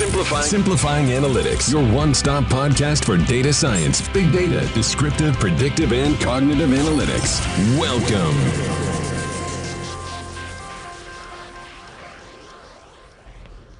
Simplifying. 0.00 0.44
Simplifying 0.44 1.06
Analytics, 1.08 1.70
your 1.70 1.84
one 1.94 2.14
stop 2.14 2.44
podcast 2.44 3.04
for 3.04 3.18
data 3.18 3.52
science, 3.52 4.00
big 4.14 4.32
data, 4.32 4.66
descriptive, 4.72 5.38
predictive, 5.38 5.92
and 5.92 6.18
cognitive 6.18 6.70
analytics. 6.70 7.38
Welcome. 7.78 8.34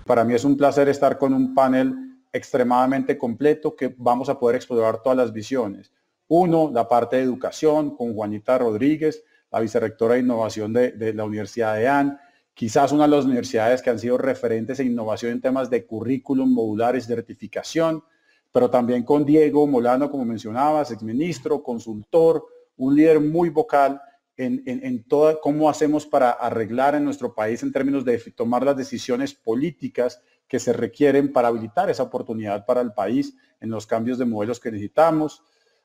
Para 0.05 0.23
mí 0.25 0.35
es 0.35 0.45
un 0.45 0.59
placer 0.59 0.91
estar 0.91 1.17
con 1.17 1.33
un 1.33 1.55
panel 1.55 1.95
extremadamente 2.35 3.17
completo 3.17 3.75
que 3.75 3.95
vamos 3.97 4.29
a 4.29 4.39
poder 4.39 4.57
explorar 4.57 5.03
todas 5.03 5.17
las 5.17 5.33
visiones. 5.33 5.91
Uno, 6.29 6.71
la 6.71 6.87
parte 6.87 7.17
de 7.17 7.23
educación 7.23 7.97
con 7.97 8.13
Juanita 8.13 8.59
Rodríguez, 8.59 9.25
la 9.51 9.61
vicerrectora 9.61 10.17
de 10.17 10.21
innovación 10.21 10.75
de, 10.75 10.93
de 10.93 11.15
la 11.15 11.25
Universidad 11.25 11.77
de 11.77 11.89
AN, 11.89 12.21
quizás 12.61 12.93
una 12.93 13.05
de 13.05 13.17
las 13.17 13.25
universidades 13.25 13.81
que 13.81 13.89
han 13.89 13.99
sido 13.99 14.19
referentes 14.19 14.79
en 14.81 14.89
innovación 14.89 15.33
en 15.33 15.41
temas 15.41 15.71
de 15.71 15.87
currículum, 15.87 16.53
modulares, 16.53 17.07
certificación, 17.07 18.05
pero 18.53 18.69
también 18.69 19.03
con 19.03 19.25
Diego 19.25 19.67
Molano, 19.67 20.11
como 20.11 20.27
mencionabas, 20.27 20.91
exministro, 20.91 21.63
consultor, 21.63 22.45
un 22.77 22.95
líder 22.95 23.19
muy 23.19 23.49
vocal 23.49 24.03
en, 24.37 24.63
en, 24.67 24.85
en 24.85 25.05
todo 25.05 25.41
cómo 25.41 25.71
hacemos 25.71 26.05
para 26.05 26.33
arreglar 26.33 26.95
en 26.95 27.03
nuestro 27.03 27.35
país 27.35 27.63
en 27.63 27.73
términos 27.73 28.05
de 28.05 28.19
tomar 28.37 28.63
las 28.63 28.77
decisiones 28.77 29.33
políticas 29.33 30.21
que 30.47 30.61
se 30.61 30.75
requieren 30.75 31.33
para 31.33 31.49
habilitar 31.49 31.89
esa 31.89 32.03
oportunidad 32.03 32.67
para 32.67 32.83
el 32.83 32.93
país 32.93 33.35
en 33.61 33.71
los 33.71 33.87
cambios 33.87 34.19
de 34.19 34.27
modelos 34.27 34.61
que 34.61 34.71
necesitamos. 34.71 35.43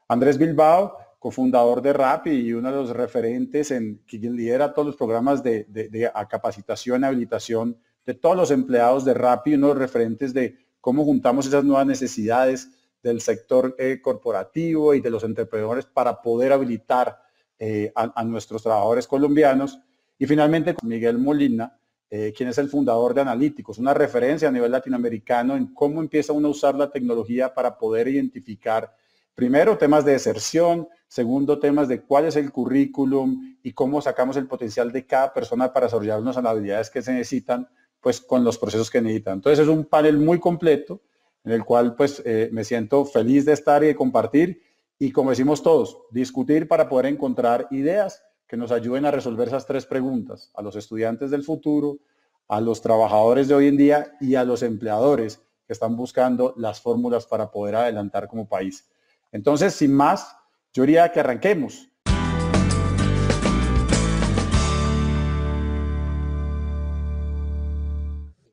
Andrés 0.10 0.38
Bilbao, 0.38 0.98
cofundador 1.26 1.82
de 1.82 1.92
RAPI 1.92 2.30
y 2.30 2.54
uno 2.54 2.70
de 2.70 2.76
los 2.76 2.92
referentes 2.92 3.72
en 3.72 4.00
quien 4.06 4.36
lidera 4.36 4.76
todos 4.76 4.86
los 4.86 4.96
programas 4.96 5.42
de, 5.42 5.64
de, 5.64 6.12
capacitación 6.30 7.02
y 7.02 7.06
habilitación 7.06 7.80
de 8.06 8.14
todos 8.14 8.38
los 8.38 8.52
empleados 8.52 9.04
de 9.06 9.16
RAPI, 9.16 9.56
uno 9.56 9.70
de 9.70 9.74
los 9.74 9.82
referentes 9.82 10.36
de 10.36 10.56
cómo 10.80 11.04
juntamos 11.04 11.48
esas 11.48 11.64
nuevas 11.64 11.88
necesidades 11.88 12.70
del 13.02 13.22
sector 13.22 13.76
eh, 13.80 14.02
corporativo 14.04 14.94
y 14.94 15.02
de 15.02 15.10
los 15.10 15.24
emprendedores 15.24 15.88
para 15.88 16.22
poder 16.22 16.54
habilitar 16.54 17.18
eh, 17.58 17.92
a, 17.96 18.24
nuestros 18.24 18.62
trabajadores 18.62 19.08
colombianos. 19.08 19.80
Y 20.20 20.28
finalmente 20.28 20.76
Miguel 20.84 21.18
Molina, 21.18 21.76
eh, 22.08 22.36
quien 22.38 22.50
es 22.50 22.60
el 22.60 22.70
fundador 22.70 23.16
de 23.16 23.22
Analíticos, 23.22 23.80
una 23.80 23.96
referencia 23.96 24.50
a 24.50 24.52
nivel 24.52 24.72
latinoamericano 24.72 25.56
en 25.56 25.74
cómo 25.74 26.02
empieza 26.02 26.34
uno 26.34 26.50
a 26.50 26.52
usar 26.52 26.76
la 26.76 26.92
tecnología 26.92 27.52
para 27.52 27.80
poder 27.80 28.10
identificar 28.10 28.96
Primero, 29.36 29.78
temas 29.78 30.06
de 30.06 30.14
deserción. 30.14 30.88
Segundo, 31.08 31.60
temas 31.60 31.88
de 31.88 32.02
cuál 32.02 32.26
es 32.26 32.38
el 32.38 32.52
currículum 32.52 33.58
y 33.62 33.74
cómo 33.74 34.02
sacamos 34.02 34.38
el 34.38 34.48
potencial 34.48 34.92
de 34.92 35.06
cada 35.06 35.34
persona 35.34 35.72
para 35.72 35.88
desarrollarnos 35.88 36.38
a 36.38 36.42
las 36.42 36.52
habilidades 36.52 36.90
que 36.90 37.02
se 37.02 37.12
necesitan, 37.12 37.68
pues 38.00 38.22
con 38.22 38.44
los 38.44 38.58
procesos 38.58 38.90
que 38.90 39.02
necesitan. 39.02 39.36
Entonces 39.36 39.60
es 39.60 39.68
un 39.68 39.86
panel 39.86 40.18
muy 40.18 40.40
completo 40.40 41.02
en 41.44 41.52
el 41.52 41.64
cual 41.64 41.96
pues 41.96 42.22
eh, 42.26 42.50
me 42.52 42.64
siento 42.64 43.06
feliz 43.06 43.46
de 43.46 43.54
estar 43.54 43.84
y 43.84 43.88
de 43.88 43.96
compartir 43.96 44.62
y 44.98 45.12
como 45.12 45.30
decimos 45.30 45.62
todos, 45.62 46.00
discutir 46.12 46.68
para 46.68 46.88
poder 46.88 47.08
encontrar 47.08 47.68
ideas 47.72 48.24
que 48.48 48.58
nos 48.58 48.72
ayuden 48.72 49.06
a 49.06 49.12
resolver 49.12 49.50
esas 49.50 49.66
tres 49.66 49.86
preguntas, 49.86 50.52
a 50.56 50.62
los 50.62 50.76
estudiantes 50.76 51.30
del 51.32 51.44
futuro, 51.44 52.00
a 52.48 52.62
los 52.62 52.82
trabajadores 52.82 53.48
de 53.48 53.56
hoy 53.56 53.68
en 53.68 53.78
día 53.78 54.16
y 54.22 54.36
a 54.36 54.44
los 54.44 54.64
empleadores 54.64 55.42
que 55.68 55.74
están 55.74 55.98
buscando 55.98 56.54
las 56.58 56.80
fórmulas 56.80 57.28
para 57.28 57.52
poder 57.52 57.76
adelantar 57.76 58.28
como 58.28 58.48
país. 58.48 58.88
Entonces, 59.36 59.74
sin 59.74 59.94
más, 59.94 60.34
yo 60.72 60.84
diría 60.84 61.12
que 61.12 61.20
arranquemos. 61.20 61.90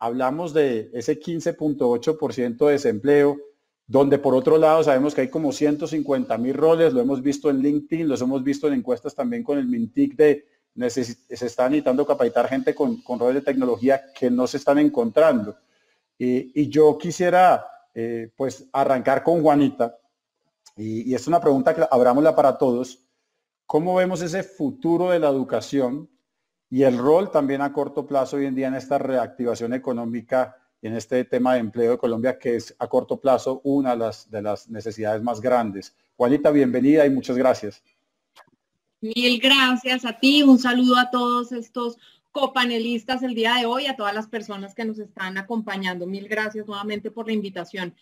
Hablamos 0.01 0.53
de 0.53 0.91
ese 0.93 1.21
15.8% 1.21 2.67
de 2.67 2.73
desempleo, 2.73 3.39
donde 3.87 4.19
por 4.19 4.35
otro 4.35 4.59
lado 4.59 4.83
sabemos 4.83 5.15
que 5.15 5.21
hay 5.21 5.29
como 5.29 5.53
150 5.53 6.37
mil 6.39 6.55
roles, 6.55 6.93
lo 6.93 7.01
hemos 7.01 7.23
visto 7.23 7.49
en 7.49 7.61
LinkedIn, 7.61 8.09
los 8.09 8.21
hemos 8.21 8.43
visto 8.43 8.67
en 8.67 8.75
encuestas 8.75 9.15
también 9.15 9.45
con 9.45 9.59
el 9.59 9.69
Mintic 9.69 10.17
de 10.17 10.49
se 10.89 11.47
está 11.47 11.69
necesitando 11.69 12.05
capacitar 12.05 12.49
gente 12.49 12.75
con, 12.75 13.01
roles 13.07 13.37
de 13.37 13.43
tecnología 13.43 14.03
que 14.19 14.33
no 14.33 14.49
se 14.49 14.57
están 14.57 14.81
encontrando. 14.81 15.57
Y, 16.19 16.69
yo 16.71 16.99
quisiera 16.99 17.65
eh, 17.95 18.33
pues 18.37 18.69
arrancar 18.73 19.23
con 19.23 19.43
Juanita, 19.43 19.97
y, 20.77 21.15
es 21.15 21.27
una 21.27 21.41
pregunta 21.41 21.75
que 21.75 21.87
abramosla 21.91 22.35
para 22.35 22.59
todos. 22.59 23.05
¿Cómo 23.67 23.95
vemos 23.95 24.23
ese 24.23 24.43
futuro 24.43 25.11
de 25.11 25.19
la 25.19 25.29
educación 25.29 26.09
y 26.71 26.83
el 26.83 26.99
rol 26.99 27.31
también 27.31 27.61
a 27.61 27.73
corto 27.73 28.07
plazo 28.07 28.37
hoy 28.37 28.47
en 28.47 28.55
día 28.55 28.69
en 28.69 28.75
esta 28.75 28.99
reactivación 28.99 29.75
económica 29.75 30.57
y 30.81 30.89
en 30.89 30.97
este 30.97 31.25
tema 31.25 31.55
de 31.55 31.61
empleo 31.61 31.93
de 31.93 31.99
Colombia, 31.99 32.39
que 32.39 32.57
es 32.57 32.75
a 32.79 32.89
corto 32.89 33.21
plazo 33.21 33.61
una 33.65 33.91
de 33.91 33.97
las, 33.97 34.31
de 34.31 34.43
las 34.43 34.69
necesidades 34.69 35.23
más 35.23 35.41
grandes? 35.41 35.95
Juanita, 36.17 36.51
bienvenida 36.51 37.07
y 37.07 37.11
muchas 37.11 37.37
gracias. 37.37 37.83
Mil 39.01 39.41
gracias 39.41 40.05
a 40.05 40.19
ti, 40.19 40.43
un 40.43 40.59
saludo 40.59 40.97
a 40.97 41.11
todos 41.11 41.53
estos 41.53 41.99
copanelistas 42.31 43.23
el 43.23 43.35
día 43.35 43.57
de 43.57 43.67
hoy, 43.67 43.87
a 43.87 43.97
todas 43.97 44.15
las 44.15 44.27
personas 44.27 44.75
que 44.75 44.85
nos 44.85 44.99
están 44.99 45.37
acompañando. 45.39 46.07
Mil 46.07 46.29
gracias 46.29 46.67
nuevamente 46.67 47.11
por 47.11 47.27
la 47.27 47.33
invitación. 47.33 47.95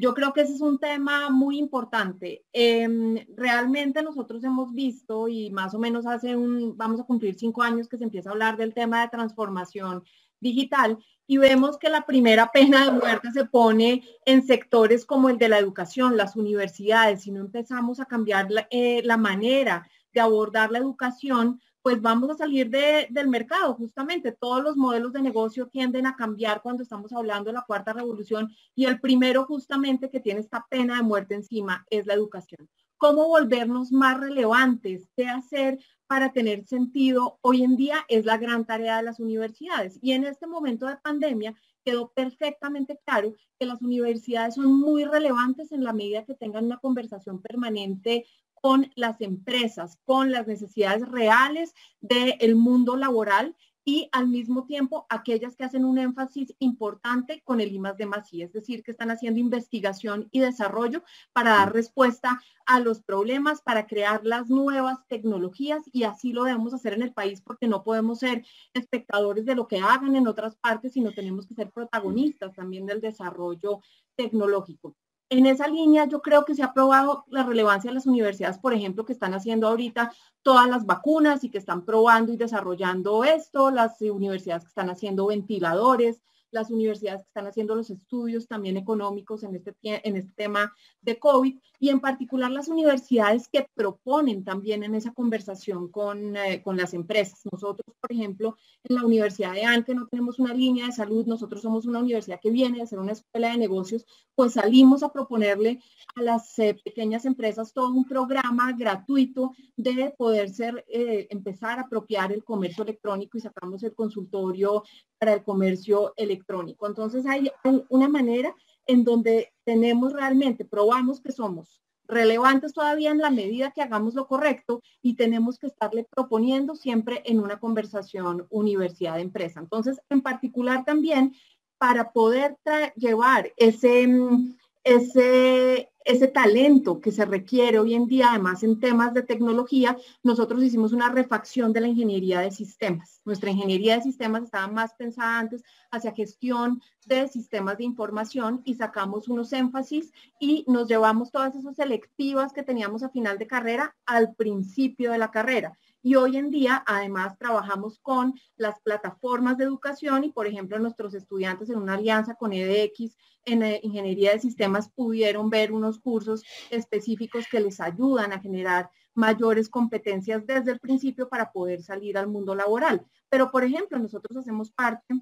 Yo 0.00 0.14
creo 0.14 0.32
que 0.32 0.42
ese 0.42 0.54
es 0.54 0.60
un 0.60 0.78
tema 0.78 1.28
muy 1.28 1.58
importante. 1.58 2.44
Em, 2.52 3.16
realmente 3.36 4.00
nosotros 4.00 4.44
hemos 4.44 4.72
visto 4.72 5.26
y 5.26 5.50
más 5.50 5.74
o 5.74 5.80
menos 5.80 6.06
hace 6.06 6.36
un, 6.36 6.76
vamos 6.76 7.00
a 7.00 7.02
cumplir 7.02 7.34
cinco 7.34 7.62
años 7.62 7.88
que 7.88 7.98
se 7.98 8.04
empieza 8.04 8.30
a 8.30 8.32
hablar 8.32 8.56
del 8.56 8.74
tema 8.74 9.00
de 9.00 9.08
transformación 9.08 10.04
digital 10.38 10.98
y 11.26 11.38
vemos 11.38 11.78
que 11.78 11.90
la 11.90 12.06
primera 12.06 12.52
pena 12.52 12.84
de 12.84 12.92
muerte 12.92 13.32
se 13.32 13.44
pone 13.44 14.04
en 14.24 14.46
sectores 14.46 15.04
como 15.04 15.30
el 15.30 15.36
de 15.36 15.48
la 15.48 15.58
educación, 15.58 16.16
las 16.16 16.36
universidades. 16.36 17.22
Si 17.22 17.32
no 17.32 17.40
empezamos 17.40 17.98
a 17.98 18.04
cambiar 18.04 18.52
la, 18.52 18.68
eh, 18.70 19.02
la 19.02 19.16
manera 19.16 19.84
de 20.12 20.20
abordar 20.20 20.70
la 20.70 20.78
educación, 20.78 21.60
pues 21.82 22.00
vamos 22.00 22.30
a 22.30 22.36
salir 22.36 22.70
del 22.70 23.28
mercado. 23.28 23.74
Justamente 23.74 24.32
todos 24.32 24.62
los 24.62 24.76
modelos 24.76 25.12
de 25.12 25.22
negocio 25.22 25.68
tienden 25.68 26.06
a 26.06 26.16
cambiar 26.16 26.62
cuando 26.62 26.82
estamos 26.82 27.12
hablando 27.12 27.50
de 27.50 27.54
la 27.54 27.64
cuarta 27.66 27.92
revolución 27.92 28.50
y 28.74 28.86
el 28.86 29.00
primero 29.00 29.44
justamente 29.44 30.10
que 30.10 30.20
tiene 30.20 30.40
esta 30.40 30.66
pena 30.68 30.96
de 30.96 31.02
muerte 31.02 31.34
encima 31.34 31.84
es 31.90 32.06
la 32.06 32.14
educación. 32.14 32.68
¿Cómo 32.96 33.28
volvernos 33.28 33.92
más 33.92 34.18
relevantes? 34.18 35.08
¿Qué 35.16 35.26
hacer 35.28 35.78
para 36.08 36.32
tener 36.32 36.66
sentido? 36.66 37.38
Hoy 37.42 37.62
en 37.62 37.76
día 37.76 38.04
es 38.08 38.24
la 38.24 38.38
gran 38.38 38.64
tarea 38.64 38.96
de 38.96 39.04
las 39.04 39.20
universidades 39.20 39.98
y 40.02 40.12
en 40.12 40.24
este 40.24 40.48
momento 40.48 40.86
de 40.86 40.96
pandemia 40.96 41.54
quedó 41.84 42.10
perfectamente 42.12 42.98
claro 43.06 43.34
que 43.58 43.66
las 43.66 43.80
universidades 43.82 44.56
son 44.56 44.78
muy 44.78 45.04
relevantes 45.04 45.72
en 45.72 45.84
la 45.84 45.92
medida 45.92 46.24
que 46.24 46.34
tengan 46.34 46.66
una 46.66 46.78
conversación 46.78 47.40
permanente 47.40 48.26
con 48.60 48.90
las 48.94 49.20
empresas, 49.20 49.98
con 50.04 50.32
las 50.32 50.46
necesidades 50.46 51.08
reales 51.08 51.74
del 52.00 52.56
mundo 52.56 52.96
laboral 52.96 53.56
y 53.88 54.10
al 54.12 54.28
mismo 54.28 54.66
tiempo 54.66 55.06
aquellas 55.08 55.56
que 55.56 55.64
hacen 55.64 55.86
un 55.86 55.96
énfasis 55.96 56.54
importante 56.58 57.40
con 57.42 57.58
el 57.58 57.72
IMAS 57.72 57.96
de 57.96 58.04
Masí, 58.04 58.42
es 58.42 58.52
decir, 58.52 58.82
que 58.82 58.90
están 58.90 59.10
haciendo 59.10 59.40
investigación 59.40 60.28
y 60.30 60.40
desarrollo 60.40 61.02
para 61.32 61.52
dar 61.52 61.72
respuesta 61.72 62.38
a 62.66 62.80
los 62.80 63.00
problemas, 63.00 63.62
para 63.62 63.86
crear 63.86 64.26
las 64.26 64.50
nuevas 64.50 64.98
tecnologías 65.08 65.84
y 65.90 66.02
así 66.02 66.34
lo 66.34 66.44
debemos 66.44 66.74
hacer 66.74 66.92
en 66.92 67.00
el 67.00 67.14
país 67.14 67.40
porque 67.40 67.66
no 67.66 67.82
podemos 67.82 68.18
ser 68.18 68.44
espectadores 68.74 69.46
de 69.46 69.54
lo 69.54 69.68
que 69.68 69.78
hagan 69.78 70.16
en 70.16 70.28
otras 70.28 70.56
partes, 70.56 70.92
sino 70.92 71.12
tenemos 71.12 71.46
que 71.46 71.54
ser 71.54 71.70
protagonistas 71.70 72.54
también 72.54 72.84
del 72.84 73.00
desarrollo 73.00 73.80
tecnológico 74.16 74.96
en 75.30 75.46
esa 75.46 75.68
línea 75.68 76.06
yo 76.06 76.22
creo 76.22 76.44
que 76.44 76.54
se 76.54 76.62
ha 76.62 76.72
probado 76.72 77.24
la 77.28 77.42
relevancia 77.42 77.90
de 77.90 77.94
las 77.94 78.06
universidades, 78.06 78.58
por 78.58 78.72
ejemplo, 78.72 79.04
que 79.04 79.12
están 79.12 79.34
haciendo 79.34 79.68
ahorita 79.68 80.12
todas 80.42 80.68
las 80.68 80.86
vacunas 80.86 81.44
y 81.44 81.50
que 81.50 81.58
están 81.58 81.84
probando 81.84 82.32
y 82.32 82.36
desarrollando 82.36 83.24
esto, 83.24 83.70
las 83.70 84.00
universidades 84.00 84.64
que 84.64 84.68
están 84.68 84.90
haciendo 84.90 85.26
ventiladores, 85.26 86.22
las 86.50 86.70
universidades 86.70 87.22
que 87.22 87.28
están 87.28 87.46
haciendo 87.46 87.74
los 87.74 87.90
estudios 87.90 88.46
también 88.46 88.76
económicos 88.76 89.42
en 89.42 89.56
este, 89.56 89.74
en 89.82 90.16
este 90.16 90.32
tema 90.34 90.72
de 91.00 91.18
COVID 91.18 91.58
y 91.80 91.90
en 91.90 92.00
particular 92.00 92.50
las 92.50 92.68
universidades 92.68 93.48
que 93.48 93.66
proponen 93.74 94.44
también 94.44 94.82
en 94.82 94.94
esa 94.94 95.12
conversación 95.12 95.88
con, 95.88 96.36
eh, 96.36 96.62
con 96.62 96.76
las 96.76 96.94
empresas. 96.94 97.40
Nosotros, 97.50 97.94
por 98.00 98.12
ejemplo, 98.12 98.56
en 98.84 98.96
la 98.96 99.04
Universidad 99.04 99.52
de 99.52 99.64
ANCE 99.64 99.94
no 99.94 100.06
tenemos 100.06 100.38
una 100.38 100.54
línea 100.54 100.86
de 100.86 100.92
salud, 100.92 101.26
nosotros 101.26 101.62
somos 101.62 101.86
una 101.86 102.00
universidad 102.00 102.40
que 102.40 102.50
viene 102.50 102.82
a 102.82 102.86
ser 102.86 102.98
una 102.98 103.12
escuela 103.12 103.50
de 103.50 103.58
negocios, 103.58 104.04
pues 104.34 104.54
salimos 104.54 105.02
a 105.02 105.12
proponerle 105.12 105.80
a 106.16 106.22
las 106.22 106.58
eh, 106.58 106.76
pequeñas 106.84 107.24
empresas 107.24 107.72
todo 107.72 107.92
un 107.92 108.04
programa 108.04 108.72
gratuito 108.72 109.52
de 109.76 110.14
poder 110.16 110.50
ser, 110.50 110.84
eh, 110.88 111.26
empezar 111.30 111.78
a 111.78 111.82
apropiar 111.82 112.32
el 112.32 112.44
comercio 112.44 112.84
electrónico 112.84 113.38
y 113.38 113.40
sacamos 113.40 113.82
el 113.82 113.94
consultorio 113.94 114.82
para 115.18 115.34
el 115.34 115.42
comercio 115.42 116.14
electrónico. 116.16 116.86
Entonces 116.86 117.26
hay 117.26 117.50
una 117.88 118.08
manera 118.08 118.54
en 118.86 119.04
donde 119.04 119.52
tenemos 119.64 120.12
realmente, 120.12 120.64
probamos 120.64 121.20
que 121.20 121.32
somos 121.32 121.82
relevantes 122.08 122.72
todavía 122.72 123.10
en 123.10 123.18
la 123.18 123.30
medida 123.30 123.70
que 123.70 123.82
hagamos 123.82 124.14
lo 124.14 124.26
correcto 124.26 124.82
y 125.02 125.14
tenemos 125.14 125.58
que 125.58 125.66
estarle 125.66 126.04
proponiendo 126.04 126.74
siempre 126.74 127.22
en 127.26 127.38
una 127.38 127.60
conversación 127.60 128.46
universidad-empresa. 128.48 129.60
Entonces, 129.60 130.00
en 130.08 130.22
particular 130.22 130.84
también 130.86 131.34
para 131.76 132.12
poder 132.12 132.56
llevar 132.96 133.52
ese, 133.56 134.08
mm, 134.08 134.56
ese, 134.84 135.90
ese 136.08 136.26
talento 136.26 137.00
que 137.00 137.12
se 137.12 137.26
requiere 137.26 137.78
hoy 137.78 137.92
en 137.92 138.06
día, 138.06 138.30
además 138.30 138.62
en 138.62 138.80
temas 138.80 139.12
de 139.12 139.22
tecnología, 139.22 139.94
nosotros 140.22 140.62
hicimos 140.62 140.94
una 140.94 141.10
refacción 141.10 141.74
de 141.74 141.82
la 141.82 141.88
ingeniería 141.88 142.40
de 142.40 142.50
sistemas. 142.50 143.20
Nuestra 143.26 143.50
ingeniería 143.50 143.96
de 143.96 144.02
sistemas 144.02 144.44
estaba 144.44 144.68
más 144.68 144.94
pensada 144.94 145.38
antes 145.38 145.62
hacia 145.90 146.14
gestión 146.14 146.80
de 147.04 147.28
sistemas 147.28 147.76
de 147.76 147.84
información 147.84 148.62
y 148.64 148.74
sacamos 148.76 149.28
unos 149.28 149.52
énfasis 149.52 150.10
y 150.40 150.64
nos 150.66 150.88
llevamos 150.88 151.30
todas 151.30 151.54
esas 151.54 151.76
selectivas 151.76 152.54
que 152.54 152.62
teníamos 152.62 153.02
a 153.02 153.10
final 153.10 153.36
de 153.36 153.46
carrera 153.46 153.94
al 154.06 154.34
principio 154.34 155.12
de 155.12 155.18
la 155.18 155.30
carrera. 155.30 155.78
Y 156.08 156.14
hoy 156.14 156.38
en 156.38 156.48
día, 156.48 156.82
además, 156.86 157.36
trabajamos 157.36 157.98
con 157.98 158.32
las 158.56 158.80
plataformas 158.80 159.58
de 159.58 159.64
educación 159.64 160.24
y, 160.24 160.32
por 160.32 160.46
ejemplo, 160.46 160.78
nuestros 160.78 161.12
estudiantes 161.12 161.68
en 161.68 161.76
una 161.76 161.96
alianza 161.96 162.34
con 162.34 162.54
EDX 162.54 163.14
en 163.44 163.62
eh, 163.62 163.78
Ingeniería 163.82 164.32
de 164.32 164.38
Sistemas 164.38 164.88
pudieron 164.88 165.50
ver 165.50 165.70
unos 165.70 165.98
cursos 165.98 166.42
específicos 166.70 167.44
que 167.50 167.60
les 167.60 167.78
ayudan 167.78 168.32
a 168.32 168.40
generar 168.40 168.88
mayores 169.12 169.68
competencias 169.68 170.46
desde 170.46 170.70
el 170.70 170.80
principio 170.80 171.28
para 171.28 171.52
poder 171.52 171.82
salir 171.82 172.16
al 172.16 172.28
mundo 172.28 172.54
laboral. 172.54 173.04
Pero, 173.28 173.50
por 173.50 173.62
ejemplo, 173.62 173.98
nosotros 173.98 174.34
hacemos 174.38 174.70
parte 174.70 175.14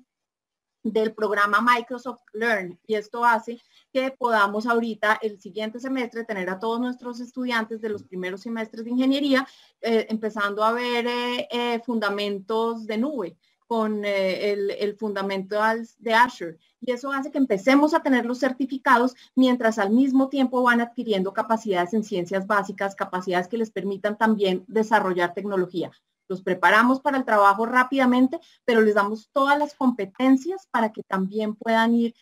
del 0.92 1.12
programa 1.12 1.60
Microsoft 1.60 2.22
Learn. 2.32 2.78
Y 2.86 2.94
esto 2.94 3.24
hace 3.24 3.60
que 3.92 4.10
podamos 4.10 4.66
ahorita 4.66 5.18
el 5.22 5.40
siguiente 5.40 5.80
semestre 5.80 6.24
tener 6.24 6.48
a 6.50 6.58
todos 6.58 6.80
nuestros 6.80 7.20
estudiantes 7.20 7.80
de 7.80 7.88
los 7.88 8.04
primeros 8.04 8.42
semestres 8.42 8.84
de 8.84 8.90
ingeniería 8.90 9.46
eh, 9.80 10.06
empezando 10.08 10.62
a 10.62 10.72
ver 10.72 11.06
eh, 11.06 11.48
eh, 11.50 11.80
fundamentos 11.84 12.86
de 12.86 12.98
nube 12.98 13.36
con 13.66 14.04
el, 14.04 14.70
el 14.70 14.96
fundamento 14.96 15.56
de 15.98 16.14
Azure. 16.14 16.56
Y 16.80 16.92
eso 16.92 17.10
hace 17.10 17.32
que 17.32 17.38
empecemos 17.38 17.94
a 17.94 18.00
tener 18.00 18.24
los 18.24 18.38
certificados 18.38 19.16
mientras 19.34 19.80
al 19.80 19.90
mismo 19.90 20.28
tiempo 20.28 20.62
van 20.62 20.80
adquiriendo 20.80 21.32
capacidades 21.32 21.92
en 21.92 22.04
ciencias 22.04 22.46
básicas, 22.46 22.94
capacidades 22.94 23.48
que 23.48 23.58
les 23.58 23.72
permitan 23.72 24.16
también 24.16 24.64
desarrollar 24.68 25.34
tecnología 25.34 25.90
los 26.28 26.42
preparamos 26.42 27.00
para 27.00 27.18
el 27.18 27.24
trabajo 27.24 27.66
rápidamente, 27.66 28.38
pero 28.64 28.80
les 28.80 28.94
damos 28.94 29.30
todas 29.32 29.58
las 29.58 29.74
competencias 29.74 30.66
para 30.70 30.92
que 30.92 31.02
también 31.02 31.54
puedan 31.54 31.94
ir 31.94 32.14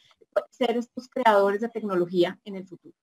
ser 0.50 0.76
estos 0.76 1.08
creadores 1.08 1.60
de 1.60 1.68
tecnología 1.68 2.38
en 2.44 2.56
el 2.56 2.66
futuro. 2.66 2.94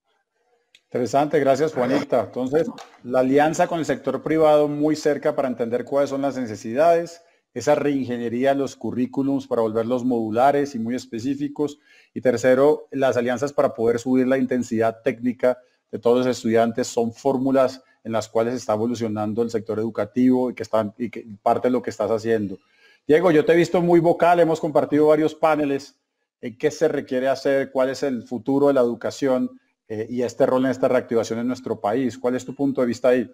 Interesante, 0.85 1.39
gracias 1.39 1.73
Juanita. 1.73 2.25
Entonces, 2.25 2.67
la 3.03 3.19
alianza 3.19 3.67
con 3.67 3.79
el 3.79 3.85
sector 3.85 4.21
privado 4.21 4.67
muy 4.67 4.97
cerca 4.97 5.35
para 5.35 5.47
entender 5.47 5.85
cuáles 5.85 6.09
son 6.09 6.21
las 6.21 6.37
necesidades, 6.37 7.21
esa 7.53 7.75
reingeniería 7.75 8.49
de 8.49 8.55
los 8.55 8.75
currículums 8.75 9.47
para 9.47 9.61
volverlos 9.61 10.03
modulares 10.03 10.75
y 10.75 10.79
muy 10.79 10.95
específicos. 10.95 11.79
Y 12.13 12.19
tercero, 12.19 12.89
las 12.91 13.15
alianzas 13.15 13.53
para 13.53 13.73
poder 13.73 13.99
subir 13.99 14.27
la 14.27 14.37
intensidad 14.37 15.01
técnica 15.01 15.57
de 15.91 15.99
todos 15.99 16.25
los 16.25 16.37
estudiantes 16.37 16.87
son 16.87 17.13
fórmulas 17.13 17.83
en 18.03 18.11
las 18.11 18.29
cuales 18.29 18.55
está 18.55 18.73
evolucionando 18.73 19.41
el 19.41 19.49
sector 19.49 19.77
educativo 19.79 20.49
y 20.49 20.55
que, 20.55 20.63
están, 20.63 20.93
y 20.97 21.09
que 21.09 21.25
parte 21.41 21.67
de 21.67 21.73
lo 21.73 21.81
que 21.81 21.89
estás 21.89 22.09
haciendo. 22.09 22.57
Diego, 23.07 23.31
yo 23.31 23.45
te 23.45 23.53
he 23.53 23.55
visto 23.55 23.81
muy 23.81 23.99
vocal, 23.99 24.39
hemos 24.39 24.59
compartido 24.59 25.07
varios 25.07 25.35
paneles 25.35 25.99
en 26.39 26.57
qué 26.57 26.71
se 26.71 26.87
requiere 26.87 27.27
hacer, 27.27 27.71
cuál 27.71 27.89
es 27.89 28.03
el 28.03 28.23
futuro 28.23 28.67
de 28.67 28.73
la 28.73 28.81
educación 28.81 29.59
eh, 29.87 30.07
y 30.09 30.23
este 30.23 30.45
rol 30.45 30.65
en 30.65 30.71
esta 30.71 30.87
reactivación 30.87 31.39
en 31.39 31.47
nuestro 31.47 31.79
país. 31.79 32.17
¿Cuál 32.17 32.35
es 32.35 32.45
tu 32.45 32.55
punto 32.55 32.81
de 32.81 32.87
vista 32.87 33.09
ahí? 33.09 33.31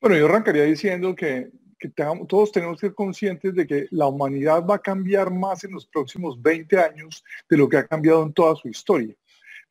Bueno, 0.00 0.16
yo 0.16 0.26
arrancaría 0.26 0.64
diciendo 0.64 1.14
que, 1.14 1.50
que 1.78 1.90
todos 2.28 2.52
tenemos 2.52 2.80
que 2.80 2.88
ser 2.88 2.94
conscientes 2.94 3.54
de 3.54 3.66
que 3.66 3.86
la 3.90 4.06
humanidad 4.06 4.64
va 4.66 4.76
a 4.76 4.80
cambiar 4.80 5.30
más 5.30 5.64
en 5.64 5.72
los 5.72 5.86
próximos 5.86 6.40
20 6.40 6.78
años 6.78 7.24
de 7.48 7.56
lo 7.56 7.68
que 7.68 7.78
ha 7.78 7.86
cambiado 7.86 8.22
en 8.22 8.32
toda 8.32 8.56
su 8.56 8.68
historia. 8.68 9.14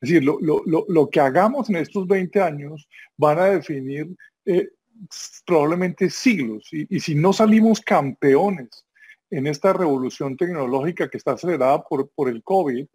Es 0.00 0.10
decir, 0.10 0.24
lo, 0.24 1.10
que 1.10 1.20
hagamos 1.20 1.70
en 1.70 1.76
estos 1.76 2.06
20 2.06 2.40
años 2.40 2.86
van 3.16 3.38
a 3.38 3.46
definir 3.46 4.14
eh, 4.44 4.68
probablemente 5.46 6.10
siglos. 6.10 6.68
Y, 6.72 7.00
si 7.00 7.14
no 7.14 7.32
salimos 7.32 7.80
campeones 7.80 8.84
en 9.30 9.46
esta 9.46 9.72
revolución 9.72 10.36
tecnológica 10.36 11.08
que 11.08 11.16
está 11.16 11.32
acelerada 11.32 11.82
por, 11.82 12.10
por 12.10 12.28
el 12.28 12.42
COVID, 12.42 12.86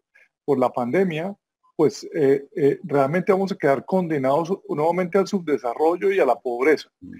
por 0.46 0.60
la 0.60 0.70
pandemia, 0.70 1.36
pues 1.76 2.08
eh, 2.14 2.46
eh, 2.56 2.80
realmente 2.84 3.32
vamos 3.32 3.52
a 3.52 3.58
quedar 3.58 3.84
condenados 3.84 4.52
nuevamente 4.70 5.18
al 5.18 5.28
subdesarrollo 5.28 6.12
y 6.12 6.20
a 6.20 6.26
la 6.26 6.40
pobreza. 6.40 6.90
Mm. 7.00 7.14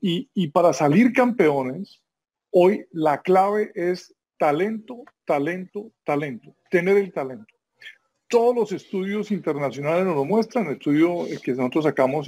y, 0.00 0.30
y 0.34 0.48
para 0.48 0.72
salir 0.72 1.12
campeones, 1.12 2.02
hoy 2.50 2.86
la 2.90 3.22
clave 3.22 3.70
es 3.74 4.14
talento, 4.38 5.04
talento, 5.24 5.92
talento, 6.04 6.54
tener 6.70 6.96
el 6.96 7.12
talento 7.12 7.55
todos 8.28 8.54
los 8.54 8.72
estudios 8.72 9.30
internacionales 9.30 10.04
nos 10.04 10.16
lo 10.16 10.24
muestran, 10.24 10.66
el 10.66 10.72
estudio 10.72 11.26
que 11.42 11.52
nosotros 11.52 11.84
sacamos 11.84 12.26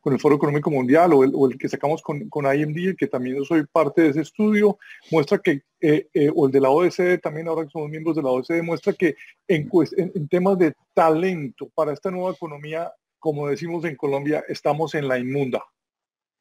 con 0.00 0.12
el 0.12 0.20
Foro 0.20 0.36
Económico 0.36 0.70
Mundial 0.70 1.12
o 1.12 1.46
el, 1.46 1.58
que 1.58 1.68
sacamos 1.68 2.02
con, 2.02 2.28
con, 2.28 2.46
IMD, 2.46 2.96
que 2.96 3.06
también 3.06 3.44
soy 3.44 3.66
parte 3.66 4.02
de 4.02 4.08
ese 4.08 4.22
estudio, 4.22 4.78
muestra 5.10 5.38
que, 5.38 5.62
eh, 5.80 6.08
eh, 6.14 6.30
o 6.34 6.46
el 6.46 6.52
de 6.52 6.60
la 6.60 6.70
OECD 6.70 7.18
también, 7.20 7.48
ahora 7.48 7.64
que 7.64 7.70
somos 7.70 7.90
miembros 7.90 8.16
de 8.16 8.22
la 8.22 8.30
OECD, 8.30 8.62
muestra 8.62 8.92
que 8.94 9.16
en, 9.46 9.68
en 9.96 10.28
temas 10.28 10.58
de 10.58 10.74
talento 10.94 11.68
para 11.74 11.92
esta 11.92 12.10
nueva 12.10 12.32
economía, 12.32 12.90
como 13.18 13.48
decimos 13.48 13.84
en 13.84 13.96
Colombia, 13.96 14.44
estamos 14.48 14.94
en 14.94 15.08
la 15.08 15.18
inmunda, 15.18 15.62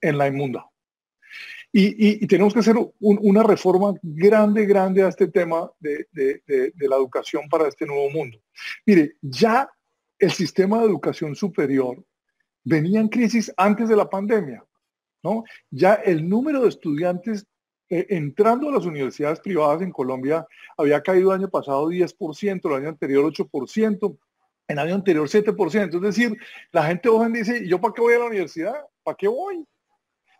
en 0.01 0.17
la 0.17 0.27
inmunda. 0.27 0.65
Y, 1.75 2.28
tenemos 2.28 2.54
que 2.54 2.60
hacer 2.60 2.75
una 3.00 3.42
reforma 3.42 3.96
grande, 4.04 4.64
grande 4.68 5.02
a 5.02 5.08
este 5.08 5.28
tema 5.28 5.72
de, 5.80 6.08
la 6.75 6.96
educación 6.96 7.50
para 7.50 7.68
este 7.68 7.88
nuevo 7.88 8.12
mundo. 8.12 8.38
Mire, 8.86 9.16
ya 9.22 9.68
el 10.20 10.31
sistema 10.31 10.80
de 10.80 10.86
educación 10.86 11.36
superior 11.36 12.06
venía 12.64 13.00
en 13.00 13.08
crisis 13.08 13.52
antes 13.58 13.90
de 13.90 13.96
la 13.96 14.08
pandemia, 14.08 14.64
¿no? 15.24 15.44
Ya 15.72 15.96
el 15.96 16.30
número 16.30 16.62
de 16.62 16.70
estudiantes 16.70 17.48
eh, 17.90 18.06
entrando 18.10 18.70
a 18.70 18.74
las 18.74 18.86
universidades 18.86 19.40
privadas 19.40 19.81
en 19.81 19.92
Colombia 19.92 20.46
había 20.78 21.02
caído 21.02 21.34
el 21.34 21.40
año 21.40 21.50
pasado 21.50 21.90
10%, 21.90 22.62
el 22.66 22.74
año 22.75 22.90
anterior 22.90 23.25
8%, 23.25 24.18
el 24.68 24.80
año 24.80 24.94
anterior 24.94 25.28
7%. 25.28 25.96
Es 25.96 26.02
decir, 26.02 26.38
la 26.72 26.86
gente 26.86 27.10
hoy 27.10 27.31
dice, 27.31 27.68
¿yo 27.68 27.81
para 27.81 27.96
qué 27.96 28.02
voy 28.02 28.14
a 28.14 28.20
la 28.20 28.25
universidad? 28.25 28.75
¿Para 29.04 29.18
qué 29.18 29.28
voy? 29.28 29.66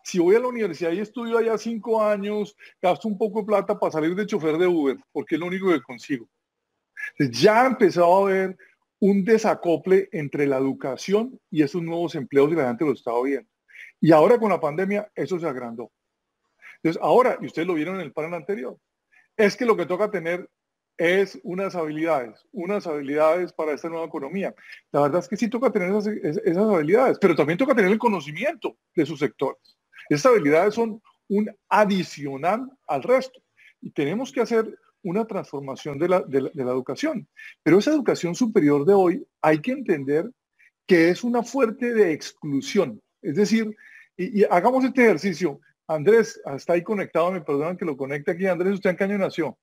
Si 0.04 0.20
voy 0.20 0.36
a 0.36 0.40
la 0.40 0.48
universidad 0.48 0.92
y 0.92 1.00
estudio 1.00 1.38
allá 1.38 1.58
cinco 1.58 2.04
años, 2.04 2.56
gasto 2.82 3.08
un 3.08 3.18
poco 3.18 3.40
de 3.40 3.46
plata 3.46 3.80
para 3.80 3.92
salir 3.92 4.14
de 4.16 4.26
chofer 4.26 4.58
de 4.58 4.68
Uber, 4.68 4.98
porque 5.12 5.36
es 5.36 5.40
lo 5.42 5.48
único 5.48 5.70
que 5.70 5.82
consigo. 5.82 6.27
ya 7.32 7.63
ha 7.63 7.68
empezado 7.68 8.13
a 8.13 8.30
haber 8.30 8.58
un 9.00 9.24
desacople 9.24 10.10
entre 10.12 10.46
la 10.46 10.58
educación 10.58 11.39
y 11.50 11.63
esos 11.63 11.82
nuevos 11.82 12.16
empleos 12.16 12.51
y 12.51 12.56
la 12.56 12.68
gente 12.68 12.86
lo 12.86 12.94
estaba 12.94 13.22
viendo. 13.24 13.50
Y 14.00 14.12
ahora 14.12 14.38
con 14.38 14.50
la 14.50 14.60
pandemia 14.60 15.10
eso 15.16 15.39
se 15.39 15.48
agrandó. 15.48 15.92
Entonces 16.82 17.01
ahora, 17.01 17.38
y 17.42 17.46
ustedes 17.46 17.68
lo 17.68 17.74
vieron 17.74 17.96
en 17.96 18.01
el 18.01 18.13
panel 18.13 18.34
anterior, 18.34 18.77
es 19.38 19.56
que 19.56 19.66
lo 19.66 19.75
que 19.75 19.86
toca 19.86 20.12
tener 20.12 20.50
es 20.98 21.39
unas 21.44 21.75
habilidades, 21.75 22.46
unas 22.51 22.86
habilidades 22.86 23.51
para 23.54 23.74
esta 23.74 23.89
nueva 23.89 24.06
economía. 24.06 24.54
La 24.92 25.01
verdad 25.01 25.20
es 25.22 25.27
que 25.27 25.38
sí 25.38 25.50
toca 25.50 25.72
tener 25.72 25.89
esas, 25.89 26.08
esas 26.08 26.58
habilidades, 26.58 27.18
pero 27.20 27.36
también 27.36 27.58
toca 27.58 27.74
tener 27.74 27.92
el 27.92 28.00
conocimiento 28.00 28.77
de 28.96 29.06
sus 29.06 29.20
sectores. 29.20 29.77
Esas 30.10 30.31
habilidades 30.31 30.75
son 30.75 31.01
un 31.29 31.50
adicional 31.69 32.69
al 32.88 33.03
resto. 33.03 33.41
Y 33.81 33.91
tenemos 33.91 34.31
que 34.31 34.41
hacer 34.41 34.77
una 35.03 35.25
transformación 35.25 35.98
de 36.00 36.10
la, 36.10 36.24
educación. 36.27 37.27
Pero 37.62 37.79
esa 37.79 37.91
educación 37.91 38.36
superior 38.36 38.86
de 38.86 38.93
hoy 38.93 39.27
hay 39.41 39.60
que 39.60 39.72
entender 39.72 40.29
que 40.88 41.10
es 41.10 41.24
una 41.24 41.43
fuerte 41.43 41.93
de 41.93 42.12
exclusión. 42.12 43.01
Es 43.22 43.36
decir, 43.36 43.75
y, 44.17 44.43
hagamos 44.45 44.86
este 44.86 45.03
ejercicio. 45.03 45.60
Andrés, 45.88 46.39
está 46.55 46.74
ahí 46.74 46.83
conectado, 46.83 47.31
me 47.31 47.41
perdonan 47.41 47.77
que 47.77 47.86
lo 47.86 47.98
conecte 47.98 48.31
aquí. 48.31 48.48
Andrés, 48.48 48.75
¿usted 48.75 48.91
en 48.91 48.95
qué 48.95 49.03
año 49.03 49.17
nació? 49.17 49.57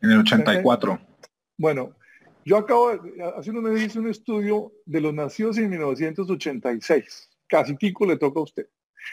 En 0.00 0.10
el 0.10 0.18
84. 0.20 1.00
Bueno, 1.56 1.96
yo 2.44 2.58
acabo, 2.58 2.90
hace 3.36 3.50
unos 3.50 3.62
meses 3.62 3.86
hice 3.86 4.00
un 4.00 4.08
estudio 4.08 4.72
de 4.84 5.00
los 5.00 5.14
nacidos 5.14 5.56
en 5.58 5.70
1986 5.70 7.31
casi 7.52 7.74
pico 7.74 8.06
le 8.06 8.16
toca 8.16 8.40
a 8.40 8.44
usted. 8.44 8.66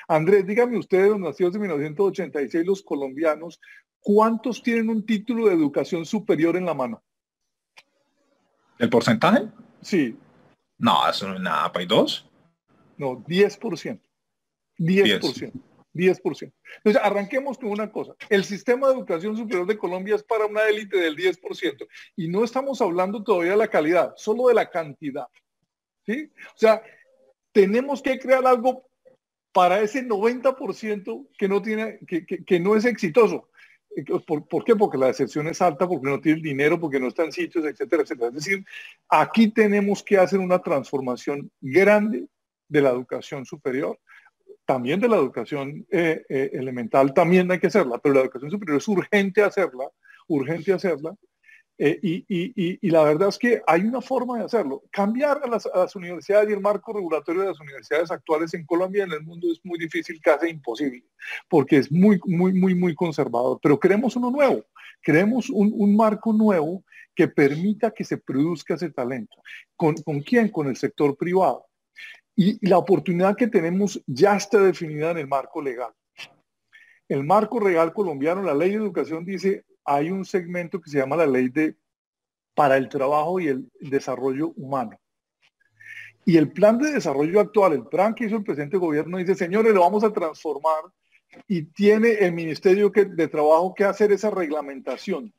Andrés, 0.07 0.47
dígame 0.47 0.77
ustedes, 0.77 1.09
los 1.09 1.19
nacidos 1.19 1.55
en 1.55 1.61
1986, 1.61 2.65
los 2.65 2.81
colombianos, 2.81 3.59
¿cuántos 3.99 4.63
tienen 4.63 4.89
un 4.89 5.05
título 5.05 5.47
de 5.47 5.55
educación 5.55 6.05
superior 6.05 6.55
en 6.55 6.65
la 6.65 6.73
mano? 6.73 7.03
¿El 8.77 8.89
porcentaje? 8.89 9.49
Sí. 9.81 10.17
No, 10.77 11.09
eso 11.09 11.27
no 11.27 11.35
es 11.35 11.41
nada, 11.41 11.69
¿para 11.69 11.85
dos? 11.85 12.29
No, 12.97 13.21
10%. 13.25 13.99
10%. 14.77 15.51
10%. 15.93 16.53
Entonces, 16.77 17.01
arranquemos 17.03 17.57
con 17.57 17.69
una 17.69 17.91
cosa. 17.91 18.13
El 18.29 18.45
sistema 18.45 18.87
de 18.87 18.93
educación 18.93 19.35
superior 19.35 19.67
de 19.67 19.77
Colombia 19.77 20.15
es 20.15 20.23
para 20.23 20.45
una 20.45 20.63
élite 20.63 20.97
del 20.97 21.17
10%. 21.17 21.85
Y 22.15 22.29
no 22.29 22.45
estamos 22.45 22.81
hablando 22.81 23.21
todavía 23.21 23.51
de 23.51 23.57
la 23.57 23.67
calidad, 23.67 24.13
solo 24.15 24.47
de 24.47 24.53
la 24.53 24.69
cantidad. 24.69 25.27
¿Sí? 26.05 26.31
O 26.55 26.57
sea, 26.57 26.81
tenemos 27.51 28.01
que 28.01 28.19
crear 28.19 28.45
algo 28.45 28.89
para 29.51 29.81
ese 29.81 30.07
90% 30.07 31.27
que 31.37 31.47
no, 31.47 31.61
tiene, 31.61 31.99
que, 32.07 32.59
no 32.59 32.75
es 32.75 32.85
exitoso. 32.85 33.49
¿Por, 34.25 34.63
qué? 34.63 34.75
Porque 34.75 34.97
la 34.97 35.07
decepción 35.07 35.47
es 35.47 35.61
alta, 35.61 35.87
porque 35.87 36.07
no 36.07 36.21
tiene 36.21 36.41
dinero, 36.41 36.79
porque 36.79 36.99
no 36.99 37.07
está 37.07 37.23
en 37.23 37.31
sitios, 37.31 37.65
etcétera, 37.65 38.03
etcétera. 38.03 38.29
Es 38.29 38.35
decir, 38.35 38.65
aquí 39.09 39.49
tenemos 39.49 40.03
que 40.03 40.17
hacer 40.17 40.39
una 40.39 40.61
transformación 40.61 41.51
grande 41.59 42.27
de 42.67 42.81
la 42.81 42.91
educación 42.91 43.45
superior, 43.45 43.99
también 44.65 44.99
de 44.99 45.09
la 45.09 45.17
educación 45.17 45.87
eh, 45.89 46.23
eh, 46.29 46.51
elemental, 46.53 47.13
también 47.13 47.51
hay 47.51 47.59
que 47.59 47.67
hacerla, 47.67 47.97
pero 47.97 48.13
la 48.13 48.21
educación 48.21 48.51
superior 48.51 48.77
es 48.77 48.87
urgente 48.87 49.41
hacerla, 49.41 49.89
urgente 50.27 50.71
hacerla, 50.71 51.15
eh, 51.81 51.97
y, 52.01 52.89
la 52.89 53.03
verdad 53.03 53.29
es 53.29 53.37
que 53.37 53.61
hay 53.65 53.81
una 53.81 54.01
forma 54.01 54.37
de 54.37 54.43
hacerlo. 54.43 54.83
Cambiar 54.91 55.41
a 55.41 55.47
las, 55.47 55.95
universidades 55.95 56.49
y 56.49 56.53
el 56.53 56.59
marco 56.59 56.91
regulatorio 56.91 57.41
de 57.41 57.47
las 57.47 57.59
universidades 57.61 58.11
actuales 58.11 58.53
en 58.53 58.65
Colombia 58.65 59.03
y 59.03 59.07
en 59.07 59.13
el 59.13 59.23
mundo 59.23 59.47
es 59.49 59.61
muy 59.63 59.79
difícil, 59.79 60.19
casi 60.21 60.49
imposible, 60.49 61.05
porque 61.47 61.77
es 61.77 61.89
muy, 61.89 62.19
muy, 62.25 62.51
muy, 62.51 62.75
muy 62.75 62.93
conservador. 62.93 63.59
Pero 63.63 63.79
queremos 63.79 64.17
uno 64.17 64.29
nuevo, 64.29 64.65
queremos 65.01 65.49
un, 65.49 65.95
marco 65.95 66.33
nuevo 66.33 66.83
que 67.15 67.29
permita 67.29 67.91
que 67.91 68.03
se 68.03 68.17
produzca 68.17 68.73
ese 68.73 68.89
talento. 68.89 69.37
¿Con, 69.77 69.95
¿Con 69.95 70.19
quién? 70.19 70.49
Con 70.49 70.67
el 70.67 70.75
sector 70.75 71.15
privado. 71.15 71.65
Y 72.35 72.65
la 72.67 72.77
oportunidad 72.77 73.37
que 73.37 73.47
tenemos 73.47 74.01
ya 74.05 74.35
está 74.35 74.59
definida 74.59 75.11
en 75.11 75.19
el 75.19 75.27
marco 75.27 75.61
legal. 75.61 75.93
El 77.07 77.23
marco 77.23 77.59
legal 77.65 77.93
colombiano, 77.93 78.43
la 78.43 78.53
ley 78.53 78.71
de 78.71 78.75
educación 78.75 79.23
dice 79.23 79.63
hay 79.89 80.11
un 80.11 80.23
segmento 80.23 80.79
que 80.79 80.91
se 80.91 80.99
llama 80.99 81.15
la 81.15 81.25
ley 81.25 81.49
de 81.49 81.75
para 82.53 82.77
el 82.77 82.89
trabajo 82.89 83.39
y 83.39 83.47
el 83.47 83.71
desarrollo 83.79 84.53
humano. 84.55 84.99
Y 86.25 86.37
el 86.37 86.51
plan 86.51 86.77
de 86.77 86.91
desarrollo 86.91 87.39
actual, 87.39 87.73
el 87.73 87.87
plan 87.87 88.13
que 88.13 88.25
hizo 88.25 88.35
el 88.35 88.43
presidente 88.43 88.77
gobierno, 88.77 89.17
dice, 89.17 89.33
señores, 89.33 89.73
lo 89.73 89.81
vamos 89.81 90.03
a 90.03 90.13
transformar 90.13 90.83
y 91.47 91.63
tiene 91.63 92.11
el 92.11 92.33
Ministerio 92.33 92.91
de 92.91 93.27
Trabajo 93.27 93.73
que 93.73 93.85
hacer 93.85 94.11
esa 94.11 94.29
reglamentación. 94.29 95.33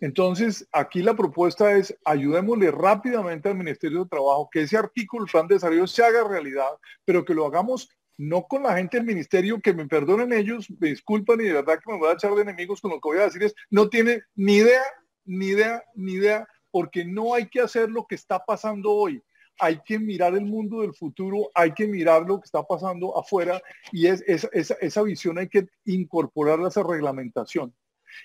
Entonces, 0.00 0.66
aquí 0.72 1.02
la 1.02 1.14
propuesta 1.14 1.76
es 1.76 1.96
ayudémosle 2.04 2.72
rápidamente 2.72 3.48
al 3.48 3.56
Ministerio 3.56 4.02
de 4.02 4.10
Trabajo 4.10 4.48
que 4.50 4.62
ese 4.62 4.76
artículo, 4.76 5.24
el 5.24 5.30
plan 5.30 5.46
de 5.46 5.54
desarrollo, 5.54 5.86
se 5.86 6.02
haga 6.02 6.26
realidad, 6.26 6.70
pero 7.04 7.24
que 7.24 7.34
lo 7.34 7.46
hagamos 7.46 7.88
no 8.18 8.46
con 8.46 8.62
la 8.62 8.76
gente 8.76 8.96
del 8.96 9.06
ministerio, 9.06 9.60
que 9.60 9.74
me 9.74 9.86
perdonen 9.86 10.32
ellos, 10.32 10.70
me 10.78 10.88
disculpan 10.88 11.40
y 11.40 11.44
de 11.44 11.54
verdad 11.54 11.78
que 11.82 11.92
me 11.92 11.98
voy 11.98 12.08
a 12.08 12.14
echar 12.14 12.34
de 12.34 12.42
enemigos 12.42 12.80
con 12.80 12.90
lo 12.90 13.00
que 13.00 13.08
voy 13.08 13.18
a 13.18 13.24
decir 13.24 13.42
es, 13.42 13.54
no 13.70 13.88
tiene 13.88 14.22
ni 14.34 14.56
idea, 14.56 14.82
ni 15.24 15.46
idea, 15.46 15.82
ni 15.94 16.12
idea, 16.12 16.48
porque 16.70 17.04
no 17.04 17.34
hay 17.34 17.48
que 17.48 17.60
hacer 17.60 17.90
lo 17.90 18.06
que 18.06 18.14
está 18.14 18.44
pasando 18.44 18.92
hoy. 18.92 19.22
Hay 19.58 19.80
que 19.84 19.98
mirar 19.98 20.34
el 20.34 20.44
mundo 20.44 20.82
del 20.82 20.94
futuro, 20.94 21.50
hay 21.54 21.72
que 21.72 21.86
mirar 21.86 22.22
lo 22.26 22.38
que 22.40 22.44
está 22.44 22.62
pasando 22.62 23.18
afuera 23.18 23.60
y 23.90 24.06
es, 24.06 24.22
esa 24.26 25.02
visión 25.02 25.38
hay 25.38 25.48
que 25.48 25.66
incorporarla 25.86 26.66
a 26.66 26.68
esa 26.68 26.82
reglamentación. 26.82 27.74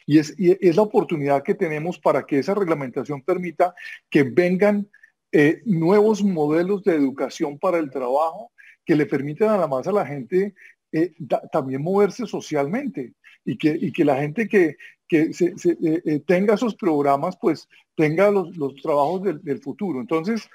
Y 0.05 0.19
es, 0.19 0.35
la 0.37 0.81
oportunidad 0.81 1.43
que 1.43 1.55
tenemos 1.55 1.99
para 1.99 2.25
que 2.25 2.39
esa 2.39 2.53
reglamentación 2.53 3.21
permita 3.21 3.73
que 4.09 4.23
vengan 4.23 4.89
eh, 5.31 5.61
nuevos 5.65 6.23
modelos 6.23 6.83
de 6.83 6.95
educación 6.95 7.57
para 7.57 7.77
el 7.77 7.89
trabajo, 7.89 8.51
que 8.91 8.97
le 8.97 9.05
permitan 9.05 9.51
a 9.51 9.57
la 9.57 9.67
más 9.67 9.87
a 9.87 9.91
la 9.93 10.05
gente 10.05 10.53
eh, 10.91 11.13
también 11.49 11.81
moverse 11.81 12.25
socialmente 12.25 13.13
y 13.45 13.57
que, 13.57 13.89
que 13.93 14.03
la 14.03 14.17
gente 14.17 14.49
que, 14.49 14.75
eh, 15.09 15.31
eh, 16.05 16.19
tenga 16.27 16.55
esos 16.55 16.75
programas, 16.75 17.37
pues 17.39 17.69
tenga 17.95 18.29
los, 18.29 18.51
trabajos 18.83 19.23
del, 19.23 19.61
futuro. 19.61 20.01
Entonces, 20.01 20.49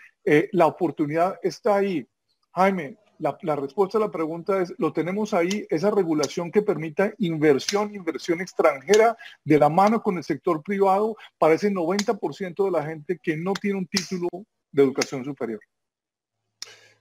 la 0.52 0.66
oportunidad 0.66 1.38
está 1.42 1.76
ahí. 1.76 2.06
Jaime, 2.52 2.98
la, 3.20 3.38
la, 3.40 3.56
respuesta 3.56 3.96
a 3.96 4.02
la 4.02 4.10
pregunta 4.10 4.60
es, 4.60 4.74
lo 4.76 4.92
tenemos 4.92 5.32
ahí, 5.32 5.66
esa 5.70 5.90
regulación 5.90 6.52
que 6.52 6.60
permita 6.60 7.14
inversión, 7.16 7.94
inversión 7.94 8.42
extranjera 8.42 9.16
de 9.44 9.58
la 9.58 9.70
mano 9.70 10.02
con 10.02 10.18
el 10.18 10.24
sector 10.24 10.62
privado 10.62 11.16
para 11.38 11.54
ese 11.54 11.70
90% 11.70 12.66
de 12.66 12.70
la 12.70 12.84
gente 12.84 13.18
que 13.18 13.34
no 13.38 13.54
tiene 13.54 13.78
un 13.78 13.86
título 13.86 14.28
de 14.72 14.82
educación 14.82 15.24
superior. 15.24 15.60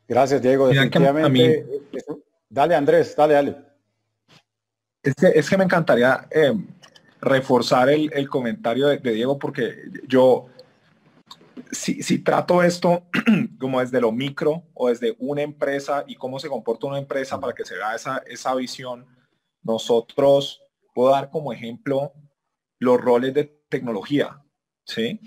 Gracias, 0.07 0.41
Diego. 0.41 0.67
Definitivamente. 0.67 1.65
Dale, 2.49 2.75
Andrés, 2.75 3.15
dale, 3.15 3.33
dale. 3.33 3.57
Es 5.01 5.49
que, 5.49 5.57
me 5.57 5.63
encantaría 5.63 6.27
eh, 6.31 6.53
reforzar 7.21 7.89
el, 7.89 8.29
comentario 8.29 8.87
de, 8.87 8.97
Diego 8.97 9.37
porque 9.37 9.75
yo, 10.07 10.47
si, 11.71 12.01
si 12.01 12.19
trato 12.19 12.63
esto 12.63 13.03
como 13.59 13.81
desde 13.81 14.01
lo 14.01 14.11
micro 14.11 14.63
o 14.73 14.89
desde 14.89 15.15
una 15.19 15.43
empresa 15.43 16.03
y 16.07 16.15
cómo 16.15 16.39
se 16.39 16.49
comporta 16.49 16.87
una 16.87 16.97
empresa 16.97 17.39
para 17.39 17.53
que 17.53 17.65
se 17.65 17.75
vea 17.75 17.93
esa, 17.93 18.23
esa 18.25 18.55
visión, 18.55 19.05
nosotros 19.61 20.63
puedo 20.93 21.11
dar 21.11 21.29
como 21.29 21.53
ejemplo 21.53 22.13
los 22.79 22.99
roles 22.99 23.33
de 23.33 23.43
tecnología, 23.69 24.41
¿sí? 24.85 25.19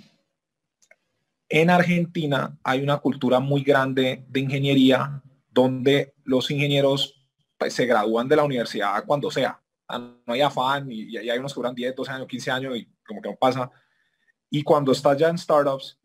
En 1.49 1.71
Argentina 1.71 2.59
hay 2.63 2.83
una 2.83 2.99
cultura 2.99 3.41
muy 3.41 3.63
grande 3.63 4.25
de 4.29 4.41
ingeniería 4.41 5.23
donde 5.51 6.15
los 6.25 6.51
ingenieros 6.51 7.27
pues, 7.57 7.73
se 7.73 7.87
gradúan 7.87 8.29
de 8.29 8.37
la 8.37 8.45
universidad 8.45 9.03
cuando 9.07 9.31
sea. 9.31 9.61
Ah, 9.89 9.99
no 9.99 10.35
hay 10.35 10.43
afán 10.43 10.91
y, 10.91 11.17
hay 11.17 11.39
unos 11.39 11.55
que 11.55 11.59
duran 11.59 11.75
10, 11.75 11.97
12 11.97 12.13
años, 12.13 12.29
15 12.29 12.51
años 12.51 12.77
y 12.77 12.87
como 13.07 13.23
que 13.23 13.31
no 13.31 13.37
pasa. 13.37 13.71
Y 14.51 14.63
cuando 14.63 14.93
estás 14.93 15.17
ya 15.17 15.29
en 15.29 15.39
startups, 15.39 15.99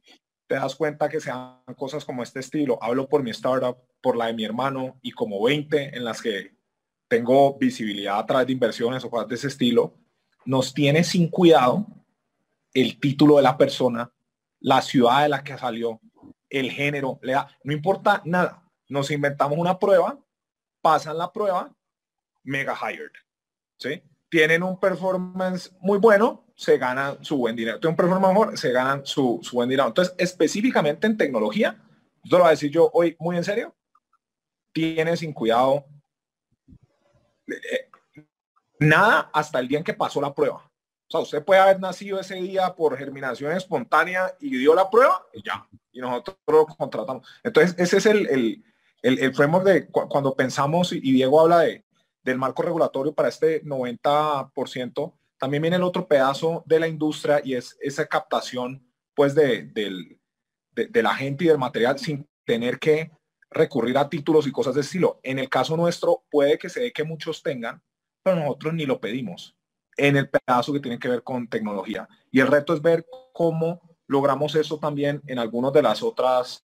te 0.48 0.56
das 0.56 0.76
cuenta 0.76 1.10
que 1.10 1.20
sean 1.20 1.58
cosas 1.78 2.06
como 2.06 2.24
este 2.24 2.40
estilo. 2.40 2.82
Hablo 2.82 3.10
por 3.10 3.22
mi 3.22 3.32
startup, 3.32 3.78
por 4.02 4.16
la 4.16 4.28
de 4.28 4.34
mi 4.34 4.46
hermano 4.46 4.98
y 5.02 5.12
como 5.12 5.44
20 5.44 5.98
en 5.98 6.06
las 6.06 6.22
que 6.22 6.56
tengo 7.10 7.58
visibilidad 7.58 8.18
a 8.18 8.26
través 8.26 8.48
de 8.48 8.54
inversiones 8.54 9.04
o 9.04 9.10
cosas 9.10 9.28
de 9.28 9.36
ese 9.36 9.48
estilo. 9.48 9.94
Nos 10.46 10.74
tiene 10.74 11.04
sin 11.04 11.28
cuidado 11.28 11.86
el 12.74 12.98
título 13.00 13.38
de 13.38 13.44
la 13.44 13.58
persona 13.58 14.12
la 14.63 14.82
ciudad 14.82 15.24
de 15.24 15.29
la 15.29 15.43
que 15.43 15.58
salió, 15.58 16.00
el 16.50 16.72
género, 16.72 17.20
le 17.22 17.34
da, 17.34 17.48
no 17.63 17.74
importa 17.74 18.22
nada. 18.25 18.63
Nos 18.88 19.12
inventamos 19.12 19.58
una 19.58 19.77
prueba, 19.77 20.17
pasan 20.82 21.17
la 21.17 21.32
prueba, 21.32 21.72
mega 22.43 22.74
hired. 22.74 23.12
¿sí? 23.77 24.01
Tienen 24.29 24.63
un 24.63 24.79
performance 24.79 25.75
muy 25.82 25.98
bueno, 25.98 26.46
se 26.55 26.77
ganan 26.77 27.24
su 27.24 27.38
buen 27.38 27.55
dinero. 27.55 27.79
Tienen 27.79 27.93
un 27.93 27.98
performance 27.98 28.34
mejor, 28.34 28.58
se 28.58 28.72
ganan 28.72 29.05
su, 29.05 29.41
buen 29.51 29.67
dinero. 29.67 29.89
Entonces, 29.89 30.15
específicamente 30.17 31.08
en 31.08 31.17
tecnología, 31.17 31.84
esto 32.24 32.38
lo 32.38 32.43
voy 32.43 32.48
a 32.48 32.51
decir 32.51 32.72
yo 32.72 32.89
hoy 32.93 33.17
muy 33.20 33.36
en 33.36 33.43
serio, 33.43 33.75
tiene 34.72 35.17
sin 35.17 35.34
cuidado 35.34 35.86
eh, 37.48 37.89
nada 38.79 39.29
hasta 39.34 39.60
el 39.60 39.67
día 39.67 39.79
en 39.79 39.84
que 39.84 39.93
pasó 39.93 40.22
la 40.22 40.34
prueba 40.34 40.73
sea, 41.13 41.22
usted 41.22 41.46
puede 41.46 41.62
haber 41.62 41.79
nacido 41.79 42.20
ese 42.20 42.36
día 42.36 42.74
por 42.75 42.98
germinación 42.98 43.51
espontánea 43.51 44.36
y 44.39 44.58
dio 44.58 44.74
la 44.74 44.89
prueba 44.89 45.25
y 45.34 45.43
ya. 45.43 45.67
Y 45.91 46.00
nosotros 46.00 46.38
lo 46.48 46.65
contratamos. 46.65 47.27
Entonces, 47.43 47.75
ese 47.77 47.98
es 47.98 48.05
el, 48.08 48.27
el, 49.03 49.20
el, 49.20 49.36
framework 49.36 49.65
de 49.65 49.88
cuando 49.88 50.36
pensamos, 50.36 50.91
y 50.91 51.00
Diego 51.00 51.39
habla 51.39 51.60
de, 51.60 51.86
del 52.24 52.38
marco 52.38 52.63
regulatorio 52.63 53.13
para 53.13 53.29
este 53.29 53.63
90%, 53.63 55.13
también 55.38 55.62
viene 55.62 55.75
el 55.75 55.84
otro 55.84 56.08
pedazo 56.08 56.63
de 56.65 56.79
la 56.79 56.88
industria 56.88 57.41
y 57.43 57.55
es 57.55 57.77
esa 57.82 58.05
captación 58.08 58.84
pues 59.13 59.36
de, 59.36 59.63
del, 59.63 60.20
de, 60.72 61.03
la 61.03 61.13
gente 61.13 61.43
y 61.43 61.48
del 61.48 61.58
material 61.58 62.00
sin 62.00 62.27
tener 62.46 62.79
que 62.79 63.12
recurrir 63.51 63.98
a 63.98 64.10
títulos 64.10 64.48
y 64.48 64.51
cosas 64.51 64.74
de 64.74 64.82
estilo. 64.82 65.20
En 65.22 65.38
el 65.38 65.50
caso 65.50 65.77
nuestro 65.77 66.24
puede 66.32 66.58
que 66.58 66.70
se 66.70 66.79
dé 66.79 66.91
que 66.91 67.03
muchos 67.03 67.43
tengan, 67.43 67.84
pero 68.24 68.38
nosotros 68.38 68.74
ni 68.74 68.86
lo 68.86 69.00
pedimos 69.00 69.55
en 69.98 70.18
el 70.18 70.30
pedazo 70.30 70.74
que 70.74 70.80
tiene 70.80 71.00
que 71.00 71.08
ver 71.08 71.24
con 71.24 71.48
tecnología. 71.48 72.08
Y 72.32 72.40
el 72.40 72.48
reto 72.48 72.74
es 72.74 72.82
ver 72.82 73.06
cómo 73.34 73.82
logramos 74.08 74.56
eso 74.56 74.78
también 74.78 75.22
en 75.28 75.40
algunas 75.40 75.74
de 75.74 75.82
las 75.82 76.04
otras 76.04 76.66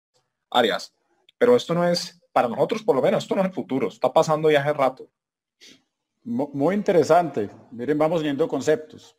áreas. 0.49 0.93
Pero 1.37 1.55
esto 1.55 1.73
no 1.73 1.87
es, 1.87 2.21
para 2.31 2.47
nosotros 2.47 2.83
por 2.83 2.95
lo 2.95 3.01
menos, 3.01 3.23
esto 3.23 3.35
no 3.35 3.41
es 3.41 3.47
el 3.47 3.53
futuro, 3.53 3.87
está 3.87 4.11
pasando 4.11 4.49
ya 4.49 4.61
hace 4.61 4.73
rato. 4.73 5.09
Muy 6.23 6.75
interesante. 6.75 7.49
Miren, 7.71 7.97
vamos 7.97 8.23
viendo 8.23 8.47
conceptos. 8.47 9.17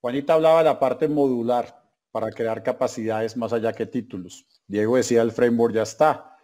Juanita 0.00 0.34
hablaba 0.34 0.58
de 0.58 0.64
la 0.64 0.78
parte 0.78 1.08
modular 1.08 1.82
para 2.10 2.30
crear 2.30 2.62
capacidades 2.62 3.36
más 3.38 3.54
allá 3.54 3.72
que 3.72 3.86
títulos. 3.86 4.46
Diego 4.66 4.96
decía 4.96 5.22
el 5.22 5.32
framework 5.32 5.74
ya 5.74 5.82
está. 5.82 6.36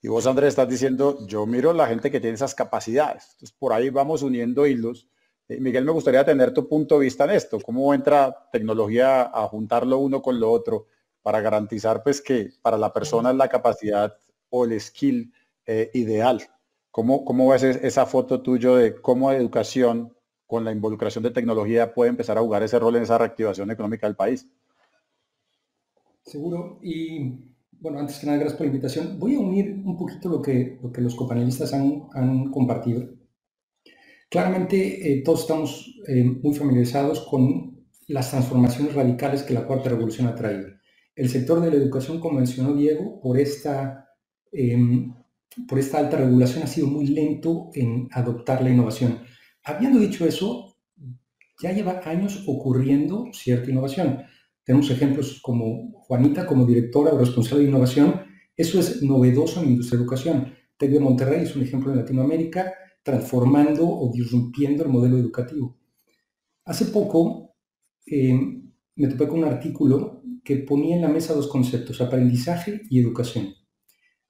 Y 0.00 0.08
vos, 0.08 0.26
Andrés, 0.26 0.50
estás 0.50 0.68
diciendo, 0.68 1.26
yo 1.26 1.46
miro 1.46 1.72
la 1.72 1.88
gente 1.88 2.12
que 2.12 2.20
tiene 2.20 2.36
esas 2.36 2.54
capacidades. 2.54 3.30
Entonces, 3.32 3.56
por 3.58 3.72
ahí 3.72 3.90
vamos 3.90 4.22
uniendo 4.22 4.66
hilos 4.66 5.08
Miguel, 5.48 5.84
me 5.84 5.92
gustaría 5.92 6.24
tener 6.24 6.52
tu 6.52 6.68
punto 6.68 6.98
de 6.98 7.04
vista 7.04 7.24
en 7.24 7.30
esto. 7.30 7.60
¿Cómo 7.60 7.94
entra 7.94 8.48
tecnología 8.50 9.22
a 9.22 9.46
juntarlo 9.46 9.98
uno 9.98 10.20
con 10.20 10.40
lo 10.40 10.50
otro 10.50 10.86
para 11.22 11.40
garantizar 11.40 12.02
pues 12.02 12.20
que 12.20 12.50
para 12.62 12.76
la 12.76 12.92
persona 12.92 13.32
la 13.32 13.48
capacidad 13.48 14.16
o 14.50 14.64
el 14.64 14.80
skill 14.80 15.32
eh, 15.66 15.90
ideal? 15.94 16.42
¿Cómo, 16.90 17.24
¿Cómo 17.24 17.50
ves 17.50 17.62
esa 17.62 18.06
foto 18.06 18.42
tuyo 18.42 18.76
de 18.76 19.00
cómo 19.00 19.30
educación 19.30 20.12
con 20.46 20.64
la 20.64 20.72
involucración 20.72 21.22
de 21.22 21.30
tecnología 21.30 21.94
puede 21.94 22.10
empezar 22.10 22.38
a 22.38 22.40
jugar 22.40 22.62
ese 22.62 22.78
rol 22.78 22.96
en 22.96 23.04
esa 23.04 23.18
reactivación 23.18 23.70
económica 23.70 24.06
del 24.06 24.16
país? 24.16 24.48
Seguro. 26.22 26.80
Y 26.82 27.54
bueno, 27.70 28.00
antes 28.00 28.18
que 28.18 28.26
nada, 28.26 28.38
gracias 28.38 28.58
por 28.58 28.66
la 28.66 28.72
invitación. 28.72 29.20
Voy 29.20 29.36
a 29.36 29.40
unir 29.40 29.80
un 29.84 29.96
poquito 29.96 30.28
lo 30.28 30.42
que, 30.42 30.80
lo 30.82 30.90
que 30.90 31.02
los 31.02 31.14
copanelistas 31.14 31.72
han 31.72 32.50
compartido 32.50 33.15
Claramente 34.28 35.12
eh, 35.12 35.22
todos 35.22 35.42
estamos 35.42 36.00
eh, 36.08 36.24
muy 36.24 36.54
familiarizados 36.54 37.20
con 37.20 37.86
las 38.08 38.30
transformaciones 38.30 38.94
radicales 38.94 39.42
que 39.42 39.54
la 39.54 39.66
cuarta 39.66 39.90
revolución 39.90 40.26
ha 40.26 40.34
traído. 40.34 40.68
El 41.14 41.28
sector 41.28 41.60
de 41.60 41.70
la 41.70 41.76
educación, 41.76 42.20
como 42.20 42.38
mencionó 42.38 42.74
Diego, 42.74 43.20
por 43.20 43.38
esta, 43.38 44.08
em, 44.52 45.14
por 45.68 45.78
esta 45.78 45.98
alta 45.98 46.18
regulación 46.18 46.64
ha 46.64 46.66
sido 46.66 46.88
muy 46.88 47.06
lento 47.06 47.70
en 47.74 48.08
adoptar 48.12 48.62
la 48.62 48.70
innovación. 48.70 49.20
Habiendo 49.64 49.98
dicho 49.98 50.26
eso, 50.26 50.76
ya 51.62 51.72
lleva 51.72 52.02
años 52.04 52.44
ocurriendo 52.46 53.26
cierta 53.32 53.70
innovación. 53.70 54.22
Tenemos 54.64 54.90
ejemplos 54.90 55.40
como 55.42 55.92
Juanita, 56.02 56.46
como 56.46 56.66
directora 56.66 57.12
o 57.12 57.18
responsable 57.18 57.64
de 57.64 57.70
innovación. 57.70 58.22
Eso 58.56 58.78
es 58.80 59.02
novedoso 59.02 59.60
en 59.60 59.66
la 59.66 59.70
industria 59.72 59.98
de 59.98 60.02
educación. 60.02 60.54
TEC 60.76 60.90
de 60.90 61.00
Monterrey 61.00 61.42
es 61.44 61.56
un 61.56 61.62
ejemplo 61.62 61.92
en 61.92 61.98
Latinoamérica, 61.98 62.74
transformando 63.06 63.88
o 63.88 64.10
disrumpiendo 64.12 64.82
el 64.82 64.88
modelo 64.90 65.16
educativo. 65.16 65.78
Hace 66.64 66.86
poco 66.86 67.54
eh, 68.04 68.34
me 68.96 69.06
topé 69.06 69.28
con 69.28 69.38
un 69.38 69.44
artículo 69.44 70.22
que 70.42 70.56
ponía 70.56 70.96
en 70.96 71.02
la 71.02 71.08
mesa 71.08 71.32
dos 71.32 71.46
conceptos, 71.46 72.00
aprendizaje 72.00 72.82
y 72.90 72.98
educación. 72.98 73.54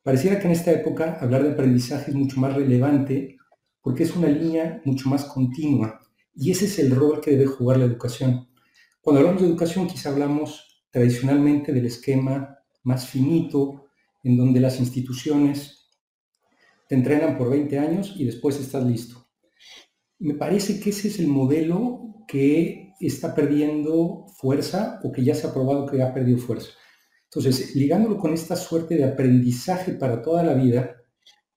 Pareciera 0.03 0.39
que 0.39 0.45
en 0.45 0.53
esta 0.53 0.73
época 0.73 1.17
hablar 1.23 1.43
de 1.43 1.53
aprendizaje 1.53 2.11
es 2.11 2.15
mucho 2.15 2.39
más 2.39 2.55
relevante 2.55 3.39
porque 3.81 4.03
es 4.03 4.15
una 4.15 4.29
línea 4.29 4.83
mucho 4.85 5.09
más 5.09 5.25
continua 5.25 5.99
y 6.35 6.51
ese 6.51 6.67
es 6.67 6.79
el 6.79 6.91
rol 6.95 7.23
que 7.23 7.31
debe 7.31 7.47
jugar 7.47 7.79
la 7.79 7.87
educación. 7.87 8.47
Cuando 9.01 9.21
hablamos 9.21 9.41
de 9.41 9.49
educación 9.49 9.87
quizá 9.87 10.11
hablamos 10.11 10.85
tradicionalmente 10.91 11.73
del 11.73 11.87
esquema 11.87 12.59
más 12.83 13.09
finito 13.09 13.87
en 14.23 14.37
donde 14.37 14.61
las 14.61 14.81
instituciones 14.81 15.76
te 16.89 16.95
entrenan 16.95 17.37
por 17.37 17.51
20 17.51 17.79
años 17.79 18.15
y 18.17 18.25
después 18.25 18.61
estás 18.61 18.85
listo. 18.85 19.29
Me 20.19 20.35
parece 20.35 20.81
que 20.81 20.91
ese 20.91 21.09
es 21.09 21.19
el 21.19 21.29
modelo 21.29 22.25
que 22.27 22.95
está 23.01 23.35
perdiendo 23.35 24.27
fuerza 24.39 25.01
o 25.03 25.13
que 25.13 25.25
ya 25.25 25.35
se 25.35 25.47
ha 25.47 25.53
probado 25.53 25.87
que 25.87 26.03
ha 26.03 26.15
perdido 26.15 26.39
fuerza. 26.39 26.71
Entonces, 27.25 27.75
ligándolo 27.75 28.19
con 28.19 28.33
esta 28.33 28.57
suerte 28.57 28.97
de 28.97 29.05
aprendizaje 29.05 29.93
para 29.93 30.23
toda 30.23 30.43
la 30.43 30.55
vida, 30.55 30.97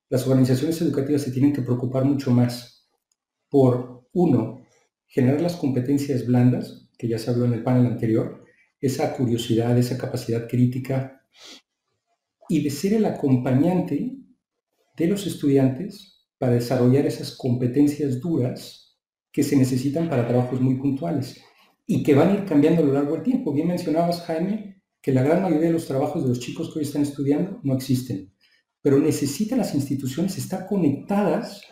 las 0.10 0.26
organizaciones 0.28 0.82
educativas 0.82 1.22
se 1.22 1.32
tienen 1.32 1.54
que 1.54 1.62
preocupar 1.62 2.04
mucho 2.04 2.32
más 2.32 2.90
por, 3.48 4.08
uno, 4.14 4.66
generar 5.08 5.42
las 5.42 5.56
competencias 5.56 6.26
blandas, 6.26 6.90
que 6.98 7.08
ya 7.08 7.18
se 7.18 7.30
habló 7.30 7.46
en 7.46 7.54
el 7.54 7.64
panel 7.64 7.86
anterior, 7.86 8.44
esa 8.82 9.16
curiosidad, 9.16 9.78
esa 9.78 9.98
capacidad 9.98 10.48
crítica, 10.48 11.22
y 12.50 12.64
de 12.64 12.70
ser 12.72 12.94
el 12.94 13.06
acompañante 13.06 14.19
de 15.00 15.08
los 15.08 15.26
estudiantes 15.26 16.28
para 16.38 16.54
desarrollar 16.54 17.08
esas 17.08 17.36
competencias 17.36 18.20
duras 18.20 18.98
que 19.32 19.44
se 19.44 19.56
necesitan 19.56 20.10
para 20.10 20.28
trabajos 20.28 20.62
muy 20.62 20.76
puntuales 20.76 21.42
y 21.88 22.04
que 22.04 22.14
van 22.14 22.30
a 22.30 22.34
ir 22.34 22.46
cambiando 22.46 22.84
a 22.84 22.86
lo 22.86 22.94
largo 22.94 23.14
del 23.14 23.24
tiempo. 23.24 23.54
Bien 23.54 23.68
mencionabas, 23.68 24.22
Jaime, 24.22 24.84
que 25.02 25.14
la 25.14 25.24
gran 25.24 25.42
mayoría 25.42 25.68
de 25.68 25.74
los 25.74 25.88
trabajos 25.88 26.24
de 26.24 26.30
los 26.30 26.40
chicos 26.40 26.72
que 26.72 26.80
hoy 26.80 26.86
están 26.86 27.02
estudiando 27.02 27.60
no 27.64 27.74
existen, 27.74 28.32
pero 28.82 29.00
necesitan 29.00 29.60
las 29.60 29.74
instituciones 29.74 30.38
estar 30.38 30.68
conectadas 30.68 31.64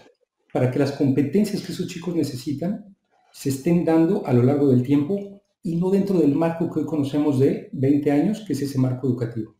para 0.53 0.72
que 0.72 0.79
las 0.79 0.93
competencias 0.93 1.62
que 1.62 1.74
esos 1.74 1.88
chicos 1.88 2.15
necesitan 2.15 2.96
se 3.31 3.50
estén 3.50 3.86
dando 3.86 4.25
a 4.25 4.34
lo 4.34 4.43
largo 4.43 4.69
del 4.69 4.84
tiempo 4.84 5.41
y 5.62 5.75
no 5.75 5.89
dentro 5.91 6.17
del 6.19 6.34
marco 6.34 6.72
que 6.72 6.79
hoy 6.79 6.86
conocemos 6.86 7.39
de 7.39 7.69
20 7.74 8.12
años, 8.12 8.43
que 8.48 8.53
es 8.53 8.62
ese 8.62 8.79
marco 8.79 9.07
educativo. 9.07 9.55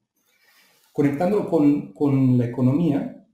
Conectándolo 0.94 1.50
con, 1.50 1.94
con 1.94 2.38
la 2.38 2.46
economía, 2.46 3.27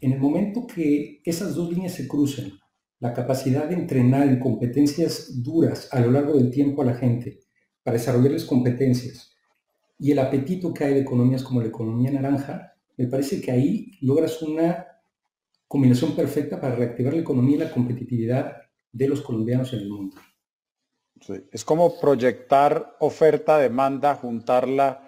en 0.00 0.12
el 0.12 0.20
momento 0.20 0.66
que 0.66 1.20
esas 1.24 1.54
dos 1.54 1.70
líneas 1.70 1.92
se 1.92 2.08
crucen, 2.08 2.52
la 3.00 3.12
capacidad 3.12 3.68
de 3.68 3.74
entrenar 3.74 4.28
en 4.28 4.38
competencias 4.38 5.42
duras 5.42 5.88
a 5.92 6.00
lo 6.00 6.10
largo 6.10 6.38
del 6.38 6.50
tiempo 6.50 6.82
a 6.82 6.86
la 6.86 6.94
gente 6.94 7.40
para 7.82 7.96
desarrollarles 7.96 8.44
competencias 8.44 9.34
y 9.98 10.10
el 10.10 10.18
apetito 10.18 10.72
que 10.72 10.84
hay 10.84 10.94
de 10.94 11.00
economías 11.00 11.42
como 11.42 11.60
la 11.60 11.68
economía 11.68 12.10
naranja, 12.10 12.74
me 12.96 13.06
parece 13.06 13.40
que 13.40 13.50
ahí 13.50 13.92
logras 14.00 14.42
una 14.42 14.86
combinación 15.68 16.14
perfecta 16.14 16.60
para 16.60 16.76
reactivar 16.76 17.14
la 17.14 17.20
economía 17.20 17.56
y 17.56 17.60
la 17.60 17.72
competitividad 17.72 18.52
de 18.92 19.08
los 19.08 19.20
colombianos 19.20 19.72
en 19.72 19.80
el 19.80 19.90
mundo. 19.90 20.16
Es 21.50 21.64
como 21.64 21.98
proyectar 21.98 22.96
oferta, 23.00 23.58
demanda, 23.58 24.14
juntarla 24.14 25.03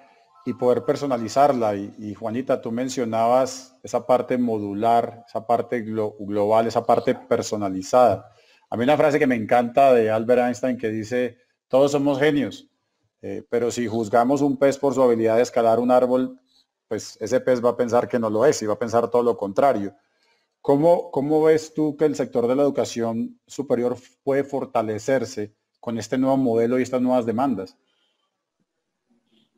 y 0.47 0.55
poder 0.55 0.85
personalizarla. 0.85 1.75
Y, 1.75 2.15
Juanita, 2.15 2.63
tú 2.63 2.71
mencionabas 2.71 3.79
esa 3.83 4.07
parte 4.07 4.39
modular, 4.39 5.25
esa 5.29 5.45
parte 5.45 5.81
global, 5.81 6.69
esa 6.69 6.87
parte 6.87 7.17
personalizada. 7.17 8.33
A 8.71 8.77
mí 8.77 8.85
una 8.85 8.97
frase 8.97 9.19
que 9.19 9.27
me 9.27 9.35
encanta 9.35 9.93
de 9.93 10.09
Albert 10.09 10.43
Einstein 10.43 10.79
que 10.79 10.89
dice, 10.89 11.37
todos 11.67 11.91
somos 11.91 12.21
genios, 12.21 12.71
eh, 13.23 13.45
pero 13.51 13.73
si 13.73 13.89
juzgamos 13.89 14.41
un 14.41 14.57
pez 14.57 14.79
por 14.79 14.95
su 14.95 15.03
habilidad 15.03 15.37
de 15.37 15.43
escalar 15.43 15.81
un 15.81 15.91
árbol, 15.91 16.41
pues 16.87 17.19
ese 17.21 17.41
pez 17.41 17.65
va 17.65 17.71
a 17.71 17.77
pensar 17.77 18.09
que 18.09 18.21
no 18.21 18.31
lo 18.31 18.47
es 18.47 18.63
y 18.63 18.67
va 18.67 18.75
a 18.75 18.79
pensar 18.79 19.11
todo 19.11 19.25
lo 19.25 19.37
contrario. 19.37 19.97
¿Cómo, 20.61 21.11
cómo 21.11 21.43
ves 21.43 21.75
tú 21.75 21.97
que 21.97 22.05
el 22.05 22.15
sector 22.15 22.47
de 22.47 22.55
la 22.55 22.63
educación 22.63 23.41
superior 23.47 23.97
puede 24.23 24.45
fortalecerse 24.45 25.55
con 25.81 25.99
este 25.99 26.19
nuevo 26.19 26.37
modelo 26.37 26.79
y 26.79 26.83
estas 26.83 27.03
nuevas 27.03 27.27
demandas? 27.27 27.77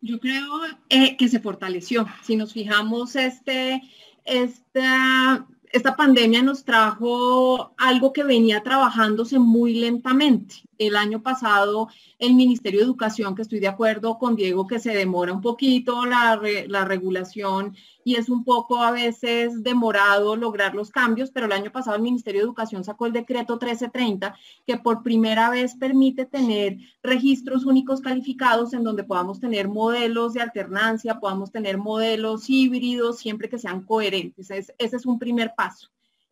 Yo 0.01 0.21
creo 0.21 0.47
eh, 0.89 1.17
que 1.17 1.29
se 1.29 1.41
fortaleció. 1.41 2.07
Si 2.23 2.37
nos 2.37 2.53
fijamos, 2.53 3.17
este, 3.17 3.83
esta, 4.25 5.47
esta 5.73 5.97
pandemia 5.97 6.43
nos 6.43 6.65
trajo 6.65 7.75
algo 7.77 8.13
que 8.13 8.23
venía 8.23 8.63
trabajándose 8.63 9.39
muy 9.39 9.75
lentamente. 9.75 10.68
El 10.79 10.97
año 10.97 11.23
pasado 11.23 11.89
el 12.19 12.35
Ministerio 12.35 12.81
de 12.81 12.87
Educación, 12.87 13.35
que 13.35 13.43
estoy 13.43 13.61
de 13.61 13.69
acuerdo 13.69 14.19
con 14.19 14.35
Diego, 14.35 14.67
que 14.67 14.81
se 14.81 14.93
demora 14.93 15.33
un 15.33 15.41
poquito 15.41 16.05
la, 16.07 16.41
la, 16.67 16.85
regulación 16.85 17.77
y 18.05 18.17
es 18.17 18.29
un 18.29 18.45
poco 18.45 18.83
a 18.83 18.91
veces 18.91 19.63
demorado 19.63 20.35
lograr 20.37 20.75
los 20.75 20.91
cambios, 20.91 21.31
pero 21.31 21.47
el 21.47 21.53
año 21.53 21.71
pasado 21.71 21.97
el 21.97 22.03
Ministerio 22.03 22.41
de 22.41 22.47
Educación 22.47 22.83
sacó 22.85 23.07
el 23.07 23.13
decreto 23.13 23.55
1330, 23.55 24.35
que 24.67 24.77
por 24.79 25.03
primera 25.03 25.51
vez 25.51 25.77
permite 25.77 26.27
tener 26.27 26.79
registros 27.03 27.65
únicos 27.65 28.01
calificados 28.01 28.73
en 28.73 28.83
donde 28.85 29.05
podamos 29.05 29.39
tener 29.39 29.69
modelos 29.69 30.33
de 30.35 30.41
alternancia, 30.41 31.21
podamos 31.21 31.53
tener 31.53 31.79
modelos 31.79 32.49
híbridos, 32.51 33.19
siempre 33.19 33.49
que 33.49 33.59
sean 33.59 33.83
coherentes. 33.83 34.51
ese 34.51 34.75
es 34.79 35.07
un 35.07 35.19
primer 35.19 35.55
paso. 35.57 35.89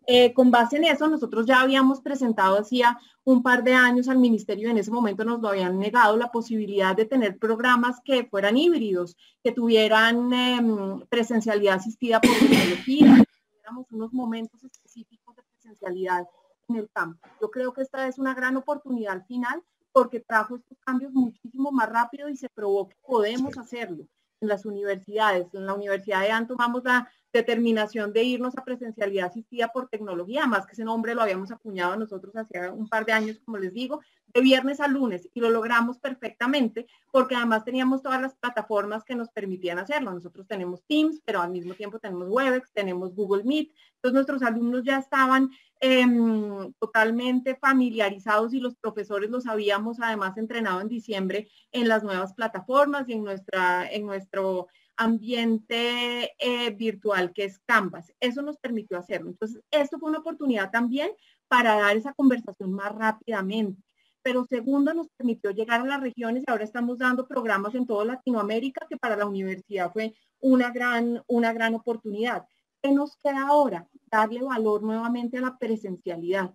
Eh, 0.08 0.32
con 0.34 0.52
base 0.52 0.76
en 0.76 0.84
eso, 0.84 1.08
nosotros 1.08 1.46
ya 1.46 1.60
habíamos 1.60 2.00
presentado 2.00 2.58
hacía 2.58 2.96
un 3.24 3.42
par 3.42 3.64
de 3.64 3.74
años 3.74 4.08
al 4.08 4.18
ministerio, 4.18 4.70
en 4.70 4.78
ese 4.78 4.92
momento 4.92 5.24
nos 5.24 5.40
lo 5.40 5.48
habían 5.48 5.80
negado 5.80 6.16
la 6.16 6.30
posibilidad 6.30 6.94
de 6.94 7.06
tener 7.06 7.38
programas 7.38 8.00
que 8.04 8.24
fueran 8.24 8.56
híbridos, 8.56 9.16
que 9.42 9.50
tuvieran 9.50 10.32
em, 10.32 11.00
presencialidad 11.08 11.74
asistida 11.74 12.20
por 12.20 12.30
tecnología, 12.38 13.16
que 13.16 13.40
tuviéramos 13.50 13.86
unos 13.90 14.12
momentos 14.12 14.62
específicos 14.62 15.34
de 15.34 15.42
presencialidad 15.42 16.28
en 16.68 16.76
el 16.76 16.88
campo. 16.90 17.26
Yo 17.40 17.50
creo 17.50 17.72
que 17.72 17.82
esta 17.82 18.06
es 18.06 18.18
una 18.18 18.32
gran 18.32 18.56
oportunidad 18.56 19.14
al 19.14 19.24
final 19.24 19.60
porque 19.90 20.20
trajo 20.20 20.54
estos 20.54 20.78
cambios 20.84 21.12
muchísimo 21.12 21.72
más 21.72 21.88
rápido 21.88 22.28
y 22.28 22.36
se 22.36 22.48
probó 22.48 22.88
que 22.88 22.96
podemos 23.04 23.58
hacerlo 23.58 24.06
en 24.40 24.48
las 24.48 24.66
universidades. 24.66 25.52
En 25.54 25.66
la 25.66 25.74
Universidad 25.74 26.20
de 26.20 26.30
Anto 26.30 26.54
tomamos 26.54 26.84
la 26.84 27.08
determinación 27.32 28.12
de 28.12 28.24
irnos 28.24 28.56
a 28.56 28.64
presencialidad 28.64 29.26
asistida 29.26 29.68
por 29.68 29.88
tecnología, 29.88 30.46
más 30.46 30.66
que 30.66 30.72
ese 30.72 30.84
nombre 30.84 31.14
lo 31.14 31.22
habíamos 31.22 31.50
acuñado 31.50 31.96
nosotros 31.96 32.34
hace 32.36 32.70
un 32.70 32.88
par 32.88 33.04
de 33.04 33.12
años, 33.12 33.40
como 33.44 33.58
les 33.58 33.72
digo, 33.72 34.00
de 34.36 34.42
viernes 34.42 34.80
a 34.80 34.88
lunes 34.88 35.30
y 35.32 35.40
lo 35.40 35.48
logramos 35.48 35.98
perfectamente 35.98 36.86
porque 37.10 37.34
además 37.34 37.64
teníamos 37.64 38.02
todas 38.02 38.20
las 38.20 38.34
plataformas 38.34 39.02
que 39.02 39.14
nos 39.14 39.30
permitían 39.30 39.78
hacerlo. 39.78 40.12
Nosotros 40.12 40.46
tenemos 40.46 40.84
Teams, 40.86 41.22
pero 41.24 41.40
al 41.40 41.50
mismo 41.50 41.72
tiempo 41.72 41.98
tenemos 41.98 42.28
Webex, 42.28 42.70
tenemos 42.72 43.14
Google 43.14 43.44
Meet. 43.44 43.70
Entonces 43.94 44.12
nuestros 44.12 44.42
alumnos 44.42 44.84
ya 44.84 44.98
estaban 44.98 45.50
em, 45.80 46.70
totalmente 46.78 47.54
familiarizados 47.54 48.52
y 48.52 48.60
los 48.60 48.76
profesores 48.76 49.30
los 49.30 49.46
habíamos 49.46 50.00
además 50.00 50.36
entrenado 50.36 50.82
en 50.82 50.88
diciembre 50.88 51.48
en 51.72 51.88
las 51.88 52.04
nuevas 52.04 52.34
plataformas 52.34 53.08
y 53.08 53.14
en, 53.14 53.24
nuestra, 53.24 53.90
en 53.90 54.04
nuestro 54.04 54.68
ambiente 54.98 56.34
eh, 56.38 56.70
virtual 56.72 57.32
que 57.32 57.44
es 57.44 57.58
Canvas. 57.60 58.12
Eso 58.20 58.42
nos 58.42 58.58
permitió 58.58 58.98
hacerlo. 58.98 59.30
Entonces, 59.30 59.62
esto 59.70 59.98
fue 59.98 60.10
una 60.10 60.18
oportunidad 60.18 60.70
también 60.70 61.10
para 61.48 61.76
dar 61.76 61.96
esa 61.96 62.12
conversación 62.12 62.72
más 62.72 62.94
rápidamente. 62.94 63.85
Pero 64.26 64.44
segundo, 64.44 64.92
nos 64.92 65.06
permitió 65.10 65.52
llegar 65.52 65.82
a 65.82 65.84
las 65.84 66.00
regiones 66.00 66.42
y 66.44 66.50
ahora 66.50 66.64
estamos 66.64 66.98
dando 66.98 67.28
programas 67.28 67.76
en 67.76 67.86
toda 67.86 68.04
Latinoamérica 68.04 68.84
que 68.90 68.96
para 68.96 69.14
la 69.14 69.24
universidad 69.24 69.92
fue 69.92 70.16
una 70.40 70.72
gran, 70.72 71.22
una 71.28 71.52
gran 71.52 71.76
oportunidad. 71.76 72.44
¿Qué 72.82 72.90
nos 72.90 73.16
queda 73.18 73.46
ahora? 73.46 73.86
Darle 74.10 74.42
valor 74.42 74.82
nuevamente 74.82 75.38
a 75.38 75.42
la 75.42 75.56
presencialidad. 75.56 76.52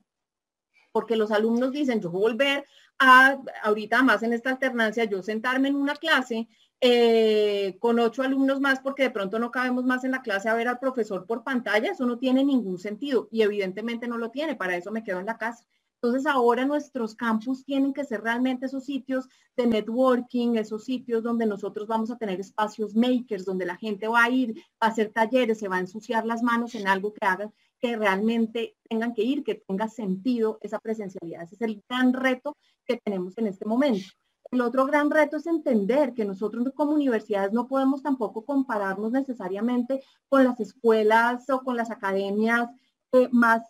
Porque 0.92 1.16
los 1.16 1.32
alumnos 1.32 1.72
dicen, 1.72 2.02
yo 2.02 2.12
voy 2.12 2.20
a 2.20 2.28
volver 2.34 2.66
a, 3.00 3.38
ahorita 3.64 4.04
más 4.04 4.22
en 4.24 4.34
esta 4.34 4.50
alternancia, 4.50 5.06
yo 5.06 5.24
sentarme 5.24 5.70
en 5.70 5.78
una 5.78 5.96
clase 5.96 6.50
eh, 6.82 7.78
con 7.80 8.00
ocho 8.00 8.22
alumnos 8.22 8.60
más 8.60 8.82
porque 8.82 9.04
de 9.04 9.12
pronto 9.12 9.40
no 9.40 9.50
cabemos 9.50 9.86
más 9.86 10.04
en 10.04 10.12
la 10.12 10.22
clase 10.22 10.50
a 10.50 10.56
ver 10.56 10.68
al 10.68 10.80
profesor 10.80 11.26
por 11.26 11.46
pantalla, 11.46 11.90
eso 11.90 12.06
no 12.06 12.20
tiene 12.20 12.44
ningún 12.44 12.80
sentido 12.80 13.30
y 13.32 13.44
evidentemente 13.44 14.10
no 14.10 14.18
lo 14.18 14.30
tiene, 14.30 14.58
para 14.58 14.76
eso 14.76 14.92
me 14.92 15.06
quedo 15.06 15.22
en 15.22 15.28
la 15.28 15.38
casa. 15.38 15.66
Entonces 16.02 16.26
ahora 16.26 16.66
nuestros 16.66 17.14
campus 17.14 17.64
tienen 17.64 17.94
que 17.94 18.04
ser 18.04 18.22
realmente 18.22 18.66
esos 18.66 18.86
sitios 18.86 19.30
de 19.56 19.68
networking, 19.68 20.56
esos 20.56 20.84
sitios 20.84 21.22
donde 21.22 21.46
nosotros 21.46 21.88
vamos 21.88 22.10
a 22.10 22.18
tener 22.18 22.40
espacios 22.40 22.96
makers, 22.96 23.46
donde 23.46 23.68
la 23.68 23.78
gente 23.78 24.08
va 24.08 24.24
a 24.24 24.30
ir, 24.32 24.64
a 24.80 24.88
hacer 24.88 25.12
talleres, 25.12 25.60
se 25.60 25.68
va 25.68 25.76
a 25.76 25.82
ensuciar 25.82 26.26
las 26.26 26.42
manos 26.42 26.74
en 26.74 26.88
algo 26.88 27.14
que 27.14 27.26
haga 27.26 27.52
que 27.80 27.98
realmente 27.98 28.78
tengan 28.88 29.14
que 29.14 29.24
ir, 29.24 29.44
que 29.44 29.56
tenga 29.56 29.90
sentido 29.90 30.60
esa 30.62 30.80
presencialidad. 30.80 31.44
Ese 31.44 31.56
es 31.56 31.62
el 31.62 31.84
gran 31.90 32.14
reto 32.14 32.56
que 32.86 32.98
tenemos 32.98 33.38
en 33.38 33.48
este 33.48 33.66
momento. 33.66 34.06
El 34.52 34.62
otro 34.62 34.86
gran 34.86 35.10
reto 35.10 35.38
es 35.38 35.48
entender 35.48 36.14
que 36.14 36.26
nosotros 36.26 36.68
como 36.76 36.92
universidades 36.92 37.54
no 37.54 37.68
podemos 37.68 38.04
tampoco 38.04 38.44
compararnos 38.44 39.12
necesariamente 39.12 40.04
con 40.30 40.44
las 40.44 40.60
escuelas 40.60 41.50
o 41.50 41.62
con 41.62 41.78
las 41.78 41.90
academias 41.90 42.70
eh, 43.14 43.30
más 43.32 43.62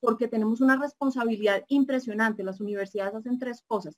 porque 0.00 0.28
tenemos 0.28 0.60
una 0.60 0.76
responsabilidad 0.76 1.64
impresionante. 1.68 2.44
Las 2.44 2.60
universidades 2.60 3.14
hacen 3.14 3.38
tres 3.38 3.62
cosas. 3.66 3.96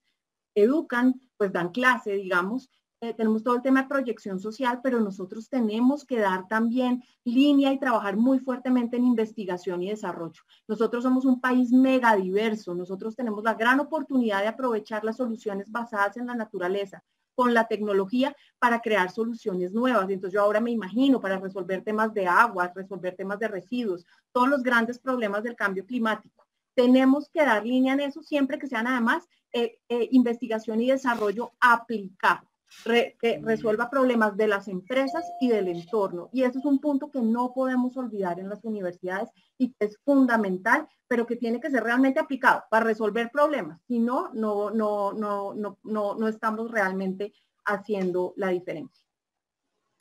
Educan, 0.55 1.20
pues 1.37 1.53
dan 1.53 1.70
clase, 1.70 2.12
digamos, 2.12 2.70
eh, 3.01 3.14
tenemos 3.14 3.44
todo 3.44 3.55
el 3.55 3.62
tema 3.62 3.83
de 3.83 3.88
proyección 3.88 4.40
social, 4.40 4.81
pero 4.83 4.98
nosotros 4.98 5.48
tenemos 5.48 6.05
que 6.05 6.18
dar 6.18 6.48
también 6.48 7.05
línea 7.22 7.72
y 7.72 7.79
trabajar 7.79 8.16
muy 8.16 8.40
fuertemente 8.40 8.96
en 8.96 9.05
investigación 9.05 9.83
y 9.85 9.90
desarrollo. 9.90 10.42
Nosotros 10.66 11.05
somos 11.05 11.24
un 11.24 11.40
país 11.40 11.70
mega 11.70 12.16
diverso, 12.16 12.74
nosotros 12.74 13.14
tenemos 13.14 13.44
la 13.44 13.55
gran 13.55 13.79
oportunidad 13.79 14.40
de 14.40 14.48
aprovechar 14.48 15.05
las 15.05 15.16
soluciones 15.16 15.70
basadas 15.70 16.16
en 16.16 16.27
la 16.27 16.35
naturaleza 16.35 17.05
con 17.38 17.55
la 17.55 17.68
tecnología 17.68 18.35
para 18.59 18.81
crear 18.81 19.12
soluciones 19.12 19.72
nuevas. 19.72 20.11
Entonces 20.11 20.35
yo 20.35 20.42
ahora 20.42 20.61
me 20.61 20.72
imagino 20.72 21.20
para 21.20 21.38
resolver 21.38 21.85
temas 21.85 22.12
de 22.12 22.27
agua, 22.27 22.72
resolver 22.74 23.14
temas 23.14 23.38
de 23.38 23.46
residuos, 23.46 24.05
todos 24.33 24.48
los 24.48 24.64
grandes 24.64 24.98
problemas 24.98 25.44
del 25.44 25.55
cambio 25.55 25.87
climático. 25.87 26.48
Tenemos 26.74 27.31
que 27.33 27.44
dar 27.44 27.64
línea 27.64 27.94
en 27.94 28.01
eso 28.01 28.24
siempre 28.24 28.59
que 28.59 28.66
sean 28.66 28.88
además 28.88 29.29
eh, 29.53 29.79
eh, 29.88 30.09
investigación 30.11 30.81
y 30.81 30.90
desarrollo 30.90 31.53
aplicado 31.61 32.47
que 32.85 33.40
resuelva 33.42 33.90
problemas 33.90 34.37
de 34.37 34.48
las 34.48 34.68
empresas 34.68 35.24
y 35.40 35.48
del 35.48 35.68
entorno. 35.68 36.28
Y 36.33 36.42
eso 36.42 36.59
es 36.59 36.64
un 36.64 36.78
punto 36.78 37.11
que 37.11 37.20
no 37.20 37.52
podemos 37.52 37.96
olvidar 37.96 38.38
en 38.38 38.48
las 38.48 38.64
universidades 38.64 39.31
y 39.57 39.72
que 39.72 39.87
es 39.87 39.98
fundamental, 40.04 40.87
pero 41.07 41.26
que 41.26 41.37
tiene 41.37 41.61
que 41.61 41.70
ser 41.70 41.83
realmente 41.83 42.20
aplicado 42.20 42.64
para 42.70 42.85
resolver 42.85 43.31
problemas. 43.31 43.81
Si 43.87 43.98
no, 43.98 44.31
no, 44.33 44.70
no, 44.70 45.12
no, 45.12 45.54
no, 45.54 45.78
no, 45.83 46.14
no 46.14 46.28
estamos 46.28 46.70
realmente 46.70 47.33
haciendo 47.64 48.35
la 48.37 48.48
diferencia. 48.48 49.04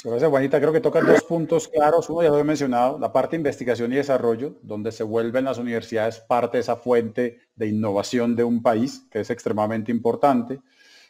Gracias, 0.04 0.30
Juanita. 0.30 0.60
Creo 0.60 0.72
que 0.72 0.80
tocan 0.80 1.08
dos 1.08 1.24
puntos 1.24 1.68
claros. 1.68 2.10
Uno 2.10 2.22
ya 2.22 2.30
lo 2.30 2.38
he 2.38 2.44
mencionado, 2.44 3.00
la 3.00 3.12
parte 3.12 3.32
de 3.32 3.38
investigación 3.38 3.92
y 3.92 3.96
desarrollo, 3.96 4.56
donde 4.62 4.92
se 4.92 5.04
vuelven 5.04 5.46
las 5.46 5.58
universidades 5.58 6.20
parte 6.20 6.58
de 6.58 6.62
esa 6.62 6.76
fuente 6.76 7.40
de 7.56 7.68
innovación 7.68 8.36
de 8.36 8.44
un 8.44 8.62
país, 8.62 9.08
que 9.10 9.22
es 9.22 9.30
extremadamente 9.32 9.92
importante 9.92 10.62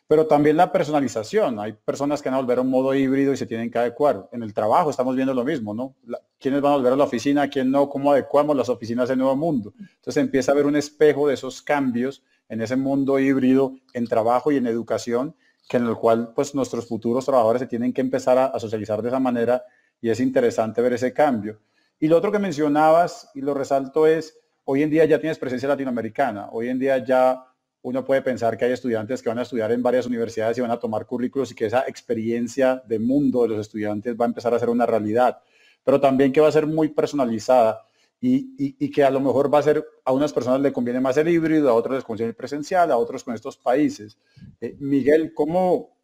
pero 0.07 0.25
también 0.25 0.55
la 0.55 0.71
personalización. 0.71 1.59
Hay 1.59 1.73
personas 1.73 2.21
que 2.21 2.29
van 2.29 2.37
a 2.37 2.41
volver 2.41 2.59
a 2.59 2.61
un 2.61 2.69
modo 2.69 2.93
híbrido 2.95 3.33
y 3.33 3.37
se 3.37 3.45
tienen 3.45 3.69
que 3.69 3.77
adecuar. 3.77 4.29
En 4.31 4.41
el 4.41 4.53
trabajo 4.53 4.89
estamos 4.89 5.15
viendo 5.15 5.33
lo 5.33 5.43
mismo, 5.43 5.73
¿no? 5.73 5.95
¿Quiénes 6.39 6.61
van 6.61 6.73
a 6.73 6.75
volver 6.77 6.93
a 6.93 6.95
la 6.95 7.03
oficina? 7.03 7.49
¿Quién 7.49 7.69
no? 7.69 7.89
¿Cómo 7.89 8.11
adecuamos 8.11 8.55
las 8.55 8.69
oficinas 8.69 9.09
del 9.09 9.17
nuevo 9.19 9.35
mundo? 9.35 9.73
Entonces 9.77 10.17
empieza 10.17 10.51
a 10.51 10.53
haber 10.53 10.65
un 10.65 10.77
espejo 10.77 11.27
de 11.27 11.33
esos 11.33 11.61
cambios 11.61 12.23
en 12.47 12.61
ese 12.61 12.77
mundo 12.77 13.19
híbrido 13.19 13.73
en 13.93 14.07
trabajo 14.07 14.51
y 14.51 14.55
en 14.55 14.67
educación, 14.67 15.35
que 15.67 15.75
en 15.75 15.85
el 15.85 15.95
cual 15.95 16.31
pues 16.33 16.55
nuestros 16.55 16.87
futuros 16.87 17.25
trabajadores 17.25 17.61
se 17.61 17.67
tienen 17.67 17.91
que 17.91 17.99
empezar 17.99 18.37
a 18.37 18.57
socializar 18.59 19.01
de 19.01 19.09
esa 19.09 19.19
manera 19.19 19.63
y 19.99 20.09
es 20.09 20.21
interesante 20.21 20.81
ver 20.81 20.93
ese 20.93 21.11
cambio. 21.11 21.59
Y 21.99 22.07
lo 22.07 22.17
otro 22.17 22.31
que 22.31 22.39
mencionabas 22.39 23.29
y 23.33 23.41
lo 23.41 23.53
resalto 23.53 24.07
es, 24.07 24.39
hoy 24.63 24.83
en 24.83 24.89
día 24.89 25.03
ya 25.05 25.19
tienes 25.19 25.39
presencia 25.39 25.67
latinoamericana, 25.67 26.49
hoy 26.51 26.69
en 26.69 26.79
día 26.79 27.03
ya 27.03 27.46
uno 27.87 28.03
puede 28.03 28.21
pensar 28.21 28.57
que 28.57 28.65
hay 28.65 28.73
estudiantes 28.73 29.21
que 29.21 29.29
van 29.29 29.39
a 29.39 29.43
estudiar 29.43 29.71
en 29.71 29.81
varias 29.81 30.05
universidades 30.05 30.57
y 30.57 30.61
van 30.61 30.71
a 30.71 30.77
tomar 30.77 31.05
currículos 31.05 31.51
y 31.51 31.55
que 31.55 31.67
esa 31.67 31.85
experiencia 31.87 32.83
de 32.85 32.99
mundo 32.99 33.43
de 33.43 33.47
los 33.47 33.59
estudiantes 33.59 34.13
va 34.19 34.25
a 34.25 34.27
empezar 34.27 34.53
a 34.53 34.59
ser 34.59 34.69
una 34.69 34.85
realidad, 34.85 35.39
pero 35.85 36.01
también 36.01 36.33
que 36.33 36.41
va 36.41 36.49
a 36.49 36.51
ser 36.51 36.67
muy 36.67 36.89
personalizada 36.89 37.85
y, 38.19 38.89
que 38.91 39.05
a 39.05 39.09
lo 39.09 39.21
mejor 39.21 39.53
va 39.53 39.59
a 39.59 39.63
ser, 39.63 39.85
a 40.03 40.11
unas 40.11 40.33
personas 40.33 40.59
le 40.59 40.73
conviene 40.73 40.99
más 40.99 41.15
el 41.15 41.29
híbrido, 41.29 41.69
a 41.69 41.75
otros 41.75 41.95
les 41.95 42.03
conviene 42.03 42.31
el 42.31 42.35
presencial, 42.35 42.91
a 42.91 42.97
otros 42.97 43.23
con 43.23 43.33
estos 43.33 43.55
países. 43.55 44.17
Eh, 44.59 44.75
Miguel, 44.79 45.33
¿cómo, 45.33 45.95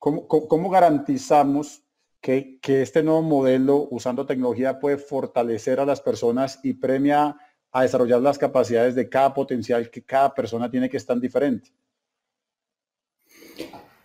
cómo, 0.00 0.68
garantizamos 0.68 1.84
que, 2.20 2.58
que 2.60 2.82
este 2.82 3.04
nuevo 3.04 3.22
modelo 3.22 3.86
usando 3.92 4.26
tecnología 4.26 4.80
puede 4.80 4.98
fortalecer 4.98 5.78
a 5.78 5.86
las 5.86 6.00
personas 6.00 6.58
y 6.64 6.72
premia 6.72 7.36
a 7.72 7.82
desarrollar 7.82 8.20
las 8.20 8.38
capacidades 8.38 8.94
de 8.94 9.08
cada 9.08 9.32
potencial 9.32 9.90
que 9.90 10.02
cada 10.02 10.34
persona 10.34 10.70
tiene 10.70 10.88
que 10.88 10.96
estar 10.96 11.18
diferente. 11.18 11.70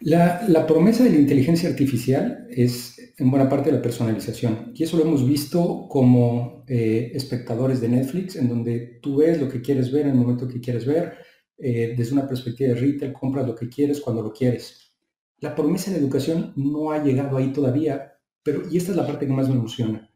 La, 0.01 0.67
promesa 0.67 1.03
de 1.03 1.09
la 1.09 1.17
inteligencia 1.17 1.69
artificial 1.69 2.47
es 2.51 3.13
en 3.17 3.31
buena 3.31 3.49
parte 3.49 3.71
la 3.71 3.81
personalización. 3.81 4.71
Y 4.75 4.83
eso 4.83 4.97
lo 4.97 5.03
hemos 5.03 5.27
visto 5.27 5.87
como 5.89 6.63
eh, 6.67 7.11
espectadores 7.15 7.81
de 7.81 7.89
Netflix, 7.89 8.35
en 8.35 8.49
donde 8.49 8.99
tú 9.01 9.17
ves 9.17 9.41
lo 9.41 9.49
que 9.49 9.61
quieres 9.61 9.91
ver 9.91 10.03
en 10.03 10.09
el 10.09 10.15
momento 10.15 10.47
que 10.47 10.61
quieres 10.61 10.85
ver. 10.85 11.13
Eh, 11.57 11.95
desde 11.97 12.13
una 12.13 12.27
perspectiva 12.27 12.73
de 12.73 12.79
retail, 12.79 13.13
compras 13.13 13.47
lo 13.47 13.55
que 13.55 13.69
quieres 13.69 14.01
cuando 14.01 14.21
lo 14.21 14.31
quieres. 14.31 14.93
La 15.39 15.55
promesa 15.55 15.89
de 15.89 15.97
la 15.97 16.03
educación 16.03 16.53
no 16.55 16.91
ha 16.91 17.03
llegado 17.03 17.37
ahí 17.37 17.51
todavía, 17.51 18.13
pero 18.43 18.61
y 18.69 18.77
esta 18.77 18.91
es 18.91 18.97
la 18.97 19.07
parte 19.07 19.25
que 19.25 19.33
más 19.33 19.47
me 19.49 19.55
emociona. 19.55 20.09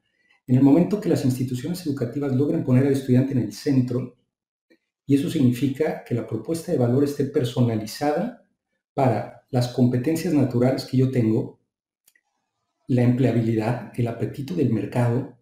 En 0.50 0.56
el 0.56 0.64
momento 0.64 1.00
que 1.00 1.10
las 1.10 1.26
instituciones 1.26 1.86
educativas 1.86 2.36
logren 2.36 2.64
poner 2.64 2.88
al 2.88 2.94
estudiante 2.94 3.34
en 3.34 3.38
el 3.38 3.54
centro, 3.54 4.18
y 5.06 5.14
eso 5.14 5.30
significa 5.30 6.04
que 6.04 6.16
la 6.16 6.26
propuesta 6.26 6.72
de 6.72 6.80
valor 6.80 7.04
esté 7.04 7.26
personalizada 7.26 8.48
para 8.96 9.46
las 9.52 9.68
competencias 9.68 10.34
naturales 10.34 10.86
que 10.86 10.98
yo 10.98 11.12
tengo, 11.12 11.60
la 12.88 13.04
empleabilidad, 13.04 13.92
el 13.96 14.08
apetito 14.08 14.56
del 14.56 14.74
mercado, 14.74 15.38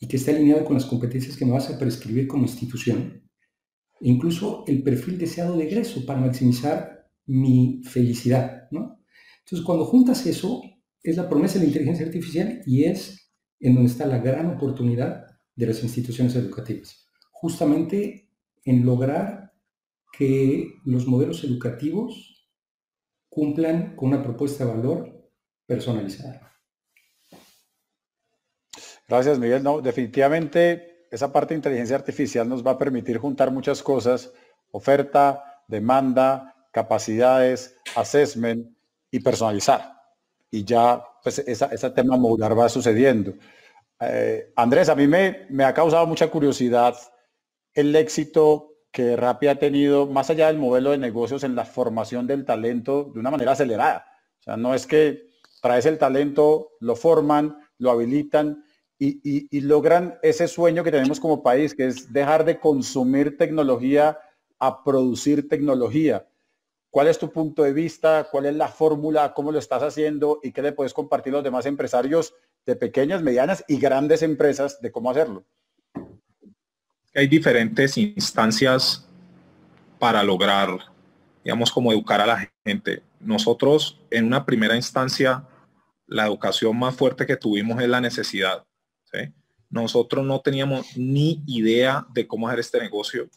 y 0.00 0.08
que 0.08 0.16
esté 0.16 0.32
alineado 0.32 0.64
con 0.64 0.74
las 0.74 0.86
competencias 0.86 1.36
que 1.36 1.46
me 1.46 1.52
vas 1.52 1.70
a 1.70 1.78
prescribir 1.78 2.26
como 2.26 2.42
institución, 2.42 3.22
e 4.00 4.08
incluso 4.08 4.64
el 4.66 4.82
perfil 4.82 5.18
deseado 5.18 5.56
de 5.56 5.68
egreso 5.68 6.04
para 6.04 6.18
maximizar 6.18 7.08
mi 7.26 7.80
felicidad. 7.84 8.68
Entonces, 8.72 9.64
cuando 9.64 9.84
juntas 9.84 10.26
eso, 10.26 10.62
es 11.00 11.16
la 11.16 11.28
promesa 11.28 11.54
de 11.54 11.60
la 11.60 11.66
inteligencia 11.68 12.04
artificial 12.04 12.60
y 12.66 12.82
es 12.82 13.27
en 13.60 13.74
donde 13.74 13.90
está 13.90 14.06
la 14.06 14.18
gran 14.18 14.46
oportunidad 14.46 15.26
de 15.54 15.66
las 15.66 15.82
instituciones 15.82 16.34
educativas, 16.36 17.08
justamente 17.32 18.30
en 18.64 18.84
lograr 18.84 19.52
que 20.12 20.80
los 20.84 21.06
modelos 21.06 21.44
educativos 21.44 22.48
cumplan 23.28 23.94
con 23.96 24.08
una 24.10 24.22
propuesta 24.22 24.64
de 24.64 24.74
valor 24.74 25.30
personalizada. 25.66 26.52
Gracias, 29.08 29.38
Miguel. 29.38 29.62
No, 29.62 29.80
definitivamente 29.80 31.06
esa 31.10 31.32
parte 31.32 31.54
de 31.54 31.58
inteligencia 31.58 31.96
artificial 31.96 32.48
nos 32.48 32.66
va 32.66 32.72
a 32.72 32.78
permitir 32.78 33.18
juntar 33.18 33.50
muchas 33.50 33.82
cosas, 33.82 34.32
oferta, 34.70 35.62
demanda, 35.66 36.54
capacidades, 36.72 37.76
assessment 37.96 38.76
y 39.10 39.20
personalizar. 39.20 39.94
Y 40.50 40.64
ya 40.64 41.02
pues 41.22 41.38
ese 41.38 41.90
tema 41.90 42.16
modular 42.16 42.58
va 42.58 42.68
sucediendo. 42.68 43.34
Eh, 44.00 44.52
Andrés, 44.56 44.88
a 44.88 44.94
mí 44.94 45.06
me, 45.06 45.64
ha 45.64 45.74
causado 45.74 46.06
mucha 46.06 46.30
curiosidad 46.30 46.96
el 47.74 47.94
éxito 47.96 48.74
que 48.92 49.16
Rappi 49.16 49.48
ha 49.48 49.58
tenido, 49.58 50.06
más 50.06 50.30
allá 50.30 50.46
del 50.48 50.58
modelo 50.58 50.90
de 50.90 50.98
negocios, 50.98 51.44
en 51.44 51.54
la 51.54 51.64
formación 51.64 52.26
del 52.26 52.44
talento 52.44 53.10
de 53.12 53.20
una 53.20 53.30
manera 53.30 53.52
acelerada. 53.52 54.06
O 54.40 54.42
sea, 54.42 54.56
no 54.56 54.74
es 54.74 54.86
que 54.86 55.28
traes 55.60 55.86
el 55.86 55.98
talento, 55.98 56.70
lo 56.80 56.96
forman, 56.96 57.58
lo 57.78 57.90
habilitan 57.90 58.64
y 59.00 59.60
logran 59.60 60.18
ese 60.22 60.48
sueño 60.48 60.82
que 60.82 60.90
tenemos 60.90 61.20
como 61.20 61.42
país, 61.42 61.72
que 61.72 61.86
es 61.86 62.12
dejar 62.12 62.44
de 62.44 62.58
consumir 62.58 63.36
tecnología 63.36 64.18
a 64.58 64.82
producir 64.82 65.48
tecnología. 65.48 66.26
¿Cuál 66.90 67.08
es 67.08 67.18
tu 67.18 67.30
punto 67.30 67.62
de 67.62 67.72
vista? 67.72 68.28
¿Cuál 68.30 68.46
es 68.46 68.54
la 68.54 68.68
fórmula? 68.68 69.34
¿Cómo 69.34 69.52
lo 69.52 69.58
estás 69.58 69.82
haciendo? 69.82 70.40
¿Y 70.42 70.52
qué 70.52 70.62
le 70.62 70.72
puedes 70.72 70.94
compartir 70.94 71.32
a 71.32 71.36
los 71.36 71.44
demás 71.44 71.66
empresarios 71.66 72.34
de 72.64 72.76
pequeñas, 72.76 73.22
medianas 73.22 73.64
y 73.68 73.78
grandes 73.78 74.22
empresas 74.22 74.80
de 74.80 74.90
cómo 74.90 75.10
hacerlo? 75.10 75.44
Hay 77.14 77.26
diferentes 77.26 77.98
instancias 77.98 79.06
para 79.98 80.22
lograr, 80.22 80.70
digamos, 81.44 81.70
como 81.70 81.92
educar 81.92 82.20
a 82.20 82.26
la 82.26 82.50
gente. 82.64 83.02
Nosotros, 83.20 84.00
en 84.10 84.24
una 84.24 84.46
primera 84.46 84.76
instancia, 84.76 85.46
la 86.06 86.26
educación 86.26 86.78
más 86.78 86.94
fuerte 86.94 87.26
que 87.26 87.36
tuvimos 87.36 87.82
es 87.82 87.88
la 87.88 88.00
necesidad. 88.00 88.64
Nosotros 89.70 90.24
no 90.24 90.40
teníamos 90.40 90.96
ni 90.96 91.42
idea 91.46 92.06
de 92.14 92.26
cómo 92.26 92.48
hacer 92.48 92.60
este 92.60 92.80
negocio 92.80 93.28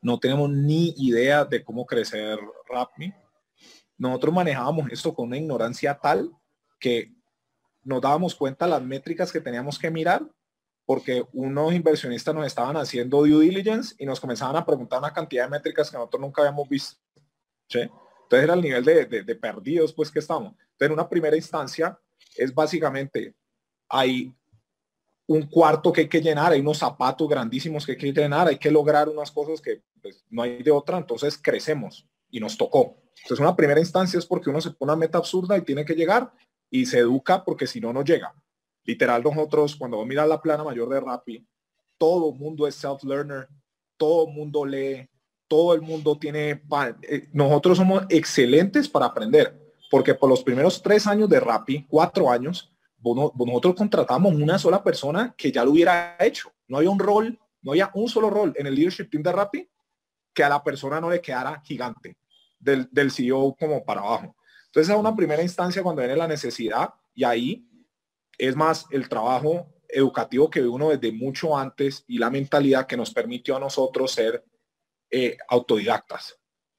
no 0.00 0.18
tenemos 0.18 0.50
ni 0.50 0.94
idea 0.96 1.44
de 1.44 1.62
cómo 1.62 1.86
crecer 1.86 2.38
Rapmi. 2.68 3.12
Nosotros 3.98 4.34
manejábamos 4.34 4.90
esto 4.90 5.14
con 5.14 5.28
una 5.28 5.36
ignorancia 5.36 5.94
tal 5.94 6.30
que 6.78 7.12
nos 7.82 8.00
dábamos 8.00 8.34
cuenta 8.34 8.66
las 8.66 8.82
métricas 8.82 9.30
que 9.30 9.40
teníamos 9.40 9.78
que 9.78 9.90
mirar 9.90 10.22
porque 10.86 11.24
unos 11.32 11.72
inversionistas 11.72 12.34
nos 12.34 12.46
estaban 12.46 12.76
haciendo 12.76 13.18
due 13.18 13.44
diligence 13.44 13.94
y 13.98 14.06
nos 14.06 14.18
comenzaban 14.18 14.56
a 14.56 14.66
preguntar 14.66 14.98
una 14.98 15.12
cantidad 15.12 15.44
de 15.44 15.50
métricas 15.50 15.90
que 15.90 15.96
nosotros 15.96 16.20
nunca 16.20 16.42
habíamos 16.42 16.68
visto. 16.68 16.98
Entonces 17.72 17.90
era 18.30 18.54
el 18.54 18.60
nivel 18.60 18.84
de, 18.84 19.04
de, 19.06 19.34
perdidos 19.36 19.92
pues 19.92 20.10
que 20.10 20.18
estamos. 20.18 20.52
Entonces 20.52 20.86
en 20.86 20.92
una 20.92 21.08
primera 21.08 21.36
instancia 21.36 21.96
es 22.36 22.52
básicamente 22.52 23.34
hay 23.88 24.34
un 25.30 25.42
cuarto 25.42 25.92
que 25.92 26.00
hay 26.00 26.08
que 26.08 26.20
llenar, 26.20 26.50
hay 26.50 26.60
unos 26.60 26.78
zapatos 26.78 27.28
grandísimos 27.28 27.86
que 27.86 27.92
hay 27.92 27.98
que 27.98 28.12
llenar, 28.12 28.48
hay 28.48 28.58
que 28.58 28.68
lograr 28.68 29.08
unas 29.08 29.30
cosas 29.30 29.60
que 29.60 29.80
pues, 30.02 30.24
no 30.28 30.42
hay 30.42 30.60
de 30.60 30.72
otra, 30.72 30.98
entonces 30.98 31.38
crecemos 31.40 32.04
y 32.32 32.40
nos 32.40 32.56
tocó. 32.56 32.96
Entonces 33.22 33.38
una 33.38 33.54
primera 33.54 33.78
instancia 33.78 34.18
es 34.18 34.26
porque 34.26 34.50
uno 34.50 34.60
se 34.60 34.72
pone 34.72 34.90
una 34.90 34.98
meta 34.98 35.18
absurda 35.18 35.56
y 35.56 35.60
tiene 35.60 35.84
que 35.84 35.94
llegar 35.94 36.32
y 36.68 36.84
se 36.84 36.98
educa 36.98 37.44
porque 37.44 37.68
si 37.68 37.80
no, 37.80 37.92
no 37.92 38.02
llega. 38.02 38.34
Literal, 38.82 39.22
nosotros, 39.22 39.76
cuando 39.76 40.04
miras 40.04 40.26
la 40.26 40.42
plana 40.42 40.64
mayor 40.64 40.88
de 40.88 40.98
Rappi, 40.98 41.46
todo 41.96 42.32
el 42.32 42.36
mundo 42.36 42.66
es 42.66 42.74
self-learner, 42.74 43.46
todo 43.96 44.26
el 44.26 44.34
mundo 44.34 44.64
lee, 44.66 45.08
todo 45.46 45.74
el 45.74 45.80
mundo 45.80 46.18
tiene... 46.18 46.60
Eh, 47.02 47.28
nosotros 47.32 47.78
somos 47.78 48.02
excelentes 48.08 48.88
para 48.88 49.06
aprender, 49.06 49.56
porque 49.92 50.12
por 50.12 50.28
los 50.28 50.42
primeros 50.42 50.82
tres 50.82 51.06
años 51.06 51.28
de 51.28 51.38
Rappi, 51.38 51.86
cuatro 51.88 52.28
años, 52.28 52.69
nosotros 53.02 53.74
contratamos 53.74 54.34
una 54.34 54.58
sola 54.58 54.82
persona 54.82 55.34
que 55.36 55.50
ya 55.50 55.64
lo 55.64 55.72
hubiera 55.72 56.16
hecho. 56.20 56.52
No 56.68 56.78
había 56.78 56.90
un 56.90 56.98
rol, 56.98 57.38
no 57.62 57.72
había 57.72 57.90
un 57.94 58.08
solo 58.08 58.30
rol 58.30 58.52
en 58.56 58.66
el 58.66 58.74
leadership 58.74 59.08
team 59.10 59.22
de 59.22 59.32
Rappi 59.32 59.68
que 60.32 60.44
a 60.44 60.48
la 60.48 60.62
persona 60.62 61.00
no 61.00 61.10
le 61.10 61.20
quedara 61.20 61.60
gigante 61.64 62.16
del, 62.58 62.88
del 62.90 63.10
CEO 63.10 63.56
como 63.58 63.84
para 63.84 64.00
abajo. 64.00 64.36
Entonces, 64.66 64.94
es 64.94 65.00
una 65.00 65.16
primera 65.16 65.42
instancia 65.42 65.82
cuando 65.82 66.02
viene 66.02 66.16
la 66.16 66.28
necesidad 66.28 66.90
y 67.14 67.24
ahí 67.24 67.66
es 68.38 68.54
más 68.54 68.86
el 68.90 69.08
trabajo 69.08 69.66
educativo 69.88 70.48
que 70.48 70.62
uno 70.62 70.90
desde 70.90 71.12
mucho 71.12 71.56
antes 71.56 72.04
y 72.06 72.18
la 72.18 72.30
mentalidad 72.30 72.86
que 72.86 72.96
nos 72.96 73.12
permitió 73.12 73.56
a 73.56 73.60
nosotros 73.60 74.12
ser 74.12 74.44
eh, 75.10 75.36
autodidactas. 75.48 76.38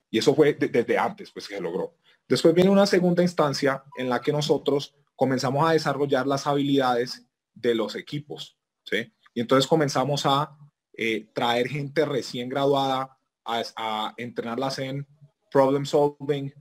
Y 0.10 0.18
eso 0.18 0.34
fue 0.34 0.54
desde 0.54 0.98
antes, 0.98 1.32
pues 1.32 1.48
que 1.48 1.56
se 1.56 1.62
logró. 1.62 1.96
Después 2.28 2.54
viene 2.54 2.70
una 2.70 2.86
segunda 2.86 3.22
instancia 3.22 3.84
en 3.98 4.10
la 4.10 4.22
que 4.22 4.32
nosotros 4.32 4.96
comenzamos 5.22 5.70
a 5.70 5.74
desarrollar 5.74 6.26
las 6.26 6.48
habilidades 6.48 7.28
de 7.54 7.76
los 7.76 7.96
equipos, 7.96 8.58
¿sí? 8.84 9.14
Y 9.36 9.42
entonces 9.42 9.68
comenzamos 9.68 10.26
a 10.26 10.58
eh, 10.98 11.30
traer 11.32 11.68
gente 11.68 12.06
recién 12.06 12.50
graduada, 12.50 13.20
a, 13.46 14.16
entrenarlas 14.18 14.80
en 14.80 15.06
problem 15.52 15.86
solving 15.86 16.52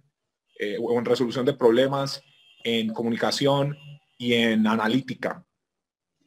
eh, 0.58 0.76
o 0.78 0.98
en 0.98 1.06
resolución 1.06 1.46
de 1.46 1.54
problemas, 1.54 2.22
en 2.62 2.92
comunicación, 2.92 3.76
y 4.20 4.34
en 4.34 4.66
analítica, 4.66 5.42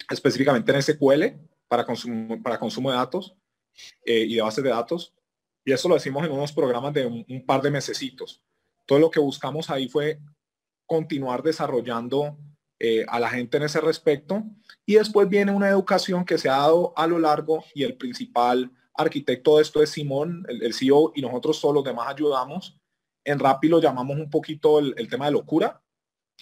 específicamente 0.10 0.72
en 0.72 0.82
SQL 0.82 1.24
para 1.68 1.86
consumo, 1.86 2.42
para 2.42 2.58
consumo 2.58 2.90
de 2.90 2.98
datos 2.98 3.36
eh, 4.04 4.26
y 4.28 4.34
de 4.34 4.42
bases 4.42 4.64
de 4.64 4.72
datos. 4.72 5.14
Y 5.64 5.72
eso 5.72 5.88
lo 5.88 5.94
decimos 5.94 6.26
en 6.26 6.32
unos 6.32 6.52
programas 6.52 6.92
de 6.92 7.06
un, 7.06 7.46
par 7.46 7.62
de 7.62 7.70
mesecitos. 7.70 8.42
Todo 8.88 8.98
lo 8.98 9.12
que 9.12 9.20
buscamos 9.20 9.70
ahí 9.70 9.88
fue 9.88 10.18
continuar 10.86 11.44
desarrollando 11.44 12.38
eh, 12.80 13.06
a 13.08 13.20
la 13.20 13.30
gente 13.30 13.58
en 13.58 13.64
ese 13.64 13.82
respecto. 13.82 14.44
Y 14.86 14.96
después 14.96 15.30
viene 15.30 15.52
una 15.52 15.70
educación 15.70 16.26
que 16.26 16.38
se 16.38 16.50
ha 16.50 16.58
dado 16.58 16.94
a 16.96 17.08
lo 17.08 17.20
largo 17.20 17.64
y 17.74 17.84
el 17.84 17.98
principal 17.98 18.72
arquitecto 18.96 19.58
de 19.58 19.64
esto 19.64 19.82
es 19.82 19.90
Simón, 19.90 20.46
el, 20.48 20.74
CEO, 20.74 21.14
y 21.16 21.22
nosotros 21.22 21.60
todos 21.60 21.74
los 21.74 21.84
demás 21.84 22.08
ayudamos. 22.10 22.80
En 23.24 23.40
Rappi 23.40 23.70
lo 23.70 23.82
llamamos 23.82 24.18
un 24.18 24.30
poquito 24.30 24.80
el 24.80 25.08
tema 25.10 25.26
de 25.26 25.32
locura, 25.32 25.84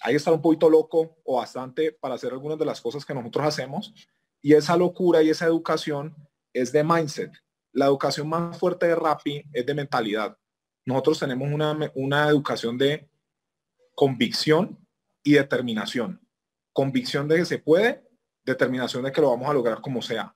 hay 0.00 0.14
que 0.14 0.16
estar 0.16 0.32
un 0.32 0.42
poquito 0.42 0.68
loco 0.68 1.18
o 1.24 1.36
bastante 1.36 1.92
para 1.92 2.14
hacer 2.14 2.32
algunas 2.32 2.58
de 2.58 2.64
las 2.64 2.80
cosas 2.80 3.04
que 3.04 3.14
nosotros 3.14 3.46
hacemos. 3.46 3.94
Y 4.40 4.54
esa 4.54 4.76
locura 4.76 5.22
y 5.22 5.30
esa 5.30 5.46
educación 5.46 6.14
es 6.52 6.72
de 6.72 6.82
mindset. 6.82 7.32
La 7.72 7.86
educación 7.86 8.28
más 8.28 8.58
fuerte 8.58 8.86
de 8.86 8.96
Rappi 8.96 9.44
es 9.52 9.64
de 9.64 9.74
mentalidad. 9.74 10.36
Nosotros 10.84 11.20
tenemos 11.20 11.50
una, 11.52 11.78
una 11.94 12.28
educación 12.28 12.76
de 12.76 13.08
convicción 13.94 14.78
y 15.22 15.34
determinación. 15.34 16.20
Convicción 16.72 17.28
de 17.28 17.36
que 17.36 17.44
se 17.44 17.58
puede, 17.58 18.08
determinación 18.44 19.04
de 19.04 19.12
que 19.12 19.20
lo 19.20 19.30
vamos 19.30 19.48
a 19.48 19.54
lograr 19.54 19.80
como 19.80 20.02
sea. 20.02 20.34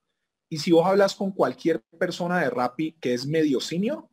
Y 0.49 0.59
si 0.59 0.71
vos 0.71 0.87
hablas 0.87 1.15
con 1.15 1.33
cualquier 1.33 1.83
persona 1.99 2.41
de 2.41 2.51
Rappi 2.51 2.93
que 3.01 3.15
es 3.15 3.27
medio 3.27 3.61
senior, 3.61 4.09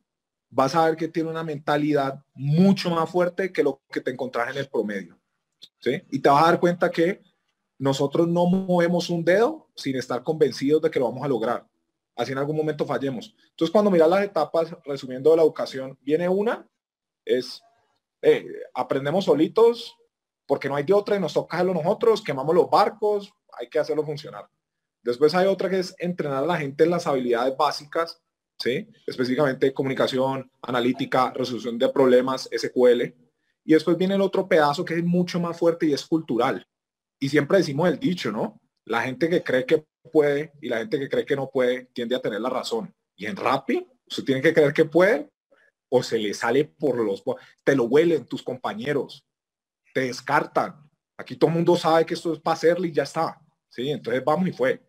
vas 0.50 0.74
a 0.74 0.84
ver 0.86 0.96
que 0.96 1.08
tiene 1.08 1.30
una 1.30 1.44
mentalidad 1.44 2.22
mucho 2.34 2.90
más 2.90 3.10
fuerte 3.10 3.52
que 3.52 3.62
lo 3.62 3.82
que 3.90 4.00
te 4.00 4.10
encontrás 4.10 4.50
en 4.50 4.58
el 4.58 4.68
promedio. 4.68 5.18
Y 6.10 6.18
te 6.20 6.28
vas 6.28 6.42
a 6.42 6.46
dar 6.46 6.60
cuenta 6.60 6.90
que 6.90 7.22
nosotros 7.78 8.28
no 8.28 8.46
movemos 8.46 9.10
un 9.10 9.24
dedo 9.24 9.70
sin 9.74 9.96
estar 9.96 10.22
convencidos 10.22 10.82
de 10.82 10.90
que 10.90 10.98
lo 10.98 11.06
vamos 11.06 11.24
a 11.24 11.28
lograr. 11.28 11.66
Así 12.16 12.32
en 12.32 12.38
algún 12.38 12.56
momento 12.56 12.86
fallemos. 12.86 13.34
Entonces, 13.50 13.72
cuando 13.72 13.90
miras 13.90 14.08
las 14.08 14.24
etapas, 14.24 14.76
resumiendo 14.84 15.34
la 15.34 15.42
educación, 15.42 15.98
viene 16.00 16.28
una, 16.28 16.68
es 17.24 17.60
eh, 18.26 18.46
aprendemos 18.72 19.26
solitos 19.26 19.98
porque 20.46 20.66
no 20.66 20.76
hay 20.76 20.84
de 20.84 20.94
otra 20.94 21.16
y 21.16 21.20
nos 21.20 21.34
toca 21.34 21.58
hacerlo 21.58 21.74
nosotros, 21.74 22.22
quemamos 22.22 22.54
los 22.54 22.70
barcos, 22.70 23.30
hay 23.58 23.68
que 23.68 23.78
hacerlo 23.78 24.02
funcionar. 24.02 24.48
Después 25.02 25.34
hay 25.34 25.46
otra 25.46 25.68
que 25.68 25.80
es 25.80 25.94
entrenar 25.98 26.42
a 26.42 26.46
la 26.46 26.56
gente 26.56 26.84
en 26.84 26.90
las 26.90 27.06
habilidades 27.06 27.54
básicas, 27.54 28.22
¿sí? 28.58 28.88
específicamente 29.06 29.74
comunicación, 29.74 30.50
analítica, 30.62 31.32
resolución 31.34 31.78
de 31.78 31.90
problemas, 31.90 32.48
SQL. 32.50 33.02
Y 33.66 33.74
después 33.74 33.98
viene 33.98 34.14
el 34.14 34.22
otro 34.22 34.48
pedazo 34.48 34.86
que 34.86 34.94
es 34.94 35.04
mucho 35.04 35.38
más 35.38 35.58
fuerte 35.58 35.84
y 35.84 35.92
es 35.92 36.06
cultural. 36.06 36.66
Y 37.18 37.28
siempre 37.28 37.58
decimos 37.58 37.88
el 37.90 37.98
dicho, 37.98 38.32
¿no? 38.32 38.58
La 38.86 39.02
gente 39.02 39.28
que 39.28 39.42
cree 39.42 39.66
que 39.66 39.84
puede 40.10 40.52
y 40.62 40.68
la 40.68 40.78
gente 40.78 40.98
que 40.98 41.08
cree 41.10 41.26
que 41.26 41.36
no 41.36 41.50
puede 41.50 41.86
tiende 41.92 42.16
a 42.16 42.20
tener 42.20 42.40
la 42.40 42.50
razón. 42.50 42.94
Y 43.16 43.26
en 43.26 43.36
Rappi, 43.36 43.86
usted 44.06 44.24
tiene 44.24 44.40
que 44.40 44.54
creer 44.54 44.72
que 44.72 44.86
puede 44.86 45.30
o 45.96 46.02
se 46.02 46.18
le 46.18 46.34
sale 46.34 46.64
por 46.64 46.96
los... 46.96 47.22
Te 47.62 47.76
lo 47.76 47.84
huelen 47.84 48.26
tus 48.26 48.42
compañeros, 48.42 49.24
te 49.94 50.00
descartan. 50.00 50.90
Aquí 51.16 51.36
todo 51.36 51.50
el 51.50 51.54
mundo 51.54 51.76
sabe 51.76 52.04
que 52.04 52.14
esto 52.14 52.32
es 52.32 52.40
para 52.40 52.54
hacerle 52.54 52.88
y 52.88 52.92
ya 52.92 53.04
está. 53.04 53.40
¿sí? 53.68 53.90
Entonces 53.90 54.24
vamos 54.24 54.48
y 54.48 54.52
fue. 54.52 54.84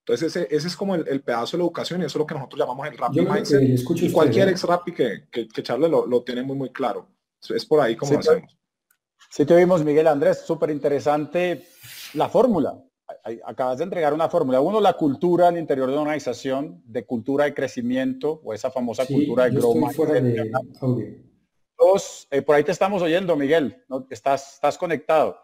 Entonces 0.00 0.36
ese, 0.36 0.54
ese 0.54 0.68
es 0.68 0.76
como 0.76 0.96
el, 0.96 1.22
pedazo 1.22 1.56
de 1.56 1.62
la 1.62 1.64
educación 1.64 2.02
y 2.02 2.04
eso 2.04 2.18
es 2.18 2.20
lo 2.20 2.26
que 2.26 2.34
nosotros 2.34 2.60
llamamos 2.60 2.86
el 2.86 2.98
Rappi 2.98 3.22
Mindset. 3.22 3.62
Y 4.02 4.12
cualquier 4.12 4.50
ex 4.50 4.64
Rappi 4.64 4.92
que, 4.92 5.28
que, 5.32 5.48
que 5.48 5.78
lo, 5.78 6.06
lo 6.06 6.22
tiene 6.22 6.42
muy, 6.42 6.58
muy 6.58 6.70
claro. 6.70 7.08
Es 7.48 7.64
por 7.64 7.80
ahí 7.80 7.96
como 7.96 8.12
sí, 8.12 8.18
hacemos. 8.18 8.58
Sí, 9.30 9.46
te 9.46 9.56
vimos, 9.56 9.82
Miguel 9.82 10.08
Andrés, 10.08 10.42
súper 10.46 10.68
interesante 10.68 11.66
la 12.12 12.28
fórmula. 12.28 12.78
Acabas 13.44 13.78
de 13.78 13.84
entregar 13.84 14.12
una 14.12 14.28
fórmula. 14.28 14.60
Uno, 14.60 14.80
la 14.80 14.94
cultura 14.94 15.48
al 15.48 15.58
interior 15.58 15.88
de 15.88 15.94
una 15.94 16.02
organización, 16.02 16.82
de 16.86 17.04
cultura 17.04 17.44
de 17.44 17.54
crecimiento, 17.54 18.40
o 18.44 18.52
esa 18.52 18.70
famosa 18.70 19.06
cultura 19.06 19.44
de 19.44 19.50
growth. 19.50 19.76
Dos, 21.76 22.28
eh, 22.30 22.42
por 22.42 22.56
ahí 22.56 22.64
te 22.64 22.72
estamos 22.72 23.02
oyendo, 23.02 23.36
Miguel, 23.36 23.84
¿no? 23.88 24.06
estás, 24.10 24.54
estás 24.54 24.78
conectado. 24.78 25.38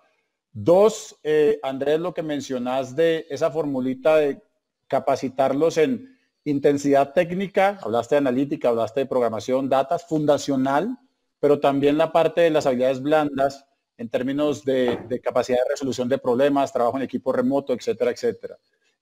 Dos, 0.53 1.19
eh, 1.23 1.59
Andrés, 1.63 2.01
lo 2.01 2.15
que 2.15 2.23
mencionas 2.23 2.97
de 2.97 3.27
esa 3.31 3.51
formulita 3.51 4.17
de 4.17 4.43
capacitarlos 4.89 5.77
en 5.77 6.17
intensidad 6.45 7.13
técnica, 7.13 7.79
hablaste 7.83 8.17
de 8.17 8.19
analítica, 8.19 8.69
hablaste 8.69 9.01
de 9.01 9.07
programación, 9.07 9.69
datas, 9.69 10.07
fundacional, 10.07 10.99
pero 11.39 11.61
también 11.61 11.99
la 11.99 12.13
parte 12.13 12.41
de 12.41 12.51
las 12.51 12.67
habilidades 12.67 13.03
blandas 13.03 13.67
en 14.01 14.09
términos 14.09 14.65
de, 14.65 15.21
capacidad 15.23 15.59
de 15.59 15.73
resolución 15.73 16.09
de 16.09 16.17
problemas, 16.17 16.73
trabajo 16.73 16.97
en 16.97 17.03
equipo 17.03 17.33
remoto, 17.33 17.75
etcétera, 17.75 18.11
etcétera. 18.11 18.57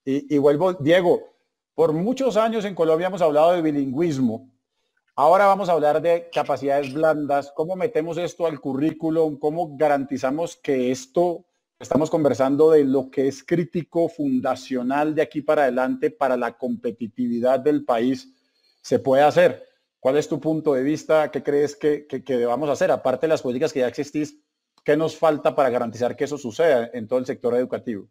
Y, 0.05 0.37
vuelvo, 0.39 0.73
Diego, 0.73 1.23
por 1.73 1.93
muchos 1.93 2.37
años 2.37 2.65
en 2.65 2.75
Colombia 2.75 3.07
hemos 3.07 3.23
hablado 3.23 3.53
de 3.53 3.63
bilingüismo. 3.63 4.51
Ahora 5.15 5.47
vamos 5.47 5.69
a 5.69 5.73
hablar 5.73 6.03
de 6.03 6.29
capacidades 6.33 6.93
blandas. 6.93 7.53
¿Cómo 7.55 7.77
metemos 7.77 8.19
esto 8.19 8.45
al 8.45 8.59
currículum? 8.59 9.39
¿Cómo 9.39 9.77
garantizamos 9.77 10.57
que 10.57 10.91
esto, 10.91 11.45
estamos 11.79 12.11
conversando 12.11 12.73
de 12.73 12.83
lo 12.83 13.09
que 13.09 13.29
es 13.29 13.45
crítico, 13.45 14.09
fundacional 14.09 15.15
de 15.15 15.23
aquí 15.23 15.43
para 15.43 15.63
adelante 15.63 16.11
para 16.11 16.37
la 16.37 16.59
competitividad 16.59 17.61
del 17.61 17.85
país, 17.85 18.35
se 18.83 18.99
puede 18.99 19.23
hacer? 19.23 19.65
¿Cuál 20.01 20.17
es 20.17 20.29
tu 20.29 20.41
punto 20.41 20.75
de 20.75 20.83
vista? 20.83 21.31
¿Qué 21.31 21.45
crees 21.45 21.77
que, 21.77 22.05
debamos 22.27 22.69
hacer? 22.69 22.91
Aparte 22.91 23.27
de 23.27 23.29
las 23.29 23.43
políticas 23.43 23.73
que 23.73 23.81
ya 23.81 23.87
existís, 23.87 24.41
¿qué 24.85 24.97
nos 24.97 25.17
falta 25.17 25.55
para 25.55 25.71
garantizar 25.71 26.17
que 26.17 26.25
eso 26.25 26.39
suceda 26.39 26.91
en 26.93 27.07
todo 27.07 27.19
el 27.19 27.27
sector 27.27 27.55
educativo? 27.55 28.09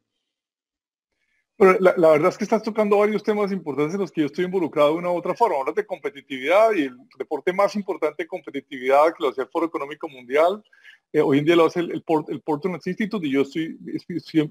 Bueno, 1.58 1.76
la, 1.80 2.12
verdad 2.12 2.30
es 2.30 2.38
que 2.38 2.44
estás 2.44 2.62
tocando 2.62 3.00
varios 3.00 3.24
temas 3.24 3.52
importantes 3.52 3.96
en 3.96 4.02
los 4.02 4.12
que 4.12 4.22
yo 4.22 4.28
estoy 4.28 4.46
involucrado 4.46 4.92
de 4.92 4.98
una 4.98 5.10
u 5.10 5.16
otra 5.16 5.34
forma. 5.34 5.58
Hablas 5.58 5.74
de 5.74 5.88
competitividad 5.88 6.72
y 6.74 6.84
el 6.84 6.98
deporte 7.18 7.52
más 7.52 7.76
importante 7.76 8.24
de 8.24 8.28
competitividad 8.28 9.08
que 9.08 9.24
lo 9.24 9.30
hace 9.30 9.42
el 9.42 9.48
Foro 9.48 9.66
Económico 9.66 10.08
Mundial. 10.08 10.64
Eh, 11.12 11.20
hoy 11.20 11.40
en 11.40 11.46
día 11.46 11.56
lo 11.56 11.66
hace 11.66 11.80
el, 11.80 11.92
el, 11.92 12.04
Port, 12.04 12.30
el 12.30 12.42
Portland 12.42 12.80
Institute 12.86 13.26
y 13.26 13.32
yo 13.32 13.44
soy, 13.44 13.76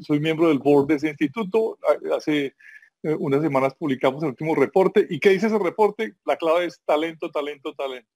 soy 0.01 0.19
miembro 0.19 0.49
del 0.49 0.59
board 0.59 0.89
de 0.89 0.95
ese 0.97 1.09
instituto. 1.11 1.79
Hace 2.13 2.57
eh, 3.05 3.15
unas 3.21 3.41
semanas 3.41 3.75
publicamos 3.77 4.25
el 4.25 4.31
último 4.31 4.57
reporte. 4.57 5.07
¿Y 5.09 5.21
qué 5.21 5.31
dice 5.31 5.47
ese 5.47 5.61
reporte? 5.61 6.15
La 6.25 6.37
clave 6.37 6.65
es 6.65 6.81
talento, 6.85 7.31
talento, 7.31 7.73
talento. 7.73 8.11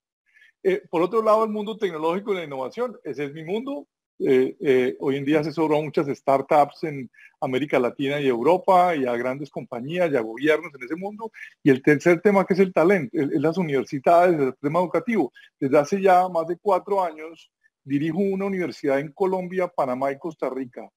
Eh, 0.63 0.83
por 0.89 1.01
otro 1.01 1.23
lado, 1.23 1.43
el 1.43 1.49
mundo 1.49 1.77
tecnológico 1.77 2.33
y 2.33 2.37
la 2.37 2.43
innovación, 2.43 2.97
ese 3.03 3.25
es 3.25 3.33
mi 3.33 3.43
mundo. 3.43 3.87
eh, 4.23 4.55
eh, 4.59 4.95
hoy 4.99 5.17
en 5.17 5.25
día 5.25 5.39
asesoró 5.39 5.77
a 5.77 5.81
muchas 5.81 6.05
startups 6.07 6.83
en 6.83 7.09
América 7.39 7.79
Latina 7.79 8.21
y 8.21 8.27
Europa 8.27 8.95
y 8.95 9.07
a 9.07 9.15
grandes 9.17 9.49
compañías 9.49 10.11
y 10.11 10.15
a 10.15 10.21
gobiernos 10.21 10.71
en 10.75 10.83
ese 10.83 10.95
mundo. 10.95 11.31
Y 11.63 11.71
el 11.71 11.81
tercer 11.81 12.21
tema 12.21 12.45
que 12.45 12.53
es 12.53 12.59
el 12.59 12.71
talento, 12.71 13.17
es 13.17 13.41
las 13.41 13.57
universidades, 13.57 14.39
el 14.39 14.55
tema 14.61 14.79
educativo. 14.79 15.33
Desde 15.59 15.77
hace 15.79 16.01
ya 16.01 16.29
más 16.29 16.45
de 16.47 16.57
cuatro 16.61 17.03
años 17.03 17.51
dirijo 17.83 18.19
una 18.19 18.45
universidad 18.45 18.99
en 18.99 19.11
Colombia, 19.11 19.67
Panamá 19.67 20.11
y 20.11 20.19
Costa 20.19 20.51
Rica. 20.51 20.87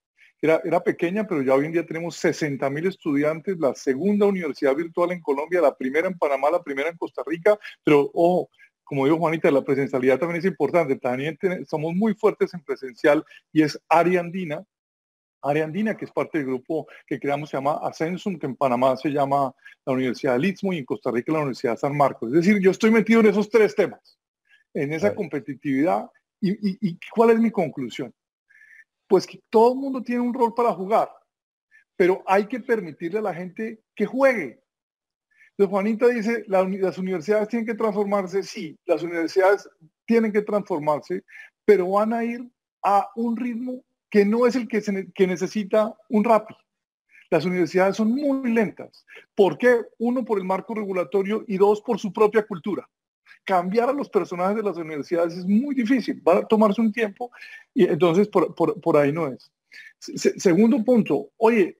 Era, 0.42 0.60
era 0.62 0.84
pequeña, 0.84 1.26
pero 1.26 1.40
ya 1.40 1.54
hoy 1.54 1.64
en 1.64 1.72
día 1.72 1.86
tenemos 1.86 2.16
60 2.16 2.68
mil 2.68 2.86
estudiantes, 2.86 3.58
la 3.58 3.74
segunda 3.74 4.26
universidad 4.26 4.74
virtual 4.76 5.12
en 5.12 5.22
Colombia, 5.22 5.62
la 5.62 5.74
primera 5.74 6.06
en 6.06 6.18
Panamá, 6.18 6.50
la 6.50 6.62
primera 6.62 6.90
en 6.90 6.98
Costa 6.98 7.22
Rica, 7.24 7.58
pero 7.82 8.10
ojo, 8.12 8.50
como 8.84 9.06
dijo 9.06 9.18
Juanita, 9.18 9.50
la 9.50 9.64
presencialidad 9.64 10.18
también 10.18 10.38
es 10.38 10.44
importante. 10.44 10.96
También 10.96 11.38
somos 11.66 11.94
muy 11.94 12.14
fuertes 12.14 12.52
en 12.54 12.62
presencial 12.62 13.24
y 13.52 13.62
es 13.62 13.80
área 13.88 14.20
andina. 14.20 14.64
Área 15.42 15.64
andina, 15.64 15.96
que 15.96 16.06
es 16.06 16.10
parte 16.10 16.38
del 16.38 16.46
grupo 16.46 16.86
que 17.06 17.18
creamos, 17.18 17.50
se 17.50 17.56
llama 17.56 17.78
Ascensum, 17.82 18.38
que 18.38 18.46
en 18.46 18.56
Panamá 18.56 18.96
se 18.96 19.10
llama 19.10 19.54
la 19.84 19.92
Universidad 19.92 20.34
del 20.34 20.46
Istmo 20.46 20.72
y 20.72 20.78
en 20.78 20.84
Costa 20.86 21.10
Rica 21.10 21.32
la 21.32 21.40
Universidad 21.40 21.72
de 21.72 21.78
San 21.78 21.96
Marcos. 21.96 22.32
Es 22.32 22.44
decir, 22.44 22.60
yo 22.62 22.70
estoy 22.70 22.90
metido 22.90 23.20
en 23.20 23.26
esos 23.26 23.50
tres 23.50 23.74
temas, 23.74 24.18
en 24.72 24.92
esa 24.92 25.14
competitividad. 25.14 26.10
¿Y, 26.40 26.98
cuál 27.14 27.30
es 27.30 27.40
mi 27.40 27.50
conclusión? 27.50 28.14
Pues 29.06 29.26
que 29.26 29.40
todo 29.50 29.72
el 29.72 29.78
mundo 29.78 30.02
tiene 30.02 30.22
un 30.22 30.32
rol 30.32 30.54
para 30.54 30.72
jugar, 30.72 31.10
pero 31.96 32.22
hay 32.26 32.46
que 32.46 32.60
permitirle 32.60 33.18
a 33.18 33.22
la 33.22 33.34
gente 33.34 33.82
que 33.94 34.06
juegue, 34.06 34.63
entonces, 35.56 35.70
Juanita 35.70 36.08
dice, 36.08 36.44
las 36.48 36.98
universidades 36.98 37.48
tienen 37.48 37.66
que 37.66 37.74
transformarse, 37.74 38.42
sí, 38.42 38.76
las 38.86 39.04
universidades 39.04 39.68
tienen 40.04 40.32
que 40.32 40.42
transformarse, 40.42 41.22
pero 41.64 41.90
van 41.90 42.12
a 42.12 42.24
ir 42.24 42.44
a 42.82 43.08
un 43.14 43.36
ritmo 43.36 43.84
que 44.10 44.24
no 44.24 44.48
es 44.48 44.56
el 44.56 44.66
que, 44.66 44.82
que 45.14 45.26
necesita 45.28 45.96
un 46.08 46.24
rápido. 46.24 46.58
Las 47.30 47.44
universidades 47.44 47.96
son 47.96 48.10
muy 48.10 48.50
lentas. 48.50 49.06
¿Por 49.36 49.56
qué? 49.56 49.80
Uno, 49.98 50.24
por 50.24 50.38
el 50.38 50.44
marco 50.44 50.74
regulatorio 50.74 51.44
y 51.46 51.56
dos, 51.56 51.80
por 51.82 52.00
su 52.00 52.12
propia 52.12 52.44
cultura. 52.44 52.88
Cambiar 53.44 53.88
a 53.88 53.92
los 53.92 54.08
personajes 54.08 54.56
de 54.56 54.62
las 54.62 54.76
universidades 54.76 55.34
es 55.34 55.46
muy 55.46 55.76
difícil, 55.76 56.20
va 56.26 56.38
a 56.38 56.46
tomarse 56.46 56.80
un 56.80 56.92
tiempo 56.92 57.30
y 57.72 57.84
entonces 57.84 58.28
por, 58.28 58.96
ahí 58.96 59.12
no 59.12 59.28
es. 59.28 59.52
segundo 60.00 60.82
punto, 60.84 61.30
oye, 61.36 61.78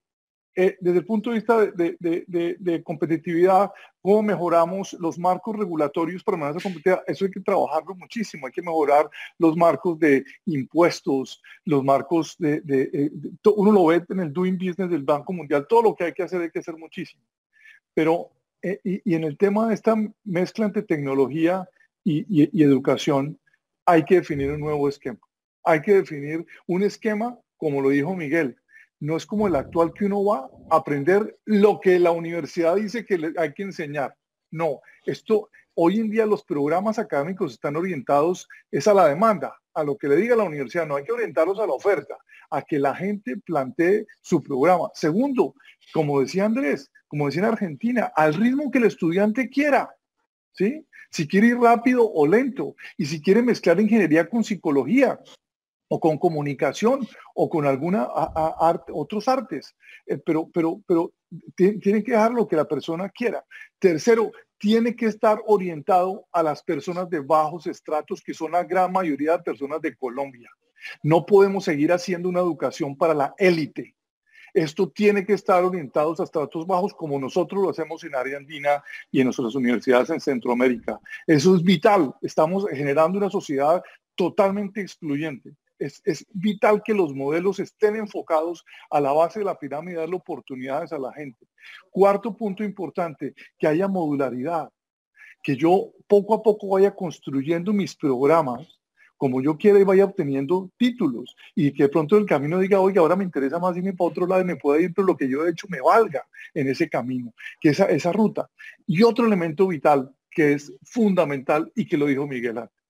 eh, 0.56 0.76
desde 0.80 0.98
el 0.98 1.04
punto 1.04 1.30
de 1.30 1.36
vista 1.36 1.66
de, 1.66 2.82
competitividad, 2.84 3.72
cómo 4.00 4.22
mejoramos 4.22 4.92
los 4.94 5.18
marcos 5.18 5.56
regulatorios 5.56 6.22
para 6.22 6.36
mejorar 6.36 6.56
esa 6.56 6.62
competitividad, 6.62 7.02
eso 7.06 7.24
hay 7.24 7.30
que 7.32 7.40
trabajarlo 7.40 7.94
muchísimo, 7.96 8.46
hay 8.46 8.52
que 8.52 8.62
mejorar 8.62 9.10
los 9.38 9.56
marcos 9.56 9.98
de 9.98 10.24
impuestos, 10.46 11.42
los 11.64 11.82
marcos 11.82 12.36
de, 12.38 12.62
eh, 12.68 13.10
uno 13.56 13.72
lo 13.72 13.86
ve 13.86 14.04
en 14.08 14.20
el 14.20 14.32
doing 14.32 14.56
business 14.56 14.88
del 14.90 15.02
Banco 15.02 15.32
Mundial, 15.32 15.66
todo 15.68 15.82
lo 15.82 15.94
que 15.94 16.04
hay 16.04 16.12
que 16.12 16.22
hacer 16.22 16.40
hay 16.40 16.50
que 16.50 16.60
hacer 16.60 16.76
muchísimo. 16.76 17.22
Pero, 17.92 18.30
eh, 18.62 18.80
y, 18.84 19.14
en 19.14 19.24
el 19.24 19.36
tema 19.36 19.68
de 19.68 19.74
esta 19.74 19.96
mezcla 20.24 20.66
entre 20.66 20.82
tecnología 20.82 21.68
y 22.06 22.62
educación, 22.62 23.38
hay 23.86 24.04
que 24.04 24.16
definir 24.16 24.50
un 24.50 24.60
nuevo 24.60 24.88
esquema. 24.88 25.18
Hay 25.64 25.80
que 25.80 25.94
definir 25.94 26.46
un 26.66 26.82
esquema, 26.82 27.38
como 27.56 27.80
lo 27.80 27.88
dijo 27.88 28.14
Miguel, 28.14 28.56
no 29.00 29.16
es 29.16 29.26
como 29.26 29.46
el 29.46 29.56
actual 29.56 29.92
que 29.92 30.06
uno 30.06 30.24
va 30.24 30.48
a 30.70 30.76
aprender 30.76 31.38
lo 31.44 31.80
que 31.80 31.98
la 31.98 32.10
universidad 32.10 32.76
dice 32.76 33.04
que 33.04 33.32
hay 33.36 33.52
que 33.52 33.62
enseñar. 33.62 34.16
No, 34.50 34.80
esto 35.04 35.50
hoy 35.74 35.98
en 35.98 36.10
día 36.10 36.26
los 36.26 36.44
programas 36.44 36.98
académicos 36.98 37.52
están 37.52 37.76
orientados 37.76 38.48
es 38.70 38.86
a 38.86 38.94
la 38.94 39.08
demanda, 39.08 39.58
a 39.74 39.84
lo 39.84 39.96
que 39.96 40.08
le 40.08 40.16
diga 40.16 40.36
la 40.36 40.44
universidad, 40.44 40.86
no 40.86 40.96
hay 40.96 41.04
que 41.04 41.12
orientarlos 41.12 41.58
a 41.58 41.66
la 41.66 41.72
oferta, 41.72 42.16
a 42.50 42.62
que 42.62 42.78
la 42.78 42.94
gente 42.94 43.36
plantee 43.38 44.06
su 44.20 44.42
programa. 44.42 44.90
Segundo, 44.94 45.54
como 45.92 46.20
decía 46.20 46.44
Andrés, 46.44 46.90
como 47.08 47.26
decía 47.26 47.42
en 47.42 47.48
Argentina, 47.48 48.12
al 48.14 48.34
ritmo 48.34 48.70
que 48.70 48.78
el 48.78 48.84
estudiante 48.84 49.48
quiera. 49.48 49.90
¿Sí? 50.52 50.86
Si 51.10 51.26
quiere 51.26 51.48
ir 51.48 51.58
rápido 51.58 52.08
o 52.12 52.26
lento, 52.26 52.76
y 52.96 53.06
si 53.06 53.20
quiere 53.20 53.42
mezclar 53.42 53.80
ingeniería 53.80 54.28
con 54.28 54.44
psicología, 54.44 55.18
o 55.94 56.00
con 56.00 56.18
comunicación 56.18 57.06
o 57.36 57.48
con 57.48 57.66
alguna 57.66 58.08
arte, 58.58 58.90
otros 58.92 59.28
artes, 59.28 59.76
eh, 60.06 60.18
pero, 60.18 60.50
pero, 60.52 60.82
pero 60.88 61.12
tiene 61.54 62.02
que 62.02 62.12
dejar 62.12 62.32
lo 62.32 62.48
que 62.48 62.56
la 62.56 62.66
persona 62.66 63.08
quiera. 63.10 63.44
Tercero, 63.78 64.32
tiene 64.58 64.96
que 64.96 65.06
estar 65.06 65.40
orientado 65.46 66.26
a 66.32 66.42
las 66.42 66.64
personas 66.64 67.08
de 67.08 67.20
bajos 67.20 67.68
estratos, 67.68 68.22
que 68.22 68.34
son 68.34 68.52
la 68.52 68.64
gran 68.64 68.90
mayoría 68.90 69.36
de 69.36 69.44
personas 69.44 69.80
de 69.82 69.94
Colombia. 69.94 70.50
No 71.04 71.24
podemos 71.24 71.64
seguir 71.64 71.92
haciendo 71.92 72.28
una 72.28 72.40
educación 72.40 72.96
para 72.96 73.14
la 73.14 73.34
élite. 73.38 73.94
Esto 74.52 74.88
tiene 74.88 75.24
que 75.24 75.34
estar 75.34 75.62
orientado 75.62 76.12
a 76.18 76.24
estratos 76.24 76.66
bajos 76.66 76.92
como 76.94 77.20
nosotros 77.20 77.62
lo 77.62 77.70
hacemos 77.70 78.02
en 78.02 78.16
área 78.16 78.36
andina 78.36 78.82
y 79.12 79.20
en 79.20 79.26
nuestras 79.26 79.54
universidades 79.54 80.10
en 80.10 80.20
Centroamérica. 80.20 80.98
Eso 81.24 81.54
es 81.54 81.62
vital. 81.62 82.12
Estamos 82.20 82.66
generando 82.72 83.18
una 83.18 83.30
sociedad 83.30 83.80
totalmente 84.16 84.80
excluyente 84.80 85.54
es, 85.78 86.26
vital 86.32 86.82
que 86.84 86.94
los 86.94 87.14
modelos 87.14 87.58
estén 87.58 87.96
enfocados 87.96 88.64
a 88.90 89.00
la 89.00 89.12
base 89.12 89.40
de 89.40 89.44
la 89.44 89.58
pirámide, 89.58 89.96
darle 89.96 90.16
oportunidades 90.16 90.92
a 90.92 90.98
la 90.98 91.12
gente. 91.12 91.46
Cuarto 91.90 92.36
punto 92.36 92.64
importante, 92.64 93.34
que 93.58 93.66
haya 93.66 93.88
modularidad, 93.88 94.70
que 95.42 95.56
yo 95.56 95.92
poco 96.06 96.34
a 96.34 96.42
poco 96.42 96.68
vaya 96.68 96.94
construyendo 96.94 97.72
mis 97.72 97.94
programas 97.94 98.80
como 99.16 99.40
yo 99.40 99.56
quiera 99.56 99.78
y 99.78 99.84
vaya 99.84 100.04
obteniendo 100.04 100.70
títulos 100.76 101.36
y 101.54 101.72
que 101.72 101.84
de 101.84 101.88
pronto 101.88 102.16
el 102.16 102.26
camino 102.26 102.58
diga, 102.58 102.80
oye, 102.80 102.98
ahora 102.98 103.16
me 103.16 103.24
interesa 103.24 103.58
más 103.58 103.76
irme 103.76 103.92
para 103.92 104.10
otro 104.10 104.26
lado 104.26 104.42
y 104.42 104.44
me 104.44 104.56
pueda 104.56 104.80
ir, 104.80 104.92
pero 104.92 105.06
lo 105.06 105.16
que 105.16 105.28
yo 105.28 105.46
he 105.46 105.50
hecho 105.50 105.66
me 105.70 105.80
valga 105.80 106.26
en 106.52 106.68
ese 106.68 106.88
camino, 106.88 107.32
que 107.60 107.70
esa, 107.70 107.86
esa 107.86 108.12
ruta. 108.12 108.50
Y 108.86 109.02
otro 109.02 109.26
elemento 109.26 109.68
vital 109.68 110.14
que 110.30 110.54
es 110.54 110.72
fundamental 110.82 111.70
y 111.74 111.86
que 111.86 111.96
lo 111.96 112.06
dijo 112.06 112.26
Miguel 112.26 112.58
antes, 112.58 112.84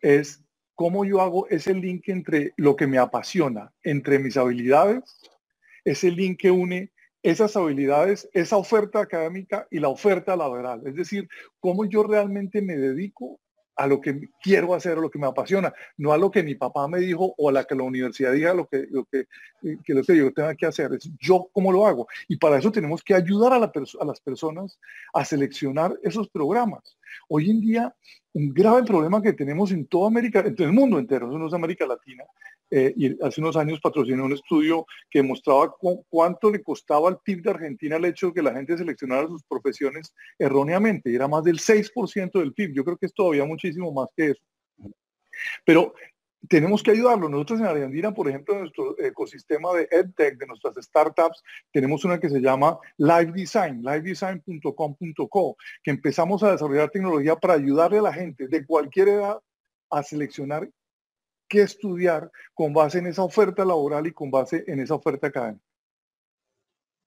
es 0.00 0.44
cómo 0.76 1.04
yo 1.04 1.20
hago 1.20 1.48
ese 1.48 1.74
link 1.74 2.08
entre 2.08 2.52
lo 2.56 2.76
que 2.76 2.86
me 2.86 2.98
apasiona, 2.98 3.72
entre 3.82 4.20
mis 4.20 4.36
habilidades, 4.36 5.02
ese 5.84 6.10
link 6.12 6.38
que 6.38 6.50
une 6.52 6.92
esas 7.22 7.56
habilidades, 7.56 8.28
esa 8.32 8.56
oferta 8.56 9.00
académica 9.00 9.66
y 9.68 9.80
la 9.80 9.88
oferta 9.88 10.36
laboral. 10.36 10.86
Es 10.86 10.94
decir, 10.94 11.28
cómo 11.58 11.84
yo 11.84 12.04
realmente 12.04 12.62
me 12.62 12.76
dedico 12.76 13.40
a 13.76 13.86
lo 13.86 14.00
que 14.00 14.30
quiero 14.40 14.74
hacer, 14.74 14.98
a 14.98 15.00
lo 15.00 15.10
que 15.10 15.18
me 15.18 15.26
apasiona, 15.26 15.72
no 15.98 16.12
a 16.12 16.18
lo 16.18 16.30
que 16.30 16.42
mi 16.42 16.54
papá 16.54 16.88
me 16.88 16.98
dijo 16.98 17.34
o 17.36 17.48
a 17.48 17.52
la 17.52 17.64
que 17.64 17.74
la 17.74 17.82
universidad 17.82 18.32
diga 18.32 18.54
lo 18.54 18.66
que, 18.66 18.86
lo 18.90 19.04
que, 19.04 19.26
que, 19.84 19.94
lo 19.94 20.02
que 20.02 20.16
yo 20.16 20.32
tenga 20.32 20.54
que 20.54 20.66
hacer, 20.66 20.94
es 20.94 21.10
yo 21.20 21.48
cómo 21.52 21.70
lo 21.70 21.86
hago. 21.86 22.08
Y 22.26 22.36
para 22.36 22.58
eso 22.58 22.72
tenemos 22.72 23.02
que 23.02 23.14
ayudar 23.14 23.52
a, 23.52 23.58
las 23.58 24.20
personas 24.20 24.78
a 25.12 25.24
seleccionar 25.24 25.98
esos 26.02 26.28
programas. 26.28 26.96
Hoy 27.28 27.50
en 27.50 27.60
día, 27.60 27.94
un 28.32 28.52
grave 28.52 28.82
problema 28.84 29.22
que 29.22 29.32
tenemos 29.32 29.70
en 29.72 29.86
toda 29.86 30.08
América, 30.08 30.40
en 30.40 30.56
todo 30.56 30.66
el 30.66 30.72
mundo 30.72 30.98
entero, 30.98 31.26
no 31.26 31.46
es 31.46 31.54
América 31.54 31.86
Latina, 31.86 32.24
eh, 32.70 32.92
y 32.96 33.24
hace 33.24 33.40
unos 33.40 33.56
años 33.56 33.80
patrocinó 33.80 34.24
un 34.24 34.32
estudio 34.32 34.86
que 35.10 35.22
mostraba 35.22 35.74
cuánto 36.08 36.50
le 36.50 36.62
costaba 36.62 37.08
al 37.08 37.20
PIB 37.20 37.42
de 37.42 37.50
Argentina 37.50 37.96
el 37.96 38.06
hecho 38.06 38.28
de 38.28 38.34
que 38.34 38.42
la 38.42 38.52
gente 38.52 38.76
seleccionara 38.76 39.28
sus 39.28 39.44
profesiones 39.44 40.12
erróneamente, 40.38 41.14
era 41.14 41.28
más 41.28 41.44
del 41.44 41.58
6% 41.58 42.38
del 42.38 42.54
PIB. 42.54 42.74
Yo 42.74 42.84
creo 42.84 42.96
que 42.96 43.06
es 43.06 43.14
todavía 43.14 43.44
muchísimo 43.44 43.92
más 43.92 44.08
que 44.16 44.30
eso. 44.30 44.42
Pero 45.64 45.94
tenemos 46.48 46.82
que 46.82 46.92
ayudarlo. 46.92 47.28
Nosotros 47.28 47.60
en 47.60 47.66
Argentina, 47.66 48.12
por 48.12 48.28
ejemplo, 48.28 48.54
en 48.54 48.60
nuestro 48.60 48.98
ecosistema 48.98 49.72
de 49.72 49.88
EdTech, 49.90 50.38
de 50.38 50.46
nuestras 50.46 50.76
startups, 50.76 51.42
tenemos 51.72 52.04
una 52.04 52.20
que 52.20 52.28
se 52.28 52.40
llama 52.40 52.78
Live 52.98 53.32
Design, 53.32 53.82
livedesign.com.co, 53.82 55.56
que 55.82 55.90
empezamos 55.90 56.42
a 56.42 56.52
desarrollar 56.52 56.90
tecnología 56.90 57.36
para 57.36 57.54
ayudarle 57.54 57.98
a 57.98 58.02
la 58.02 58.12
gente 58.12 58.48
de 58.48 58.64
cualquier 58.64 59.08
edad 59.08 59.40
a 59.90 60.02
seleccionar 60.02 60.68
qué 61.48 61.62
estudiar 61.62 62.30
con 62.54 62.72
base 62.72 62.98
en 62.98 63.06
esa 63.06 63.22
oferta 63.22 63.64
laboral 63.64 64.06
y 64.06 64.12
con 64.12 64.30
base 64.30 64.64
en 64.66 64.80
esa 64.80 64.94
oferta 64.94 65.28
académica. 65.28 65.64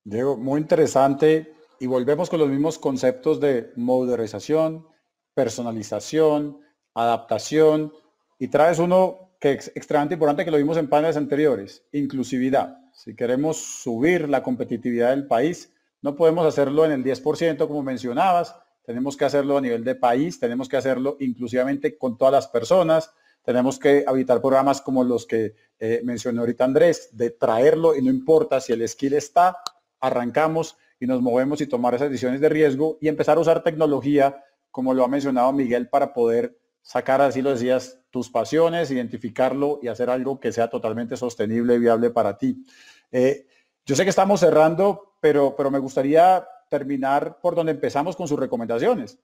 Diego, 0.04 0.38
muy 0.38 0.62
interesante. 0.62 1.54
Y 1.80 1.88
volvemos 1.88 2.30
con 2.30 2.40
los 2.40 2.50
mismos 2.50 2.78
conceptos 2.78 3.40
de 3.40 3.72
modularización, 3.76 4.86
personalización, 5.34 6.60
adaptación. 6.94 7.94
Y 8.38 8.50
traes 8.50 8.80
uno 8.80 9.30
que 9.40 9.54
es 9.54 9.72
extremadamente 9.76 10.16
importante 10.16 10.46
que 10.46 10.52
lo 10.52 10.58
vimos 10.58 10.78
en 10.78 10.90
paneles 10.90 11.16
anteriores, 11.16 11.86
inclusividad. 11.94 12.78
Si 12.92 13.16
queremos 13.16 13.58
subir 13.58 14.28
la 14.28 14.44
competitividad 14.44 15.12
del 15.12 15.28
país, 15.28 15.74
no 16.02 16.16
podemos 16.16 16.46
hacerlo 16.46 16.86
en 16.86 16.92
el 16.92 17.04
10% 17.04 17.68
como 17.68 17.82
mencionabas, 17.82 18.56
tenemos 18.84 19.16
que 19.16 19.26
hacerlo 19.26 19.58
a 19.58 19.62
nivel 19.62 19.84
de 19.84 19.96
país, 19.96 20.40
tenemos 20.40 20.68
que 20.68 20.78
hacerlo 20.78 21.16
inclusivamente 21.20 21.98
con 21.98 22.18
todas 22.18 22.34
las 22.34 22.48
personas, 22.48 23.14
tenemos 23.44 23.80
que 23.80 24.04
habitar 24.08 24.42
programas 24.42 24.82
como 24.82 25.04
los 25.04 25.26
que 25.26 25.56
eh, 25.80 26.02
mencionó 26.04 26.42
ahorita 26.42 26.66
Andrés, 26.66 27.10
de 27.14 27.32
traerlo 27.32 27.96
y 27.96 28.02
no 28.02 28.10
importa 28.10 28.60
si 28.60 28.74
el 28.74 28.88
skill 28.88 29.14
está, 29.14 29.58
arrancamos 30.00 30.78
y 31.00 31.08
nos 31.08 31.22
movemos 31.22 31.62
y 31.62 31.68
tomar 31.68 31.94
esas 31.96 32.10
decisiones 32.10 32.42
de 32.42 32.50
riesgo 32.50 32.98
y 33.02 33.08
empezar 33.08 33.38
a 33.38 33.42
usar 33.42 33.64
tecnología, 33.64 34.44
como 34.72 34.94
lo 34.94 35.04
ha 35.04 35.08
mencionado 35.08 35.52
Miguel, 35.54 35.90
para 35.90 36.14
poder 36.14 36.58
sacar, 36.82 37.22
así 37.22 37.42
lo 37.42 37.52
decías, 37.52 38.00
tus 38.10 38.30
pasiones, 38.30 38.92
identificarlo 38.92 39.80
y 39.82 39.88
hacer 39.88 40.10
algo 40.10 40.40
que 40.40 40.52
sea 40.52 40.70
totalmente 40.70 41.18
sostenible 41.18 41.76
y 41.76 41.80
viable 41.80 42.10
para 42.10 42.38
ti. 42.38 42.66
Eh, 43.12 43.48
yo 43.86 43.96
sé 43.96 44.04
que 44.04 44.10
estamos 44.10 44.40
cerrando, 44.40 45.16
pero, 45.22 45.56
pero 45.56 45.72
me 45.72 45.80
gustaría 45.80 46.46
terminar 46.70 47.40
por 47.42 47.56
donde 47.56 47.72
empezamos 47.72 48.16
con 48.16 48.28
sus 48.28 48.40
recomendaciones. 48.40 49.20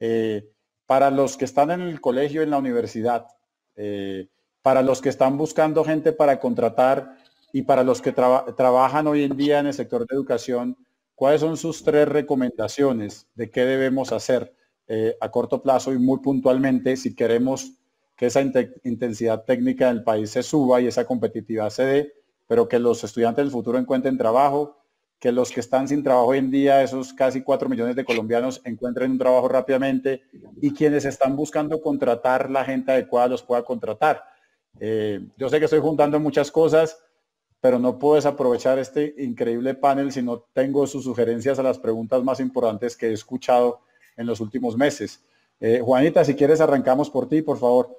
Eh, 0.00 0.50
para 0.86 1.10
los 1.10 1.36
que 1.36 1.44
están 1.44 1.70
en 1.70 1.80
el 1.82 2.00
colegio, 2.00 2.42
en 2.42 2.50
la 2.50 2.58
universidad, 2.58 3.26
eh, 3.76 4.28
para 4.62 4.82
los 4.82 5.00
que 5.00 5.08
están 5.08 5.38
buscando 5.38 5.84
gente 5.84 6.12
para 6.12 6.40
contratar 6.40 7.16
y 7.52 7.62
para 7.62 7.84
los 7.84 8.02
que 8.02 8.12
trabajan 8.12 9.06
hoy 9.06 9.22
en 9.22 9.36
día 9.36 9.60
en 9.60 9.66
el 9.66 9.74
sector 9.74 10.06
de 10.06 10.14
educación, 10.14 10.76
¿cuáles 11.14 11.40
son 11.40 11.56
sus 11.56 11.84
tres 11.84 12.08
recomendaciones 12.08 13.28
de 13.34 13.50
qué 13.50 13.64
debemos 13.64 14.12
hacer 14.12 14.54
eh, 14.88 15.16
a 15.20 15.30
corto 15.30 15.62
plazo 15.62 15.92
y 15.92 15.98
muy 15.98 16.20
puntualmente 16.20 16.96
si 16.96 17.14
queremos 17.14 17.72
que 18.16 18.26
esa 18.26 18.40
intensidad 18.84 19.44
técnica 19.44 19.88
del 19.88 20.02
país 20.02 20.30
se 20.30 20.42
suba 20.42 20.80
y 20.80 20.86
esa 20.86 21.04
competitividad 21.04 21.70
se 21.70 21.84
dé, 21.84 22.12
pero 22.46 22.68
que 22.68 22.78
los 22.78 23.04
estudiantes 23.04 23.44
del 23.44 23.52
futuro 23.52 23.78
encuentren 23.78 24.16
trabajo, 24.16 24.75
que 25.18 25.32
los 25.32 25.50
que 25.50 25.60
están 25.60 25.88
sin 25.88 26.02
trabajo 26.02 26.28
hoy 26.28 26.38
en 26.38 26.50
día, 26.50 26.82
esos 26.82 27.12
casi 27.12 27.42
cuatro 27.42 27.68
millones 27.68 27.96
de 27.96 28.04
colombianos, 28.04 28.60
encuentren 28.64 29.12
un 29.12 29.18
trabajo 29.18 29.48
rápidamente 29.48 30.22
y 30.60 30.72
quienes 30.72 31.04
están 31.04 31.36
buscando 31.36 31.80
contratar 31.80 32.50
la 32.50 32.64
gente 32.64 32.92
adecuada 32.92 33.28
los 33.28 33.42
pueda 33.42 33.64
contratar. 33.64 34.22
Eh, 34.78 35.26
yo 35.36 35.48
sé 35.48 35.58
que 35.58 35.64
estoy 35.64 35.80
juntando 35.80 36.20
muchas 36.20 36.50
cosas, 36.50 36.98
pero 37.60 37.78
no 37.78 37.98
puedo 37.98 38.16
desaprovechar 38.16 38.78
este 38.78 39.14
increíble 39.18 39.74
panel 39.74 40.12
si 40.12 40.22
no 40.22 40.46
tengo 40.52 40.86
sus 40.86 41.04
sugerencias 41.04 41.58
a 41.58 41.62
las 41.62 41.78
preguntas 41.78 42.22
más 42.22 42.38
importantes 42.40 42.96
que 42.96 43.08
he 43.08 43.12
escuchado 43.12 43.80
en 44.16 44.26
los 44.26 44.40
últimos 44.40 44.76
meses. 44.76 45.24
Eh, 45.60 45.80
Juanita, 45.82 46.24
si 46.24 46.34
quieres, 46.34 46.60
arrancamos 46.60 47.08
por 47.08 47.28
ti, 47.28 47.40
por 47.40 47.58
favor. 47.58 47.98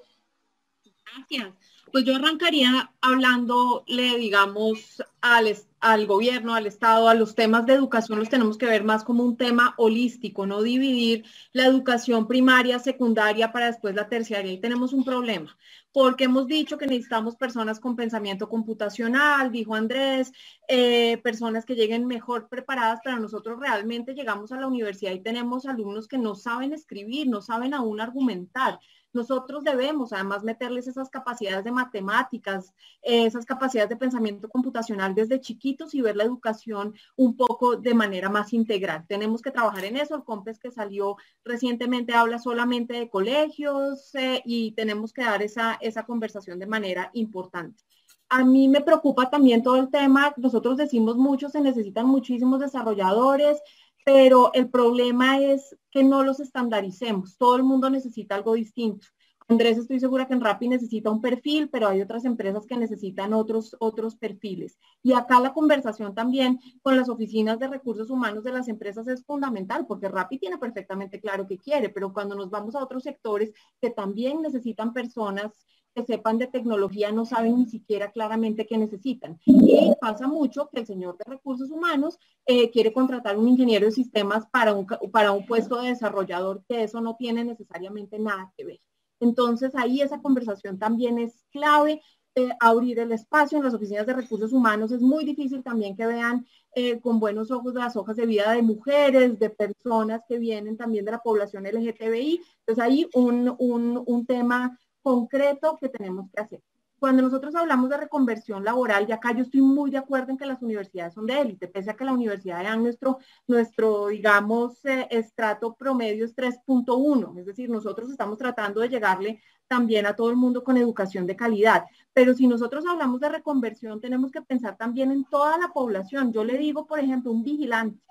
Gracias. 1.04 1.54
Pues 1.92 2.04
yo 2.06 2.16
arrancaría 2.16 2.92
hablándole, 3.02 4.18
digamos, 4.18 5.04
al, 5.22 5.48
al 5.80 6.08
gobierno, 6.08 6.56
al 6.56 6.66
Estado, 6.66 7.08
a 7.08 7.14
los 7.14 7.36
temas 7.36 7.66
de 7.66 7.74
educación 7.74 8.20
los 8.20 8.30
tenemos 8.30 8.58
que 8.58 8.66
ver 8.66 8.84
más 8.84 9.04
como 9.04 9.24
un 9.24 9.38
tema 9.38 9.76
holístico, 9.78 10.46
no 10.46 10.62
dividir 10.62 11.26
la 11.54 11.66
educación 11.66 12.28
primaria, 12.28 12.80
secundaria 12.80 13.52
para 13.52 13.68
después 13.68 13.96
la 13.96 14.10
terciaria. 14.10 14.52
Y 14.52 14.60
tenemos 14.60 14.94
un 14.94 15.04
problema, 15.04 15.56
porque 15.92 16.26
hemos 16.26 16.48
dicho 16.48 16.78
que 16.78 16.88
necesitamos 16.88 17.36
personas 17.36 17.80
con 17.80 17.96
pensamiento 17.96 18.50
computacional, 18.50 19.52
dijo 19.52 19.76
Andrés, 19.76 20.32
eh, 20.68 21.18
personas 21.24 21.66
que 21.66 21.76
lleguen 21.76 22.06
mejor 22.06 22.50
preparadas, 22.50 23.00
pero 23.04 23.20
nosotros 23.20 23.60
realmente 23.60 24.14
llegamos 24.14 24.52
a 24.52 24.60
la 24.60 24.68
universidad 24.68 25.12
y 25.12 25.22
tenemos 25.22 25.66
alumnos 25.66 26.08
que 26.08 26.18
no 26.18 26.36
saben 26.36 26.74
escribir, 26.74 27.28
no 27.28 27.42
saben 27.42 27.74
aún 27.74 28.02
argumentar. 28.02 28.80
Nosotros 29.18 29.64
debemos 29.64 30.14
además 30.14 30.44
meterles 30.44 30.88
esas 30.88 31.10
capacidades 31.10 31.64
de 31.64 31.72
matemáticas, 31.72 32.76
esas 33.02 33.48
capacidades 33.48 33.90
de 33.90 33.96
pensamiento 33.96 34.48
computacional 34.48 35.16
desde 35.16 35.42
chiquitos 35.42 35.96
y 35.96 36.02
ver 36.02 36.16
la 36.16 36.24
educación 36.24 36.94
un 37.16 37.36
poco 37.36 37.78
de 37.78 37.96
manera 37.96 38.30
más 38.30 38.54
integral. 38.54 39.06
Tenemos 39.08 39.42
que 39.42 39.50
trabajar 39.50 39.86
en 39.86 39.98
eso. 39.98 40.14
El 40.14 40.24
COMPES 40.24 40.60
que 40.60 40.70
salió 40.70 41.16
recientemente 41.44 42.14
habla 42.14 42.38
solamente 42.38 42.94
de 42.94 43.10
colegios 43.10 44.14
eh, 44.14 44.44
y 44.46 44.74
tenemos 44.74 45.12
que 45.14 45.24
dar 45.24 45.42
esa, 45.42 45.80
esa 45.82 46.06
conversación 46.06 46.60
de 46.60 46.68
manera 46.68 47.10
importante. 47.14 47.84
A 48.30 48.44
mí 48.44 48.68
me 48.68 48.82
preocupa 48.82 49.32
también 49.32 49.64
todo 49.64 49.78
el 49.78 49.90
tema, 49.90 50.34
nosotros 50.38 50.78
decimos 50.78 51.16
mucho, 51.16 51.50
se 51.50 51.62
necesitan 51.62 52.06
muchísimos 52.06 52.60
desarrolladores, 52.60 53.62
pero 54.08 54.54
el 54.54 54.70
problema 54.70 55.38
es 55.38 55.76
que 55.92 56.02
no 56.02 56.24
los 56.24 56.40
estandaricemos. 56.40 57.38
Todo 57.38 57.58
el 57.58 57.64
mundo 57.64 57.90
necesita 57.90 58.36
algo 58.36 58.54
distinto. 58.54 59.06
Andrés, 59.50 59.78
estoy 59.78 60.00
segura 60.00 60.26
que 60.26 60.34
en 60.34 60.40
Rappi 60.40 60.70
necesita 60.70 61.12
un 61.12 61.20
perfil, 61.20 61.70
pero 61.70 61.90
hay 61.90 62.00
otras 62.02 62.24
empresas 62.24 62.66
que 62.66 62.78
necesitan 62.78 63.34
otros, 63.34 63.76
otros 63.82 64.16
perfiles. 64.16 64.80
Y 65.04 65.12
acá 65.12 65.42
la 65.42 65.52
conversación 65.52 66.16
también 66.16 66.58
con 66.82 66.96
las 66.96 67.10
oficinas 67.10 67.60
de 67.60 67.68
recursos 67.68 68.10
humanos 68.10 68.46
de 68.46 68.54
las 68.54 68.70
empresas 68.70 69.10
es 69.10 69.26
fundamental, 69.26 69.86
porque 69.86 70.08
Rappi 70.08 70.40
tiene 70.40 70.58
perfectamente 70.58 71.20
claro 71.20 71.46
qué 71.46 71.58
quiere, 71.58 71.90
pero 71.90 72.14
cuando 72.14 72.34
nos 72.34 72.50
vamos 72.50 72.76
a 72.76 72.84
otros 72.84 73.04
sectores 73.04 73.52
que 73.82 73.90
también 73.90 74.42
necesitan 74.42 74.94
personas 74.94 75.52
que 75.98 76.06
sepan 76.06 76.38
de 76.38 76.46
tecnología 76.46 77.12
no 77.12 77.26
saben 77.26 77.58
ni 77.58 77.66
siquiera 77.66 78.12
claramente 78.12 78.68
qué 78.68 78.78
necesitan. 78.78 79.40
Y 79.46 79.94
pasa 80.00 80.28
mucho 80.28 80.70
que 80.72 80.82
el 80.82 80.86
señor 80.86 81.18
de 81.18 81.24
recursos 81.28 81.72
humanos 81.72 82.20
eh, 82.46 82.70
quiere 82.70 82.94
contratar 82.94 83.36
un 83.36 83.48
ingeniero 83.48 83.88
de 83.88 83.92
sistemas 83.92 84.46
para 84.52 84.74
un, 84.74 84.86
para 85.12 85.32
un 85.32 85.46
puesto 85.48 85.82
de 85.82 85.90
desarrollador, 85.90 86.64
que 86.70 86.84
eso 86.84 87.02
no 87.02 87.16
tiene 87.16 87.44
necesariamente 87.44 88.20
nada 88.20 88.54
que 88.56 88.66
ver. 88.66 88.80
Entonces 89.20 89.74
ahí 89.76 90.02
esa 90.02 90.22
conversación 90.22 90.78
también 90.78 91.18
es 91.18 91.44
clave. 91.52 92.02
Eh, 92.36 92.52
abrir 92.60 93.00
el 93.00 93.12
espacio 93.12 93.58
en 93.58 93.64
las 93.64 93.74
oficinas 93.74 94.06
de 94.06 94.14
recursos 94.14 94.54
humanos 94.54 94.92
es 94.92 95.02
muy 95.02 95.26
difícil 95.26 95.64
también 95.64 95.96
que 95.96 96.06
vean 96.06 96.46
eh, 96.76 97.00
con 97.00 97.20
buenos 97.20 97.50
ojos 97.50 97.74
las 97.74 97.96
hojas 97.96 98.16
de 98.16 98.28
vida 98.28 98.52
de 98.52 98.62
mujeres, 98.62 99.40
de 99.40 99.50
personas 99.50 100.22
que 100.30 100.38
vienen 100.38 100.78
también 100.78 101.04
de 101.04 101.14
la 101.14 101.24
población 101.24 101.66
LGTBI. 101.66 102.40
Entonces 102.60 102.84
ahí 102.84 103.10
un, 103.16 103.56
un, 103.58 104.04
un 104.06 104.26
tema 104.28 104.78
concreto 105.08 105.78
que 105.80 105.88
tenemos 105.88 106.30
que 106.30 106.42
hacer. 106.42 106.62
Cuando 107.00 107.22
nosotros 107.22 107.56
hablamos 107.56 107.90
de 107.90 107.96
reconversión 107.96 108.66
laboral, 108.66 109.06
y 109.08 109.14
acá 109.14 109.32
yo 109.32 109.44
estoy 109.44 109.62
muy 109.62 109.90
de 109.90 110.00
acuerdo 110.00 110.32
en 110.32 110.38
que 110.38 110.46
las 110.46 110.62
universidades 110.62 111.14
son 111.14 111.26
de 111.26 111.40
élite, 111.40 111.70
pese 111.70 111.92
a 111.92 111.96
que 111.96 112.04
la 112.04 112.12
universidad 112.12 112.60
era 112.60 112.76
nuestro, 112.76 113.20
nuestro 113.48 114.08
digamos, 114.08 114.84
eh, 114.84 115.08
estrato 115.10 115.76
promedio 115.76 116.26
es 116.26 116.36
3.1, 116.36 117.40
es 117.40 117.46
decir, 117.46 117.70
nosotros 117.70 118.10
estamos 118.10 118.38
tratando 118.38 118.82
de 118.82 118.90
llegarle 118.90 119.42
también 119.70 120.06
a 120.08 120.14
todo 120.14 120.30
el 120.30 120.36
mundo 120.36 120.62
con 120.62 120.76
educación 120.76 121.26
de 121.26 121.38
calidad. 121.38 121.86
Pero 122.12 122.34
si 122.34 122.46
nosotros 122.46 122.84
hablamos 122.86 123.22
de 123.22 123.30
reconversión, 123.30 124.02
tenemos 124.02 124.30
que 124.30 124.42
pensar 124.42 124.76
también 124.76 125.14
en 125.14 125.24
toda 125.24 125.58
la 125.58 125.70
población. 125.70 126.34
Yo 126.34 126.44
le 126.44 126.58
digo, 126.58 126.86
por 126.86 127.00
ejemplo, 127.00 127.32
un 127.32 127.44
vigilante 127.44 128.02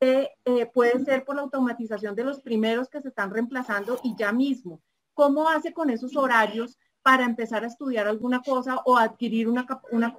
que 0.00 0.30
eh, 0.46 0.66
puede 0.72 1.04
ser 1.04 1.26
por 1.26 1.36
la 1.36 1.42
automatización 1.42 2.14
de 2.14 2.24
los 2.24 2.40
primeros 2.40 2.88
que 2.88 3.02
se 3.02 3.08
están 3.08 3.30
reemplazando 3.30 4.00
y 4.02 4.16
ya 4.16 4.32
mismo 4.32 4.80
¿Cómo 5.20 5.50
hace 5.50 5.74
con 5.74 5.90
esos 5.90 6.16
horarios 6.16 6.78
para 7.02 7.26
empezar 7.26 7.62
a 7.62 7.66
estudiar 7.66 8.08
alguna 8.08 8.40
cosa 8.40 8.80
o 8.86 8.96
adquirir 8.96 9.50
una, 9.50 9.66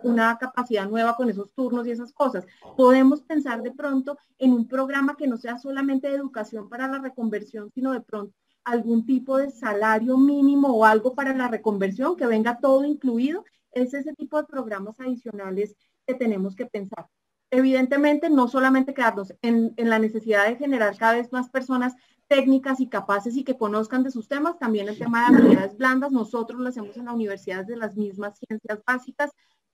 una, 0.04 0.38
capacidad 0.38 0.88
nueva 0.88 1.16
con 1.16 1.28
esos 1.28 1.52
turnos 1.56 1.88
y 1.88 1.90
esas 1.90 2.14
cosas? 2.14 2.46
Podemos 2.78 3.24
pensar 3.24 3.64
de 3.64 3.72
pronto 3.72 4.20
en 4.38 4.54
un 4.54 4.68
programa 4.68 5.18
que 5.18 5.26
no 5.26 5.38
sea 5.38 5.58
solamente 5.58 6.08
de 6.08 6.18
educación 6.18 6.70
para 6.70 6.88
la 6.88 7.00
reconversión, 7.00 7.72
sino 7.74 7.94
de 7.94 8.02
pronto 8.02 8.36
algún 8.64 9.04
tipo 9.08 9.38
de 9.38 9.50
salario 9.50 10.20
mínimo 10.20 10.68
o 10.68 10.86
algo 10.86 11.16
para 11.16 11.36
la 11.36 11.48
reconversión, 11.48 12.16
que 12.16 12.28
venga 12.28 12.60
todo 12.60 12.86
incluido. 12.86 13.44
Es 13.72 13.96
ese 13.96 14.14
tipo 14.14 14.38
de 14.38 14.44
programas 14.44 15.00
adicionales 15.00 15.76
que 16.06 16.14
tenemos 16.14 16.56
que 16.56 16.68
pensar. 16.68 17.08
Evidentemente, 17.52 18.30
no 18.30 18.48
solamente 18.48 18.94
quedarnos 18.94 19.34
en, 19.42 19.74
en 19.78 19.90
la 19.90 20.00
necesidad 20.00 20.48
de 20.48 20.56
generar 20.56 20.98
cada 20.98 21.14
vez 21.14 21.32
más 21.32 21.50
personas 21.50 21.96
técnicas 22.32 22.80
y 22.80 22.88
capaces 22.88 23.36
y 23.36 23.44
que 23.44 23.58
conozcan 23.58 24.04
de 24.04 24.12
sus 24.12 24.30
temas. 24.30 24.58
También 24.58 24.88
el 24.88 24.98
tema 24.98 25.20
de 25.20 25.36
habilidades 25.36 25.78
blandas, 25.78 26.14
nosotros 26.14 26.62
lo 26.62 26.70
hacemos 26.70 26.96
en 26.96 27.06
la 27.06 27.12
universidad 27.12 27.66
de 27.66 27.76
las 27.76 27.98
mismas 27.98 28.40
ciencias 28.40 28.82
básicas. 28.88 29.32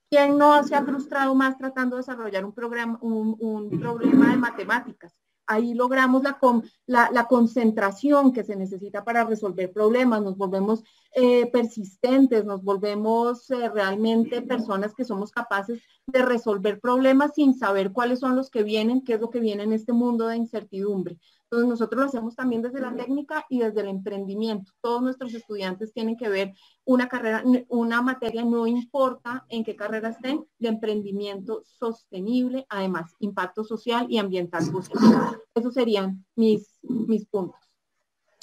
¿Quién 0.09 0.39
no 0.39 0.63
se 0.63 0.73
ha 0.73 0.83
frustrado 0.83 1.35
más 1.35 1.55
tratando 1.59 1.95
de 1.95 2.01
desarrollar 2.01 2.43
un, 2.43 2.53
programa, 2.53 2.97
un, 2.99 3.69
problema 3.79 4.31
de 4.31 4.37
matemáticas? 4.37 5.13
Ahí 5.47 5.73
logramos 5.73 6.23
la, 6.23 6.37
la, 6.85 7.09
la, 7.11 7.25
concentración 7.27 8.33
que 8.33 8.43
se 8.43 8.55
necesita 8.55 9.03
para 9.03 9.23
resolver 9.23 9.71
problemas, 9.71 10.21
nos 10.21 10.37
volvemos 10.37 10.83
eh, 11.13 11.49
persistentes, 11.51 12.45
nos 12.45 12.63
volvemos 12.63 13.49
eh, 13.49 13.69
realmente 13.69 14.41
personas 14.41 14.93
que 14.93 15.05
somos 15.05 15.31
capaces 15.31 15.81
de 16.05 16.21
resolver 16.21 16.79
problemas 16.79 17.31
sin 17.35 17.57
saber 17.57 17.91
cuáles 17.91 18.19
son 18.19 18.35
los 18.35 18.49
que 18.49 18.63
vienen, 18.63 19.03
qué 19.03 19.13
es 19.13 19.21
lo 19.21 19.29
que 19.29 19.39
viene 19.39 19.63
en 19.63 19.73
este 19.73 19.93
mundo 19.93 20.27
de 20.27 20.37
incertidumbre. 20.37 21.17
Entonces 21.49 21.69
nosotros 21.69 22.01
lo 22.01 22.07
hacemos 22.07 22.35
también 22.35 22.61
desde 22.61 22.81
la 22.81 22.93
técnica 22.93 23.45
y 23.49 23.59
desde 23.59 23.79
el 23.79 23.87
emprendimiento. 23.87 24.73
Todos 24.81 25.01
nuestros 25.01 25.33
estudiantes 25.33 25.93
tienen 25.93 26.17
que 26.17 26.27
ver 26.27 26.53
una 26.83 27.07
carrera, 27.07 27.41
una 27.69 28.01
materia, 28.01 28.43
no 28.43 28.67
importa 28.67 29.45
en 29.47 29.63
qué 29.63 29.77
carrera 29.77 30.09
estén, 30.09 30.45
de 30.59 30.67
emprendimiento 30.67 31.61
sostenible, 31.63 32.65
además 32.67 33.13
impacto 33.19 33.63
social 33.63 34.07
y 34.09 34.17
ambiental 34.17 34.69
positivo. 34.69 35.37
Esos 35.55 35.73
serían 35.73 36.25
mis, 36.35 36.79
mis 36.81 37.25
puntos. 37.25 37.61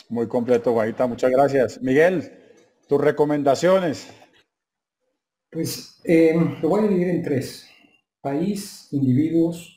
Muy 0.08 0.26
completo, 0.26 0.72
Guaita. 0.72 1.06
Muchas 1.06 1.30
gracias. 1.30 1.82
Miguel, 1.82 2.32
tus 2.88 3.00
recomendaciones. 3.00 4.08
Pues 5.50 6.00
eh, 6.04 6.34
lo 6.62 6.68
voy 6.70 6.80
a 6.80 6.88
dividir 6.88 7.08
en 7.08 7.22
tres. 7.22 7.68
País, 8.22 8.88
individuos 8.92 9.73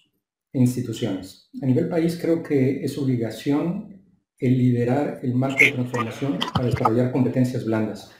instituciones. 0.61 1.49
A 1.61 1.65
nivel 1.65 1.89
país 1.89 2.17
creo 2.21 2.43
que 2.43 2.83
es 2.83 2.97
obligación 2.97 4.03
el 4.39 4.57
liderar 4.57 5.19
el 5.23 5.33
marco 5.33 5.63
de 5.63 5.71
transformación 5.71 6.39
para 6.53 6.65
desarrollar 6.65 7.11
competencias 7.11 7.65
blandas. 7.65 8.11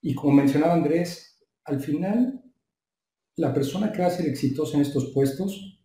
Y 0.00 0.14
como 0.14 0.34
mencionaba 0.34 0.74
Andrés, 0.74 1.38
al 1.64 1.80
final 1.80 2.42
la 3.36 3.52
persona 3.54 3.92
que 3.92 4.02
va 4.02 4.08
a 4.08 4.10
ser 4.10 4.26
exitosa 4.26 4.76
en 4.76 4.82
estos 4.82 5.12
puestos 5.12 5.80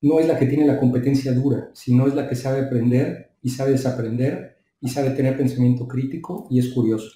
no 0.00 0.18
es 0.18 0.26
la 0.26 0.38
que 0.38 0.46
tiene 0.46 0.66
la 0.66 0.78
competencia 0.78 1.32
dura, 1.32 1.70
sino 1.74 2.06
es 2.06 2.14
la 2.14 2.28
que 2.28 2.34
sabe 2.34 2.60
aprender 2.60 3.36
y 3.40 3.50
sabe 3.50 3.72
desaprender 3.72 4.58
y 4.80 4.88
sabe 4.88 5.10
tener 5.10 5.36
pensamiento 5.36 5.86
crítico 5.86 6.48
y 6.50 6.58
es 6.58 6.68
curioso. 6.68 7.10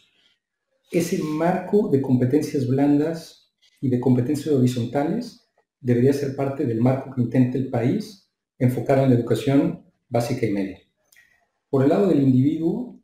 ese 0.92 1.18
marco 1.18 1.88
de 1.88 2.00
competencias 2.00 2.68
blandas 2.68 3.52
y 3.80 3.88
de 3.88 3.98
competencias 3.98 4.54
horizontales 4.54 5.45
debería 5.80 6.12
ser 6.12 6.34
parte 6.34 6.66
del 6.66 6.80
marco 6.80 7.14
que 7.14 7.22
intenta 7.22 7.58
el 7.58 7.70
país 7.70 8.30
enfocar 8.58 8.98
en 8.98 9.10
la 9.10 9.16
educación 9.16 9.84
básica 10.08 10.46
y 10.46 10.52
media. 10.52 10.78
Por 11.68 11.82
el 11.82 11.88
lado 11.88 12.08
del 12.08 12.22
individuo, 12.22 13.00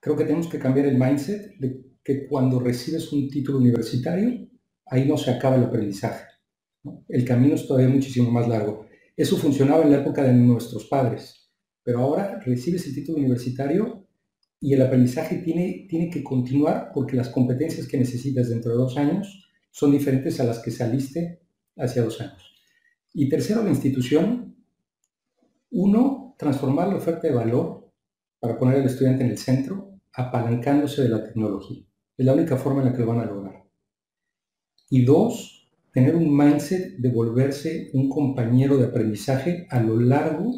creo 0.00 0.16
que 0.16 0.24
tenemos 0.24 0.48
que 0.48 0.58
cambiar 0.58 0.86
el 0.86 0.98
mindset 0.98 1.56
de 1.58 1.84
que 2.02 2.26
cuando 2.26 2.60
recibes 2.60 3.10
un 3.12 3.28
título 3.28 3.58
universitario, 3.58 4.48
ahí 4.86 5.08
no 5.08 5.16
se 5.16 5.30
acaba 5.30 5.56
el 5.56 5.64
aprendizaje. 5.64 6.26
El 7.08 7.24
camino 7.24 7.54
es 7.54 7.66
todavía 7.66 7.88
muchísimo 7.88 8.30
más 8.30 8.46
largo. 8.46 8.86
Eso 9.16 9.36
funcionaba 9.36 9.82
en 9.82 9.90
la 9.90 10.00
época 10.00 10.22
de 10.22 10.34
nuestros 10.34 10.84
padres, 10.86 11.50
pero 11.82 12.00
ahora 12.00 12.40
recibes 12.44 12.86
el 12.86 12.94
título 12.94 13.18
universitario 13.18 14.06
y 14.60 14.74
el 14.74 14.82
aprendizaje 14.82 15.36
tiene, 15.36 15.86
tiene 15.88 16.10
que 16.10 16.22
continuar 16.22 16.90
porque 16.92 17.16
las 17.16 17.30
competencias 17.30 17.86
que 17.86 17.98
necesitas 17.98 18.48
dentro 18.48 18.72
de 18.72 18.78
dos 18.78 18.96
años 18.96 19.48
son 19.70 19.92
diferentes 19.92 20.38
a 20.40 20.44
las 20.44 20.58
que 20.58 20.70
saliste 20.70 21.43
hacia 21.76 22.02
dos 22.02 22.20
años. 22.20 22.42
Y 23.12 23.28
tercero, 23.28 23.62
la 23.62 23.70
institución. 23.70 24.56
Uno, 25.70 26.34
transformar 26.38 26.88
la 26.88 26.96
oferta 26.96 27.28
de 27.28 27.34
valor 27.34 27.92
para 28.40 28.58
poner 28.58 28.80
al 28.80 28.86
estudiante 28.86 29.24
en 29.24 29.30
el 29.30 29.38
centro, 29.38 29.98
apalancándose 30.12 31.02
de 31.02 31.08
la 31.08 31.24
tecnología. 31.24 31.84
Es 32.16 32.26
la 32.26 32.34
única 32.34 32.56
forma 32.56 32.82
en 32.82 32.88
la 32.88 32.92
que 32.92 33.00
lo 33.00 33.06
van 33.06 33.20
a 33.20 33.24
lograr. 33.24 33.64
Y 34.90 35.04
dos, 35.04 35.70
tener 35.92 36.14
un 36.14 36.36
mindset 36.36 36.98
de 36.98 37.08
volverse 37.08 37.90
un 37.94 38.08
compañero 38.08 38.76
de 38.76 38.86
aprendizaje 38.86 39.66
a 39.70 39.80
lo 39.80 39.98
largo 39.98 40.52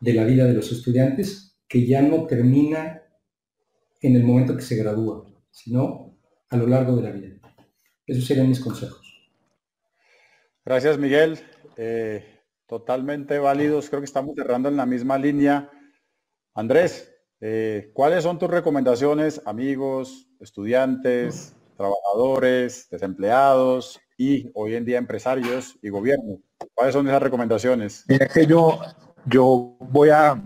de 0.00 0.14
la 0.14 0.24
vida 0.24 0.46
de 0.46 0.54
los 0.54 0.70
estudiantes, 0.72 1.58
que 1.68 1.86
ya 1.86 2.02
no 2.02 2.26
termina 2.26 3.02
en 4.00 4.16
el 4.16 4.24
momento 4.24 4.56
que 4.56 4.62
se 4.62 4.76
gradúa, 4.76 5.24
sino 5.50 6.16
a 6.50 6.56
lo 6.56 6.66
largo 6.66 6.96
de 6.96 7.02
la 7.02 7.10
vida. 7.10 7.36
Esos 8.06 8.24
serían 8.24 8.48
mis 8.48 8.60
consejos. 8.60 9.03
Gracias, 10.64 10.96
Miguel. 10.96 11.38
Eh, 11.76 12.24
totalmente 12.66 13.38
válidos. 13.38 13.90
Creo 13.90 14.00
que 14.00 14.06
estamos 14.06 14.34
cerrando 14.34 14.70
en 14.70 14.76
la 14.78 14.86
misma 14.86 15.18
línea. 15.18 15.70
Andrés, 16.54 17.12
eh, 17.40 17.90
¿cuáles 17.92 18.22
son 18.22 18.38
tus 18.38 18.48
recomendaciones, 18.48 19.42
amigos, 19.44 20.26
estudiantes, 20.40 21.54
trabajadores, 21.76 22.88
desempleados 22.90 24.00
y 24.16 24.50
hoy 24.54 24.76
en 24.76 24.86
día 24.86 24.96
empresarios 24.96 25.76
y 25.82 25.90
gobierno? 25.90 26.38
¿Cuáles 26.72 26.94
son 26.94 27.06
esas 27.08 27.22
recomendaciones? 27.22 28.04
Mira 28.08 28.26
que 28.26 28.46
yo, 28.46 28.80
yo 29.26 29.76
voy 29.80 30.08
a 30.08 30.42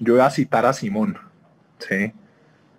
yo 0.00 0.14
voy 0.14 0.22
a 0.22 0.30
citar 0.30 0.66
a 0.66 0.72
Simón, 0.72 1.16
¿sí? 1.78 2.12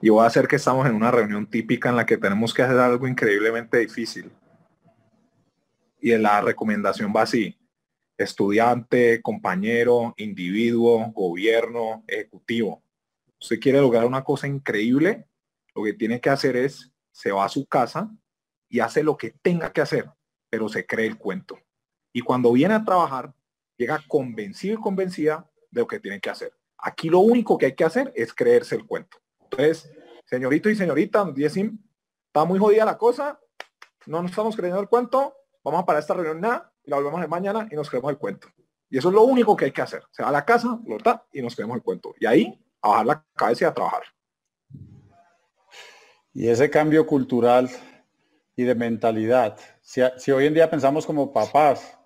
Y 0.01 0.09
voy 0.09 0.23
a 0.23 0.27
hacer 0.27 0.47
que 0.47 0.57
estamos 0.57 0.85
en 0.87 0.95
una 0.95 1.11
reunión 1.11 1.49
típica 1.49 1.89
en 1.89 1.95
la 1.95 2.05
que 2.05 2.17
tenemos 2.17 2.53
que 2.53 2.63
hacer 2.63 2.77
algo 2.77 3.07
increíblemente 3.07 3.77
difícil 3.77 4.31
y 5.99 6.15
la 6.17 6.41
recomendación 6.41 7.13
va 7.15 7.23
así. 7.23 7.57
Estudiante, 8.17 9.21
compañero, 9.21 10.13
individuo, 10.17 11.11
gobierno, 11.13 12.03
ejecutivo. 12.07 12.83
Usted 13.39 13.59
quiere 13.59 13.79
lograr 13.79 14.05
una 14.05 14.23
cosa 14.23 14.47
increíble, 14.47 15.25
lo 15.73 15.83
que 15.83 15.93
tiene 15.93 16.19
que 16.19 16.29
hacer 16.29 16.57
es, 16.57 16.91
se 17.11 17.31
va 17.31 17.45
a 17.45 17.49
su 17.49 17.65
casa 17.65 18.11
y 18.67 18.79
hace 18.79 19.03
lo 19.03 19.15
que 19.17 19.31
tenga 19.41 19.71
que 19.71 19.81
hacer, 19.81 20.09
pero 20.49 20.67
se 20.67 20.85
cree 20.85 21.07
el 21.07 21.17
cuento. 21.17 21.57
Y 22.11 22.21
cuando 22.21 22.51
viene 22.51 22.73
a 22.73 22.83
trabajar, 22.83 23.33
llega 23.77 24.03
convencido 24.07 24.75
y 24.75 24.81
convencida 24.81 25.49
de 25.71 25.81
lo 25.81 25.87
que 25.87 25.99
tiene 25.99 26.19
que 26.19 26.29
hacer. 26.29 26.53
Aquí 26.77 27.09
lo 27.09 27.19
único 27.19 27.57
que 27.57 27.67
hay 27.67 27.75
que 27.75 27.85
hacer 27.85 28.11
es 28.15 28.33
creerse 28.33 28.75
el 28.75 28.85
cuento. 28.85 29.17
Entonces, 29.41 29.91
señorito 30.25 30.69
y 30.69 30.75
señorita, 30.75 31.33
está 31.35 32.45
muy 32.45 32.59
jodida 32.59 32.85
la 32.85 32.97
cosa, 32.97 33.39
no 34.05 34.21
nos 34.21 34.31
estamos 34.31 34.55
creyendo 34.55 34.81
el 34.81 34.89
cuento, 34.89 35.33
vamos 35.69 35.83
a 35.83 35.85
parar 35.85 36.01
esta 36.01 36.13
reunión 36.13 36.41
nada 36.41 36.71
y 36.83 36.89
la 36.89 36.97
volvemos 36.97 37.21
de 37.21 37.27
mañana 37.27 37.67
y 37.71 37.75
nos 37.75 37.89
creemos 37.89 38.11
el 38.11 38.17
cuento. 38.17 38.47
Y 38.89 38.97
eso 38.97 39.09
es 39.09 39.15
lo 39.15 39.23
único 39.23 39.55
que 39.55 39.65
hay 39.65 39.71
que 39.71 39.81
hacer. 39.81 40.03
Se 40.11 40.23
va 40.23 40.29
a 40.29 40.31
la 40.31 40.45
casa, 40.45 40.79
lo 40.85 40.97
está 40.97 41.25
y 41.31 41.41
nos 41.41 41.55
creemos 41.55 41.77
el 41.77 41.83
cuento. 41.83 42.13
Y 42.19 42.25
ahí 42.25 42.59
a 42.81 42.89
bajar 42.89 43.05
la 43.05 43.25
cabeza 43.35 43.65
y 43.65 43.67
a 43.67 43.73
trabajar. 43.73 44.03
Y 46.33 46.47
ese 46.47 46.69
cambio 46.69 47.05
cultural 47.05 47.69
y 48.55 48.63
de 48.63 48.75
mentalidad, 48.75 49.57
si, 49.81 50.01
si, 50.17 50.31
hoy 50.31 50.45
en 50.45 50.53
día 50.53 50.69
pensamos 50.69 51.05
como 51.05 51.31
papás, 51.31 51.97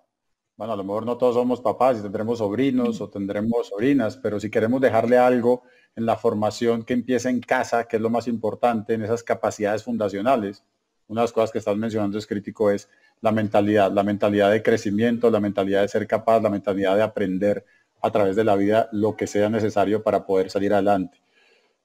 bueno, 0.55 0.73
a 0.73 0.75
lo 0.75 0.83
mejor 0.83 1.05
no 1.05 1.17
todos 1.17 1.35
somos 1.35 1.61
papás 1.61 1.99
y 1.99 2.01
tendremos 2.01 2.37
sobrinos 2.37 3.01
o 3.01 3.09
tendremos 3.09 3.67
sobrinas, 3.67 4.17
pero 4.17 4.39
si 4.39 4.49
queremos 4.49 4.79
dejarle 4.81 5.17
algo 5.17 5.63
en 5.95 6.05
la 6.05 6.15
formación 6.15 6.83
que 6.83 6.93
empieza 6.93 7.29
en 7.29 7.39
casa, 7.39 7.85
que 7.85 7.95
es 7.95 8.01
lo 8.01 8.09
más 8.09 8.27
importante, 8.27 8.93
en 8.93 9.03
esas 9.03 9.23
capacidades 9.23 9.83
fundacionales, 9.83 10.63
una 11.07 11.21
de 11.21 11.25
las 11.25 11.33
cosas 11.33 11.51
que 11.51 11.57
estás 11.59 11.75
mencionando 11.75 12.17
es 12.17 12.27
crítico 12.27 12.71
es 12.71 12.89
la 13.23 13.31
mentalidad, 13.31 13.89
la 13.89 14.03
mentalidad 14.03 14.51
de 14.51 14.61
crecimiento, 14.61 15.31
la 15.31 15.39
mentalidad 15.39 15.81
de 15.81 15.87
ser 15.87 16.05
capaz, 16.05 16.41
la 16.41 16.49
mentalidad 16.49 16.97
de 16.97 17.03
aprender 17.03 17.65
a 18.01 18.11
través 18.11 18.35
de 18.35 18.43
la 18.43 18.57
vida 18.57 18.89
lo 18.91 19.15
que 19.15 19.27
sea 19.27 19.49
necesario 19.49 20.03
para 20.03 20.25
poder 20.25 20.49
salir 20.49 20.73
adelante. 20.73 21.21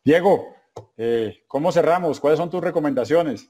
Diego, 0.05 0.57
eh, 0.97 1.45
¿cómo 1.47 1.70
cerramos? 1.70 2.18
¿Cuáles 2.18 2.39
son 2.39 2.51
tus 2.51 2.61
recomendaciones? 2.61 3.49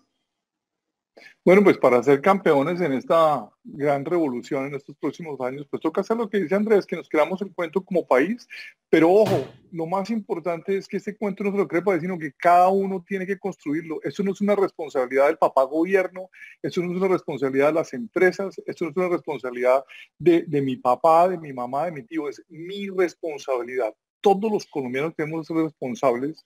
Bueno, 1.44 1.64
pues 1.64 1.78
para 1.78 2.02
ser 2.02 2.20
campeones 2.20 2.80
en 2.80 2.92
esta 2.92 3.48
gran 3.64 4.04
revolución 4.04 4.66
en 4.66 4.74
estos 4.74 4.96
próximos 4.96 5.40
años, 5.40 5.66
pues 5.70 5.80
toca 5.80 6.00
hacer 6.00 6.16
lo 6.16 6.28
que 6.28 6.40
dice 6.40 6.54
Andrés, 6.54 6.86
que 6.86 6.96
nos 6.96 7.08
creamos 7.08 7.40
el 7.42 7.52
cuento 7.52 7.84
como 7.84 8.06
país, 8.06 8.46
pero 8.90 9.10
ojo, 9.10 9.46
lo 9.72 9.86
más 9.86 10.10
importante 10.10 10.76
es 10.76 10.88
que 10.88 10.98
este 10.98 11.16
cuento 11.16 11.44
no 11.44 11.52
se 11.52 11.58
lo 11.58 11.68
cree 11.68 11.82
sino 12.00 12.18
que 12.18 12.32
cada 12.32 12.68
uno 12.68 13.04
tiene 13.06 13.26
que 13.26 13.38
construirlo. 13.38 14.00
Eso 14.02 14.22
no 14.22 14.32
es 14.32 14.40
una 14.40 14.56
responsabilidad 14.56 15.26
del 15.26 15.38
papá 15.38 15.64
gobierno, 15.64 16.30
eso 16.62 16.82
no 16.82 16.92
es 16.92 16.98
una 16.98 17.08
responsabilidad 17.08 17.68
de 17.68 17.74
las 17.74 17.92
empresas, 17.92 18.60
eso 18.66 18.84
no 18.84 18.90
es 18.90 18.96
una 18.96 19.08
responsabilidad 19.08 19.84
de, 20.18 20.44
de 20.46 20.62
mi 20.62 20.76
papá, 20.76 21.28
de 21.28 21.38
mi 21.38 21.52
mamá, 21.52 21.86
de 21.86 21.92
mi 21.92 22.02
tío, 22.02 22.28
es 22.28 22.42
mi 22.48 22.88
responsabilidad. 22.88 23.94
Todos 24.20 24.50
los 24.50 24.66
colombianos 24.66 25.14
tenemos 25.14 25.46
que 25.46 25.54
ser 25.54 25.62
responsables 25.62 26.44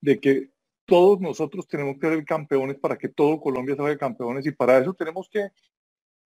de 0.00 0.20
que 0.20 0.53
todos 0.86 1.20
nosotros 1.20 1.66
tenemos 1.66 1.96
que 1.98 2.08
ser 2.08 2.24
campeones 2.24 2.76
para 2.76 2.96
que 2.96 3.08
todo 3.08 3.40
Colombia 3.40 3.76
salga 3.76 3.96
campeones 3.96 4.46
y 4.46 4.52
para 4.52 4.78
eso 4.78 4.94
tenemos 4.94 5.28
que 5.30 5.48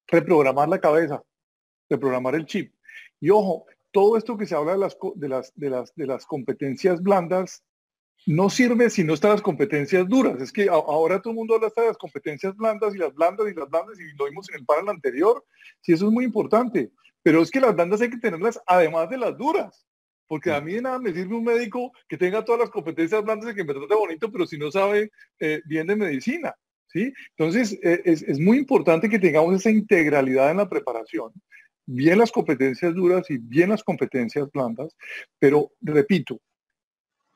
reprogramar 0.07 0.68
la 0.68 0.80
cabeza, 0.80 1.22
reprogramar 1.88 2.34
el 2.34 2.46
chip. 2.46 2.74
Y 3.20 3.30
ojo, 3.30 3.66
todo 3.90 4.16
esto 4.16 4.36
que 4.36 4.46
se 4.46 4.54
habla 4.54 4.72
de 4.72 4.78
las, 4.78 4.96
de 5.14 5.28
las, 5.28 5.52
de 5.54 5.70
las, 5.70 5.94
de 5.94 6.07
las 6.07 6.26
competencias 6.26 7.02
blandas 7.02 7.62
no 8.26 8.50
sirve 8.50 8.90
si 8.90 9.04
no 9.04 9.14
están 9.14 9.32
las 9.32 9.42
competencias 9.42 10.09
duras. 10.09 10.40
Es 10.40 10.52
que 10.52 10.68
ahora 10.68 11.20
todo 11.20 11.30
el 11.30 11.36
mundo 11.36 11.54
habla 11.54 11.70
de 11.74 11.86
las 11.86 11.98
competencias 11.98 12.57
blandas 12.57 12.94
y 12.94 12.98
las 12.98 13.14
blandas 13.14 13.46
y 13.48 13.54
las 13.54 13.68
blandas 13.68 13.98
y 14.00 14.16
lo 14.16 14.24
vimos 14.24 14.48
en 14.48 14.57
el 14.57 14.66
panel 14.66 14.88
anterior. 14.88 15.44
Sí, 15.80 15.92
eso 15.92 16.07
es 16.07 16.12
muy 16.12 16.24
importante. 16.24 16.90
Pero 17.22 17.42
es 17.42 17.50
que 17.50 17.61
las 17.61 17.74
blandas 17.74 18.00
hay 18.00 18.11
que 18.11 18.18
tenerlas 18.18 18.61
además 18.66 19.09
de 19.11 19.18
las 19.18 19.36
duras. 19.36 19.86
Porque 20.26 20.52
a 20.52 20.60
mí 20.60 20.74
de 20.74 20.82
nada 20.82 20.98
me 20.98 21.12
sirve 21.12 21.34
un 21.34 21.44
médico 21.44 21.92
que 22.08 22.16
tenga 22.16 22.44
todas 22.44 22.60
las 22.60 22.70
competencias 22.70 23.24
blandas 23.24 23.52
y 23.52 23.54
que 23.54 23.64
me 23.64 23.74
trate 23.74 23.94
bonito, 23.94 24.30
pero 24.30 24.46
si 24.46 24.58
no 24.58 24.70
sabe 24.70 25.10
eh, 25.38 25.62
bien 25.66 25.86
de 25.86 25.96
medicina. 25.96 26.54
¿sí? 26.88 27.12
Entonces, 27.36 27.78
eh, 27.82 28.02
es, 28.04 28.22
es, 28.22 28.38
muy 28.38 28.58
importante 28.58 29.08
que 29.08 29.18
tengamos 29.18 29.54
esa 29.54 29.70
integralidad 29.70 30.50
en 30.50 30.58
la 30.58 30.68
preparación, 30.68 31.32
bien 31.86 32.18
las 32.18 32.32
competencias 32.32 32.94
duras 32.94 33.30
y 33.30 33.38
bien 33.38 33.70
las 33.70 33.82
competencias 33.82 34.50
blandas, 34.50 34.96
pero 35.38 35.70
repito, 35.80 36.40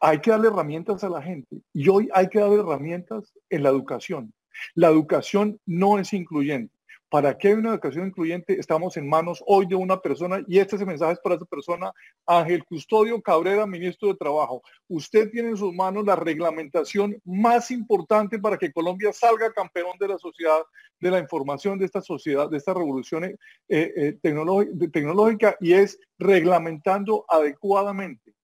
hay 0.01 0.19
que 0.21 0.31
darle 0.31 0.49
herramientas 0.49 1.05
a 1.05 1.11
la 1.11 1.23
gente 1.23 1.61
y 1.73 1.89
hoy 1.89 2.09
hay 2.13 2.29
que 2.29 2.41
darle 2.41 2.61
herramientas 2.61 3.33
en 3.51 3.63
la 3.63 3.69
educación. 3.69 4.33
La 4.75 4.89
educación 4.89 5.61
no 5.67 5.99
es 5.99 6.13
incluyente. 6.13 6.75
¿Para 7.11 7.37
hay 7.43 7.53
una 7.55 7.71
educación 7.71 8.07
incluyente? 8.07 8.57
Estamos 8.61 8.97
en 8.97 9.09
manos 9.09 9.43
hoy 9.45 9.67
de 9.67 9.75
una 9.75 10.01
persona 10.01 10.45
y 10.47 10.61
este 10.61 10.77
es 10.77 10.87
mensaje 10.87 11.19
para 11.21 11.35
esa 11.35 11.45
persona, 11.45 11.91
Ángel 12.25 12.65
Custodio 12.65 13.21
Cabrera, 13.21 13.67
ministro 13.67 14.11
de 14.11 14.15
Trabajo. 14.15 14.63
Usted 14.87 15.29
tiene 15.29 15.49
en 15.49 15.57
sus 15.57 15.75
manos 15.75 16.05
la 16.07 16.15
reglamentación 16.15 17.21
más 17.25 17.73
importante 17.73 18.39
para 18.39 18.57
que 18.57 18.73
Colombia 18.73 19.13
salga 19.13 19.53
campeón 19.53 19.99
de 19.99 20.07
la 20.07 20.19
sociedad, 20.19 20.61
de 21.01 21.11
la 21.11 21.19
información 21.19 21.81
de 21.81 21.87
esta 21.87 22.01
sociedad, 22.01 22.49
de 22.49 22.59
esta 22.59 22.75
revolución 22.75 23.25
eh, 23.25 23.37
eh, 23.69 24.19
tecnológica 24.23 25.57
y 25.61 25.73
es 25.73 25.99
reglamentando 26.17 27.25
adecuadamente 27.29 28.35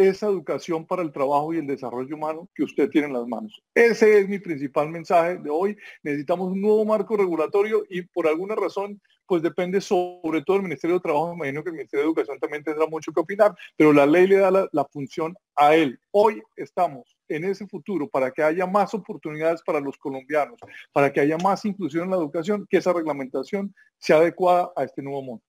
esa 0.00 0.28
educación 0.28 0.86
para 0.86 1.02
el 1.02 1.12
trabajo 1.12 1.52
y 1.52 1.58
el 1.58 1.66
desarrollo 1.66 2.16
humano 2.16 2.48
que 2.54 2.62
usted 2.62 2.88
tiene 2.88 3.08
en 3.08 3.12
las 3.12 3.26
manos. 3.26 3.62
Ese 3.74 4.20
es 4.20 4.28
mi 4.28 4.38
principal 4.38 4.88
mensaje 4.88 5.36
de 5.36 5.50
hoy. 5.50 5.76
Necesitamos 6.02 6.50
un 6.52 6.62
nuevo 6.62 6.86
marco 6.86 7.18
regulatorio 7.18 7.84
y 7.90 8.00
por 8.00 8.26
alguna 8.26 8.54
razón, 8.54 8.98
pues 9.26 9.42
depende 9.42 9.78
sobre 9.82 10.42
todo 10.42 10.56
del 10.56 10.62
Ministerio 10.62 10.96
de 10.96 11.02
Trabajo. 11.02 11.36
Me 11.36 11.48
imagino 11.48 11.62
que 11.62 11.68
el 11.68 11.76
Ministerio 11.76 12.04
de 12.04 12.08
Educación 12.08 12.38
también 12.38 12.64
tendrá 12.64 12.86
mucho 12.86 13.12
que 13.12 13.20
opinar, 13.20 13.54
pero 13.76 13.92
la 13.92 14.06
ley 14.06 14.26
le 14.26 14.36
da 14.36 14.50
la, 14.50 14.68
la 14.72 14.86
función 14.86 15.36
a 15.54 15.74
él. 15.76 16.00
Hoy 16.12 16.42
estamos 16.56 17.14
en 17.28 17.44
ese 17.44 17.66
futuro 17.66 18.08
para 18.08 18.30
que 18.30 18.42
haya 18.42 18.66
más 18.66 18.94
oportunidades 18.94 19.60
para 19.62 19.80
los 19.80 19.98
colombianos, 19.98 20.58
para 20.92 21.12
que 21.12 21.20
haya 21.20 21.36
más 21.36 21.62
inclusión 21.66 22.04
en 22.04 22.10
la 22.10 22.16
educación, 22.16 22.66
que 22.70 22.78
esa 22.78 22.94
reglamentación 22.94 23.74
sea 23.98 24.16
adecuada 24.16 24.72
a 24.74 24.84
este 24.84 25.02
nuevo 25.02 25.20
mundo. 25.20 25.44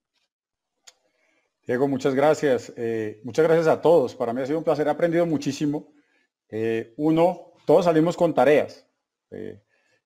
Diego, 1.66 1.88
muchas 1.88 2.16
gracias. 2.16 2.74
Eh, 2.76 3.22
muchas 3.24 3.45
gracias 3.45 3.68
a 3.68 3.82
todos. 3.82 4.16
Para 4.16 4.34
mí 4.34 4.41
ha 4.41 4.45
sido 4.45 4.57
un 4.57 4.64
placer, 4.64 4.88
he 4.88 4.89
aprendido 4.89 5.26
muchísimo. 5.26 5.93
Eh, 6.49 6.93
uno, 6.97 7.53
todos 7.66 7.86
salimos 7.86 8.18
con 8.18 8.34
tareas. 8.34 8.86
Eh, 9.30 9.62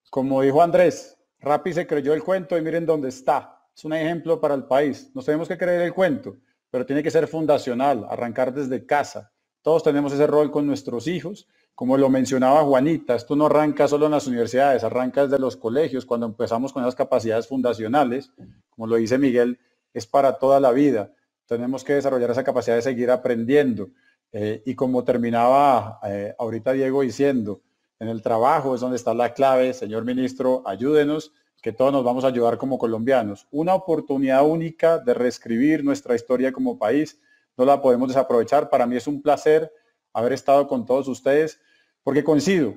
como 0.10 0.42
dijo 0.42 0.62
Andrés, 0.62 1.18
Rappi 1.40 1.74
se 1.74 1.88
creyó 1.88 2.14
el 2.14 2.24
cuento 2.24 2.58
y 2.58 2.62
miren 2.62 2.86
dónde 2.86 3.10
está. 3.10 3.68
Es 3.76 3.84
un 3.86 3.94
ejemplo 3.94 4.40
para 4.40 4.54
el 4.54 4.66
país. 4.66 5.12
Nos 5.14 5.26
tenemos 5.26 5.48
que 5.48 5.58
creer 5.58 5.82
el 5.82 5.94
cuento, 5.94 6.38
pero 6.70 6.86
tiene 6.86 7.02
que 7.02 7.12
ser 7.12 7.28
fundacional, 7.28 8.06
arrancar 8.10 8.54
desde 8.54 8.86
casa. 8.86 9.32
Todos 9.62 9.84
tenemos 9.84 10.14
ese 10.14 10.28
rol 10.28 10.52
con 10.52 10.68
nuestros 10.68 11.08
hijos. 11.08 11.48
Como 11.74 11.98
lo 11.98 12.10
mencionaba 12.10 12.64
Juanita, 12.64 13.16
esto 13.16 13.36
no 13.36 13.48
arranca 13.48 13.88
solo 13.88 14.06
en 14.06 14.14
las 14.14 14.28
universidades, 14.28 14.84
arranca 14.84 15.24
desde 15.24 15.40
los 15.40 15.58
colegios, 15.58 16.06
cuando 16.06 16.26
empezamos 16.26 16.72
con 16.72 16.84
esas 16.84 16.96
capacidades 16.96 17.48
fundacionales, 17.48 18.32
como 18.70 18.88
lo 18.88 18.96
dice 18.96 19.18
Miguel, 19.18 19.60
es 19.94 20.08
para 20.08 20.38
toda 20.38 20.60
la 20.62 20.72
vida. 20.72 21.12
Tenemos 21.48 21.84
que 21.84 21.94
desarrollar 21.94 22.32
esa 22.32 22.44
capacidad 22.44 22.76
de 22.76 22.82
seguir 22.82 23.12
aprendiendo. 23.12 23.90
Eh, 24.32 24.64
y 24.66 24.76
como 24.76 25.04
terminaba 25.04 26.00
eh, 26.04 26.36
ahorita 26.38 26.74
Diego 26.74 27.02
diciendo, 27.02 27.62
en 28.00 28.10
el 28.10 28.22
trabajo 28.22 28.76
es 28.76 28.82
donde 28.82 28.98
está 28.98 29.14
la 29.14 29.34
clave. 29.34 29.74
Señor 29.74 30.06
ministro, 30.06 30.64
ayúdenos, 30.66 31.34
que 31.62 31.72
todos 31.72 31.92
nos 31.92 32.04
vamos 32.04 32.24
a 32.26 32.28
ayudar 32.28 32.58
como 32.58 32.78
colombianos. 32.78 33.48
Una 33.52 33.74
oportunidad 33.74 34.46
única 34.46 35.00
de 35.00 35.14
reescribir 35.14 35.84
nuestra 35.84 36.16
historia 36.16 36.52
como 36.52 36.78
país. 36.78 37.20
No 37.58 37.66
la 37.66 37.82
podemos 37.82 38.10
desaprovechar. 38.10 38.70
Para 38.70 38.86
mí 38.86 38.96
es 38.96 39.08
un 39.08 39.22
placer 39.22 39.72
haber 40.14 40.34
estado 40.34 40.68
con 40.68 40.86
todos 40.86 41.08
ustedes, 41.08 41.60
porque 42.04 42.24
coincido, 42.24 42.76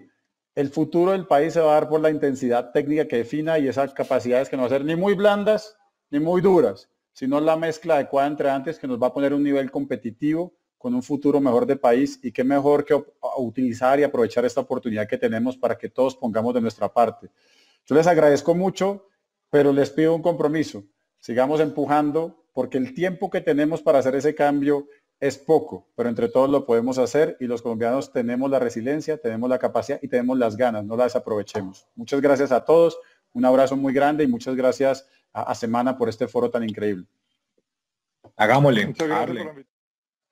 el 0.56 0.70
futuro 0.70 1.12
del 1.12 1.26
país 1.26 1.52
se 1.52 1.60
va 1.60 1.70
a 1.70 1.74
dar 1.74 1.88
por 1.88 2.00
la 2.00 2.10
intensidad 2.10 2.72
técnica 2.72 3.06
que 3.06 3.18
defina 3.18 3.60
y 3.60 3.68
esas 3.68 3.92
capacidades 3.92 4.48
que 4.48 4.56
no 4.56 4.62
van 4.62 4.72
a 4.72 4.74
ser 4.74 4.84
ni 4.84 4.96
muy 4.96 5.14
blandas 5.14 5.76
ni 6.10 6.18
muy 6.18 6.40
duras, 6.40 6.90
sino 7.18 7.40
la 7.40 7.56
mezcla 7.56 7.96
adecuada 7.96 8.28
entre 8.28 8.48
antes 8.48 8.78
que 8.78 8.86
nos 8.86 9.02
va 9.02 9.08
a 9.08 9.12
poner 9.12 9.34
un 9.34 9.42
nivel 9.42 9.72
competitivo 9.72 10.54
con 10.78 10.94
un 10.94 11.02
futuro 11.02 11.40
mejor 11.40 11.66
de 11.66 11.74
país 11.74 12.20
y 12.22 12.30
qué 12.30 12.44
mejor 12.44 12.84
que 12.84 12.94
utilizar 13.38 13.98
y 13.98 14.04
aprovechar 14.04 14.44
esta 14.44 14.60
oportunidad 14.60 15.08
que 15.08 15.18
tenemos 15.18 15.56
para 15.56 15.76
que 15.76 15.88
todos 15.88 16.14
pongamos 16.14 16.54
de 16.54 16.60
nuestra 16.60 16.88
parte. 16.92 17.28
Yo 17.86 17.96
les 17.96 18.06
agradezco 18.06 18.54
mucho, 18.54 19.08
pero 19.50 19.72
les 19.72 19.90
pido 19.90 20.14
un 20.14 20.22
compromiso. 20.22 20.84
Sigamos 21.18 21.58
empujando 21.58 22.44
porque 22.52 22.78
el 22.78 22.94
tiempo 22.94 23.30
que 23.30 23.40
tenemos 23.40 23.82
para 23.82 23.98
hacer 23.98 24.14
ese 24.14 24.36
cambio 24.36 24.86
es 25.18 25.38
poco, 25.38 25.88
pero 25.96 26.08
entre 26.08 26.28
todos 26.28 26.48
lo 26.48 26.66
podemos 26.66 26.98
hacer 26.98 27.36
y 27.40 27.48
los 27.48 27.62
colombianos 27.62 28.12
tenemos 28.12 28.48
la 28.48 28.60
resiliencia, 28.60 29.20
tenemos 29.20 29.50
la 29.50 29.58
capacidad 29.58 29.98
y 30.00 30.06
tenemos 30.06 30.38
las 30.38 30.56
ganas, 30.56 30.84
no 30.84 30.96
las 30.96 31.16
aprovechemos. 31.16 31.88
Muchas 31.96 32.20
gracias 32.20 32.52
a 32.52 32.64
todos, 32.64 32.96
un 33.32 33.44
abrazo 33.44 33.76
muy 33.76 33.92
grande 33.92 34.22
y 34.22 34.28
muchas 34.28 34.54
gracias 34.54 35.08
a, 35.42 35.54
Semana 35.54 35.96
por 35.96 36.08
este 36.08 36.28
foro 36.28 36.50
tan 36.50 36.68
increíble. 36.68 37.06
Hagámosle. 38.36 38.94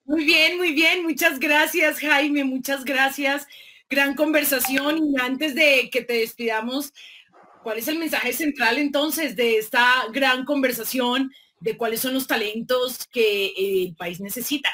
Muy 0.04 0.24
bien, 0.24 0.56
muy 0.56 0.72
bien. 0.72 1.02
Muchas 1.02 1.40
gracias, 1.40 1.98
Jaime. 1.98 2.44
Muchas 2.44 2.84
gracias. 2.84 3.46
Gran 3.90 4.14
conversación. 4.14 4.98
Y 4.98 5.20
antes 5.20 5.54
de 5.54 5.90
que 5.90 6.02
te 6.02 6.14
despidamos, 6.14 6.92
¿cuál 7.62 7.78
es 7.78 7.88
el 7.88 7.98
mensaje 7.98 8.32
central 8.32 8.78
entonces 8.78 9.34
de 9.34 9.58
esta 9.58 9.84
gran 10.12 10.44
conversación? 10.44 11.32
De 11.58 11.76
cuáles 11.76 12.00
son 12.00 12.14
los 12.14 12.26
talentos 12.26 13.06
que 13.08 13.46
eh, 13.46 13.84
el 13.86 13.96
país 13.96 14.20
necesita. 14.20 14.70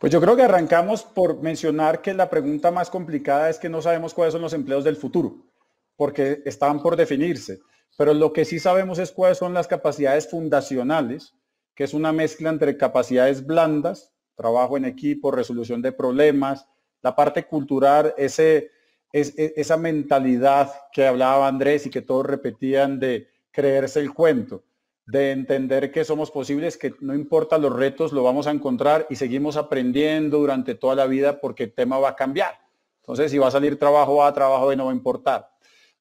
Pues 0.00 0.12
yo 0.12 0.20
creo 0.20 0.34
que 0.34 0.42
arrancamos 0.42 1.04
por 1.04 1.40
mencionar 1.40 2.02
que 2.02 2.12
la 2.12 2.28
pregunta 2.28 2.72
más 2.72 2.90
complicada 2.90 3.48
es 3.48 3.58
que 3.58 3.68
no 3.68 3.80
sabemos 3.80 4.12
cuáles 4.12 4.32
son 4.32 4.42
los 4.42 4.52
empleos 4.52 4.82
del 4.82 4.96
futuro, 4.96 5.46
porque 5.94 6.42
están 6.44 6.82
por 6.82 6.96
definirse. 6.96 7.60
Pero 7.96 8.14
lo 8.14 8.32
que 8.32 8.44
sí 8.44 8.58
sabemos 8.58 8.98
es 8.98 9.12
cuáles 9.12 9.38
son 9.38 9.54
las 9.54 9.68
capacidades 9.68 10.28
fundacionales 10.30 11.34
que 11.74 11.84
es 11.84 11.94
una 11.94 12.12
mezcla 12.12 12.50
entre 12.50 12.76
capacidades 12.76 13.46
blandas, 13.46 14.12
trabajo 14.36 14.76
en 14.76 14.84
equipo, 14.84 15.30
resolución 15.30 15.82
de 15.82 15.92
problemas, 15.92 16.66
la 17.02 17.16
parte 17.16 17.46
cultural, 17.46 18.14
ese, 18.16 18.70
es, 19.12 19.36
e, 19.38 19.54
esa 19.56 19.76
mentalidad 19.76 20.70
que 20.92 21.06
hablaba 21.06 21.48
Andrés 21.48 21.86
y 21.86 21.90
que 21.90 22.02
todos 22.02 22.26
repetían 22.26 23.00
de 23.00 23.28
creerse 23.50 24.00
el 24.00 24.12
cuento, 24.12 24.64
de 25.06 25.32
entender 25.32 25.90
que 25.90 26.04
somos 26.04 26.30
posibles, 26.30 26.76
que 26.76 26.94
no 27.00 27.14
importa 27.14 27.58
los 27.58 27.74
retos, 27.74 28.12
lo 28.12 28.22
vamos 28.22 28.46
a 28.46 28.52
encontrar 28.52 29.06
y 29.10 29.16
seguimos 29.16 29.56
aprendiendo 29.56 30.38
durante 30.38 30.74
toda 30.74 30.94
la 30.94 31.06
vida 31.06 31.40
porque 31.40 31.64
el 31.64 31.74
tema 31.74 31.98
va 31.98 32.10
a 32.10 32.16
cambiar. 32.16 32.54
Entonces, 33.00 33.30
si 33.30 33.38
va 33.38 33.48
a 33.48 33.50
salir 33.50 33.78
trabajo 33.78 34.24
A, 34.24 34.32
trabajo 34.32 34.68
B, 34.68 34.76
no 34.76 34.84
va 34.84 34.92
a 34.92 34.94
importar. 34.94 35.51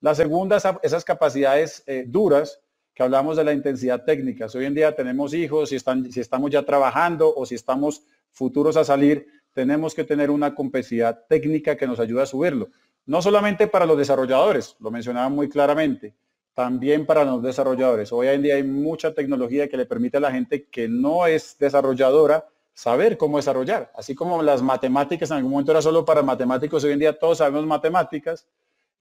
La 0.02 0.16
segunda, 0.16 0.58
esas 0.82 1.06
capacidades 1.06 1.84
eh, 1.86 2.06
duras, 2.08 2.60
que 2.93 3.04
hablamos 3.04 3.38
de 3.38 3.43
la 3.43 3.54
intensidad 3.54 4.04
técnica. 4.04 4.49
Si 4.49 4.58
hoy 4.58 4.66
en 4.66 4.74
día 4.74 4.95
tenemos 4.95 5.34
hijos, 5.34 5.70
si, 5.70 5.76
están, 5.76 6.12
si 6.12 6.20
estamos 6.20 6.49
ya 6.49 6.64
trabajando 6.64 7.34
o 7.34 7.45
si 7.45 7.56
estamos 7.56 8.04
futuros 8.32 8.78
a 8.78 8.84
salir, 8.84 9.28
tenemos 9.54 9.93
que 9.93 10.04
tener 10.04 10.30
una 10.30 10.56
capacidad 10.56 11.26
técnica 11.30 11.76
que 11.78 11.86
nos 11.88 11.99
ayude 11.99 12.24
a 12.24 12.26
subirlo. 12.26 12.70
No 13.06 13.22
solamente 13.22 13.68
para 13.68 13.86
los 13.86 13.97
desarrolladores, 13.97 14.76
lo 14.80 14.89
mencionaba 14.89 15.30
muy 15.30 15.47
claramente, 15.49 16.16
también 16.54 17.06
para 17.06 17.24
los 17.24 17.41
desarrolladores. 17.43 18.12
Hoy 18.12 18.28
en 18.28 18.41
día 18.41 18.56
hay 18.56 18.64
mucha 18.64 19.14
tecnología 19.14 19.68
que 19.68 19.78
le 19.78 19.86
permite 19.86 20.18
a 20.18 20.22
la 20.22 20.32
gente 20.32 20.66
que 20.66 20.88
no 20.88 21.28
es 21.28 21.58
desarrolladora 21.60 22.45
saber 22.74 23.18
cómo 23.18 23.38
desarrollar. 23.38 23.91
Así 23.95 24.16
como 24.16 24.41
las 24.41 24.62
matemáticas 24.62 25.30
en 25.30 25.38
algún 25.38 25.52
momento 25.52 25.72
era 25.72 25.82
solo 25.82 26.04
para 26.04 26.24
matemáticos, 26.24 26.84
hoy 26.84 26.93
en 26.93 26.99
día 26.99 27.18
todos 27.18 27.38
sabemos 27.38 27.66
matemáticas. 27.66 28.47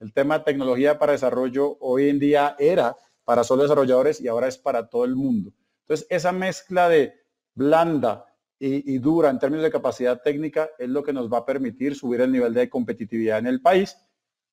El 0.01 0.13
tema 0.13 0.39
de 0.39 0.45
tecnología 0.45 0.97
para 0.97 1.11
desarrollo 1.11 1.77
hoy 1.79 2.09
en 2.09 2.17
día 2.17 2.55
era 2.57 2.97
para 3.23 3.43
solo 3.43 3.61
desarrolladores 3.61 4.19
y 4.19 4.27
ahora 4.27 4.47
es 4.47 4.57
para 4.57 4.89
todo 4.89 5.05
el 5.05 5.15
mundo. 5.15 5.53
Entonces, 5.81 6.07
esa 6.09 6.31
mezcla 6.31 6.89
de 6.89 7.13
blanda 7.53 8.25
y, 8.57 8.97
dura 8.97 9.29
en 9.29 9.37
términos 9.37 9.63
de 9.63 9.69
capacidad 9.69 10.19
técnica 10.19 10.71
es 10.79 10.89
lo 10.89 11.03
que 11.03 11.13
nos 11.13 11.31
va 11.31 11.39
a 11.39 11.45
permitir 11.45 11.95
subir 11.95 12.21
el 12.21 12.31
nivel 12.31 12.51
de 12.51 12.67
competitividad 12.67 13.37
en 13.37 13.45
el 13.45 13.61
país. 13.61 13.95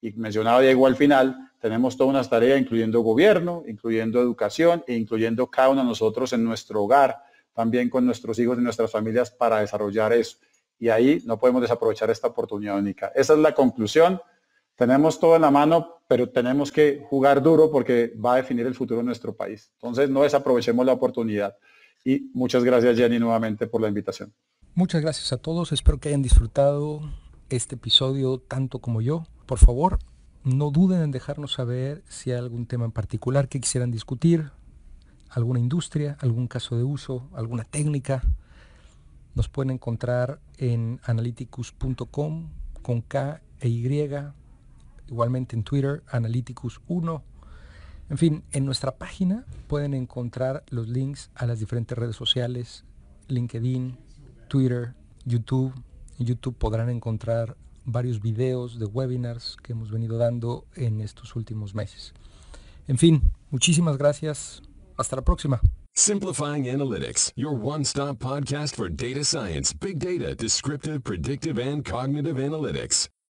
Y 0.03 0.13
mencionaba 0.13 0.61
Diego 0.61 0.87
al 0.87 0.97
final, 0.97 1.51
tenemos 1.61 1.97
toda 1.97 2.11
una 2.11 2.25
tarea 2.25 2.59
incluyendo 2.59 3.01
gobierno, 3.01 3.65
incluyendo 3.67 4.21
educación 4.21 4.85
e 4.87 4.95
incluyendo 4.97 5.51
cada 5.51 5.71
uno 5.71 5.81
de 5.81 5.89
nosotros 5.89 6.35
en 6.35 6.45
nuestro 6.45 6.83
hogar, 6.83 7.17
también 7.55 7.89
con 7.89 8.05
nuestros 8.05 8.39
hijos 8.39 8.59
y 8.59 8.63
nuestras 8.63 8.91
familias 8.91 9.31
para 9.31 9.61
desarrollar 9.61 10.13
eso. 10.13 10.37
Y 10.79 10.91
ahí 10.91 11.23
no 11.25 11.39
podemos 11.39 11.63
desaprovechar 11.63 12.11
esta 12.11 12.29
oportunidad 12.29 12.77
única. 12.77 13.13
Esa 13.15 13.33
es 13.33 13.39
la 13.39 13.55
conclusión 13.55 14.21
tenemos 14.79 15.19
todo 15.19 15.35
en 15.35 15.43
la 15.43 15.51
mano, 15.51 15.97
pero 16.07 16.31
tenemos 16.31 16.71
que 16.71 17.05
jugar 17.11 17.43
duro 17.43 17.69
porque 17.69 18.15
va 18.25 18.35
a 18.35 18.37
definir 18.37 18.65
el 18.65 18.77
futuro 18.77 18.99
de 18.99 19.05
nuestro 19.05 19.35
país. 19.35 19.73
Entonces, 19.75 20.09
no 20.09 20.23
desaprovechemos 20.23 20.87
la 20.87 20.93
oportunidad. 20.93 21.57
Y 22.05 22.31
muchas 22.33 22.63
gracias, 22.63 22.97
Jenny, 22.97 23.19
nuevamente 23.19 23.67
por 23.67 23.81
la 23.81 23.89
invitación. 23.89 24.33
Muchas 24.75 25.03
gracias 25.03 25.33
a 25.33 25.39
todos. 25.39 25.73
Espero 25.73 25.99
que 25.99 26.11
hayan 26.11 26.23
disfrutado 26.23 27.01
este 27.51 27.75
episodio 27.75 28.39
tanto 28.39 28.79
como 28.79 29.01
yo. 29.01 29.25
Por 29.47 29.59
favor, 29.59 29.99
no 30.45 30.71
duden 30.71 31.03
en 31.03 31.11
dejarnos 31.11 31.55
saber 31.55 32.05
si 32.07 32.31
hay 32.31 32.39
algún 32.39 32.67
tema 32.67 32.85
en 32.85 32.93
particular 32.93 33.49
que 33.49 33.61
quisieran 33.61 33.91
discutir, 33.91 34.53
alguna 35.29 35.59
industria, 35.59 36.17
algún 36.21 36.47
caso 36.47 36.77
de 36.77 36.85
uso, 36.85 37.29
alguna 37.35 37.65
técnica. 37.65 38.23
Nos 39.35 39.49
pueden 39.49 39.71
encontrar 39.71 40.39
en 40.57 41.01
analyticus.com 41.03 42.51
con 42.81 43.01
K 43.01 43.41
e 43.61 43.69
Y 43.69 43.83
igualmente 45.09 45.57
en 45.57 45.63
Twitter, 45.63 46.03
Analyticus1. 46.11 47.23
En 48.11 48.19
fin, 48.19 48.45
en 48.53 48.65
nuestra 48.65 48.97
página 48.97 49.45
pueden 49.67 49.95
encontrar 49.95 50.65
los 50.69 50.89
links 50.89 51.31
a 51.35 51.47
las 51.47 51.61
diferentes 51.61 51.97
redes 51.97 52.17
sociales, 52.17 52.85
LinkedIn, 53.29 53.99
Twitter, 54.49 54.95
YouTube. 55.25 55.75
En 56.19 56.27
YouTube 56.27 56.57
podrán 56.57 56.89
encontrar 56.89 57.57
varios 57.85 58.21
videos 58.21 58.79
de 58.79 58.87
webinars 58.87 59.57
que 59.63 59.73
hemos 59.73 59.91
venido 59.91 60.19
dando 60.19 60.67
en 60.75 61.01
estos 61.01 61.37
últimos 61.37 61.75
meses. 61.75 62.15
En 62.87 62.99
fin, 62.99 63.31
muchísimas 63.51 63.99
gracias. 63.99 64.63
Hasta 64.97 65.17
la 65.17 65.23
próxima. 65.23 65.61
Simplifying 65.95 66.65
Analytics, 66.65 67.33
your 67.35 67.53
one-stop 67.53 68.19
podcast 68.19 68.77
for 68.77 68.89
data 68.89 69.25
science, 69.25 69.73
big 69.73 69.99
data, 69.99 70.35
descriptive, 70.35 71.03
predictive, 71.03 71.59
and 71.59 71.85
cognitive 71.85 72.37
analytics. 72.37 73.09